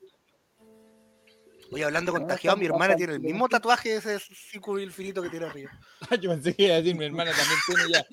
[1.70, 5.47] Oye, hablando contagiado, mi hermana tiene el mismo tatuaje de ese círculo infinito que tiene
[5.47, 5.70] arriba.
[6.20, 8.07] Yo pensé que iba a decir, mi hermana también tiene ya.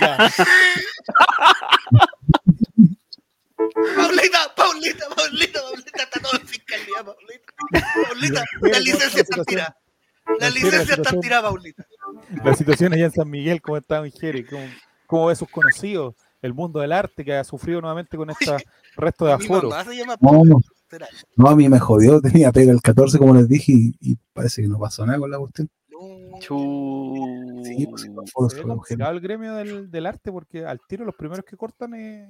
[0.00, 0.18] Ya.
[3.96, 7.52] Paulita, Paulita, Paulita, Paulita, está todo en fiscalía, Paulita.
[8.08, 9.74] Paulita, las licencias están tiradas.
[10.38, 11.86] Las licencias están tiradas, Paulita.
[12.44, 14.46] La situación allá en San Miguel, ¿cómo está Miguel?
[14.48, 14.66] ¿Cómo,
[15.06, 16.14] ¿Cómo ve sus conocidos?
[16.42, 18.56] El mundo del arte que ha sufrido nuevamente con este
[18.96, 19.70] resto de Mi aforo.
[19.70, 20.42] mamá se llama No,
[21.36, 24.62] No, a mí me jodió, tenía pega el 14, como les dije, y, y parece
[24.62, 25.68] que no pasó nada con la cuestión.
[25.90, 26.38] No.
[26.40, 27.62] Chu.
[27.64, 31.44] Sí, pues, Se ve complicado el gremio del, del arte porque al tiro los primeros
[31.44, 32.28] que cortan es,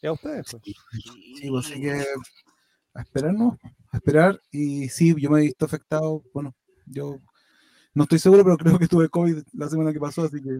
[0.00, 0.46] es a ustedes.
[0.50, 0.62] pues.
[0.64, 2.04] Sí, pues así que
[2.94, 3.58] a esperar, ¿no?
[3.90, 4.40] A esperar.
[4.50, 6.22] Y sí, yo me he visto afectado.
[6.32, 6.54] Bueno,
[6.86, 7.18] yo
[7.94, 10.50] no estoy seguro, pero creo que tuve COVID la semana que pasó, así que.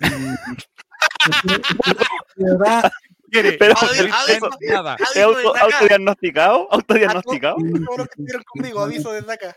[0.00, 0.34] mm,
[2.36, 2.90] de verdad,
[3.30, 4.96] Quiere, Pero- nada.
[5.00, 5.76] ¿Es Aviso auto- desde acá.
[5.76, 6.68] autodiagnosticado?
[6.72, 7.56] ¿Autodiagnosticado?
[7.56, 9.56] A todos- todos los que estuvieron conmigo, aviso desde acá.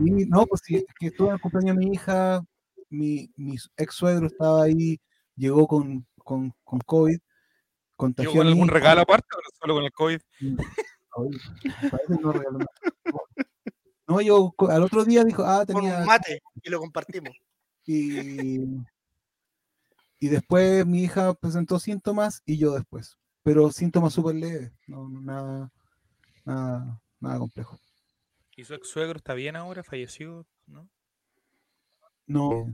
[0.00, 2.42] y no, pues sí, es que estuve en el cumpleaños de mi hija,
[2.90, 5.00] mi, mi ex suegro estaba ahí,
[5.36, 7.18] llegó con, con, con COVID,
[8.16, 8.74] ¿Llegó con algún hija.
[8.74, 10.20] regalo aparte o solo con el COVID?
[12.20, 12.32] No.
[14.08, 15.98] No, yo al otro día dijo, ah, Con tenía.
[15.98, 17.34] un mate y lo compartimos.
[17.86, 18.58] Y,
[20.22, 23.18] y después mi hija presentó síntomas y yo después.
[23.42, 25.72] Pero síntomas súper leves, no, no, nada,
[26.44, 27.80] nada, nada complejo.
[28.56, 29.82] ¿Y su ex suegro está bien ahora?
[29.82, 30.46] ¿Falleció?
[30.68, 30.88] ¿No?
[32.28, 32.72] No.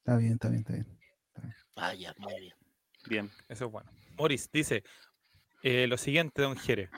[0.00, 0.86] Está bien, está bien, está bien.
[1.76, 2.54] Ah, ya, muy bien.
[3.08, 3.30] Bien.
[3.48, 3.88] Eso es bueno.
[4.18, 4.82] Morris dice
[5.62, 6.90] eh, lo siguiente, don Jere.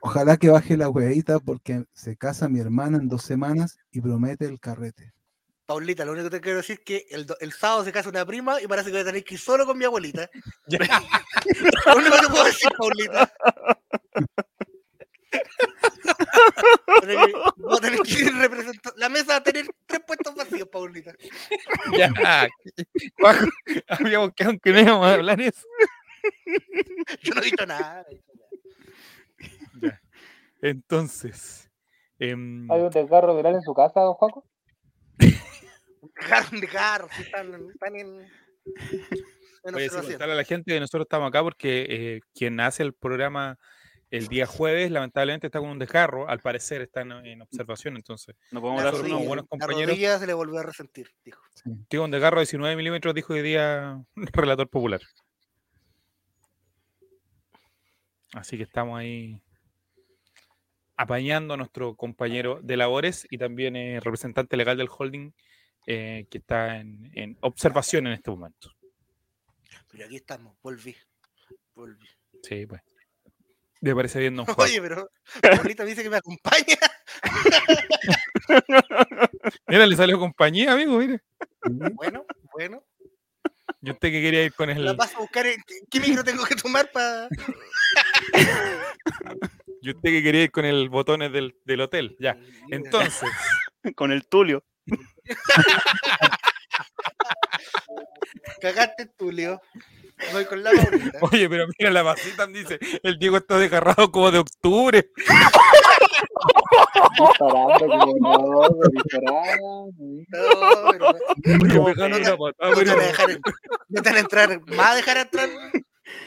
[0.00, 4.46] Ojalá que baje la huevita porque se casa mi hermana en dos semanas y promete
[4.46, 5.12] el carrete.
[5.66, 8.26] Paulita, lo único que te quiero decir es que el, el sábado se casa una
[8.26, 10.28] prima y parece que voy a tener que ir solo con mi abuelita.
[11.86, 13.32] Lo único que te puedo decir, Paulita.
[17.56, 18.98] Voy a tener que- ir representando.
[18.98, 21.12] La mesa va a tener tres puestos vacíos, Paulita.
[21.96, 22.48] Ya.
[23.18, 23.46] Juaco,
[23.88, 25.66] habíamos quedado que no íbamos a hablar eso.
[27.22, 28.04] Yo no he visto nada.
[29.80, 30.00] Ya.
[30.60, 31.70] Entonces.
[32.18, 34.44] em, ¿Hay un desgarro viral en su casa, don Juaco?
[36.16, 38.20] Dejaron de carro, si están, están en.
[38.20, 38.28] en
[39.72, 40.12] Voy a observación.
[40.12, 43.58] contarle a la gente que nosotros estamos acá porque eh, quien hace el programa
[44.10, 48.36] el día jueves, lamentablemente está con un desgarro, al parecer está en, en observación, entonces
[48.50, 49.90] No podemos La sobre unos buenos la compañeros.
[49.90, 51.40] rodilla se le volvió a resentir, dijo.
[51.88, 55.00] tiene un desgarro de 19 milímetros, dijo hoy día un relator popular.
[58.34, 59.40] Así que estamos ahí
[61.02, 65.32] apañando a nuestro compañero de labores y también eh, representante legal del holding
[65.86, 68.70] eh, que está en, en observación en este momento.
[69.90, 70.96] Pero aquí estamos, volví.
[71.74, 72.06] Volví.
[72.42, 72.80] Sí, pues.
[73.80, 74.68] Me parece bien, don Juan.
[74.68, 75.10] Oye, pero
[75.42, 76.76] me dice que me acompaña.
[79.66, 81.20] Mira, le salió compañía, amigo, mire.
[81.94, 82.84] Bueno, bueno.
[83.80, 84.96] Y usted que quería ir con La el.
[84.96, 85.46] paso a buscar.
[85.46, 87.28] en- ¿Qué, qué micro tengo que tomar para.?
[89.82, 92.16] Y usted que quería ir con el botones del, del hotel.
[92.20, 92.38] Ya.
[92.70, 93.28] Entonces,
[93.96, 94.62] Con el Tulio.
[98.60, 99.60] Cagaste, Tulio.
[100.32, 101.18] Voy con la Paulita.
[101.32, 105.10] oye, pero mira, la pasita dice: el Diego está desgarrado como de octubre.
[107.18, 107.44] No, te
[112.00, 112.46] van a dejar,
[114.16, 115.48] entrar, más a dejar entrar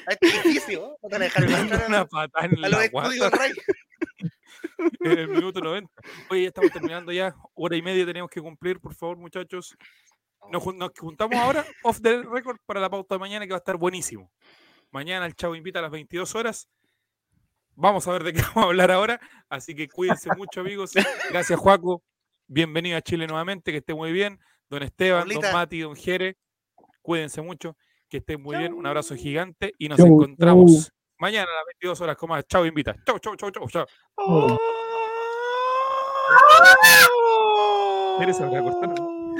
[0.07, 3.31] a este edificio, no te van a dejar entrar una patada en a los estudios
[3.31, 3.51] Ray.
[5.01, 5.91] en el minuto 90.
[6.29, 7.35] Oye, ya estamos terminando ya.
[7.53, 9.75] Hora y media tenemos que cumplir, por favor, muchachos.
[10.51, 13.57] Nos, jun- nos juntamos ahora, off the record, para la pauta de mañana que va
[13.57, 14.31] a estar buenísimo.
[14.91, 16.69] Mañana el Chavo invita a las 22 horas.
[17.75, 19.19] Vamos a ver de qué vamos a hablar ahora.
[19.49, 20.91] Así que cuídense mucho, amigos.
[21.29, 22.03] Gracias, Juaco.
[22.47, 23.71] Bienvenido a Chile nuevamente.
[23.71, 24.39] Que esté muy bien.
[24.69, 25.41] Don Esteban, don.
[25.51, 26.37] Mati, don Jere.
[27.01, 27.75] Cuídense mucho.
[28.15, 28.73] Que estén muy bien.
[28.73, 29.73] Un abrazo gigante.
[29.77, 32.45] Y nos Chau, encontramos mañana a las 22 horas con más.
[32.47, 32.95] Chao, invita.
[33.05, 33.67] Chau, chau, chau, chau.
[33.67, 33.85] chau.
[34.15, 34.57] Oh.
[38.63, 39.24] Cortado.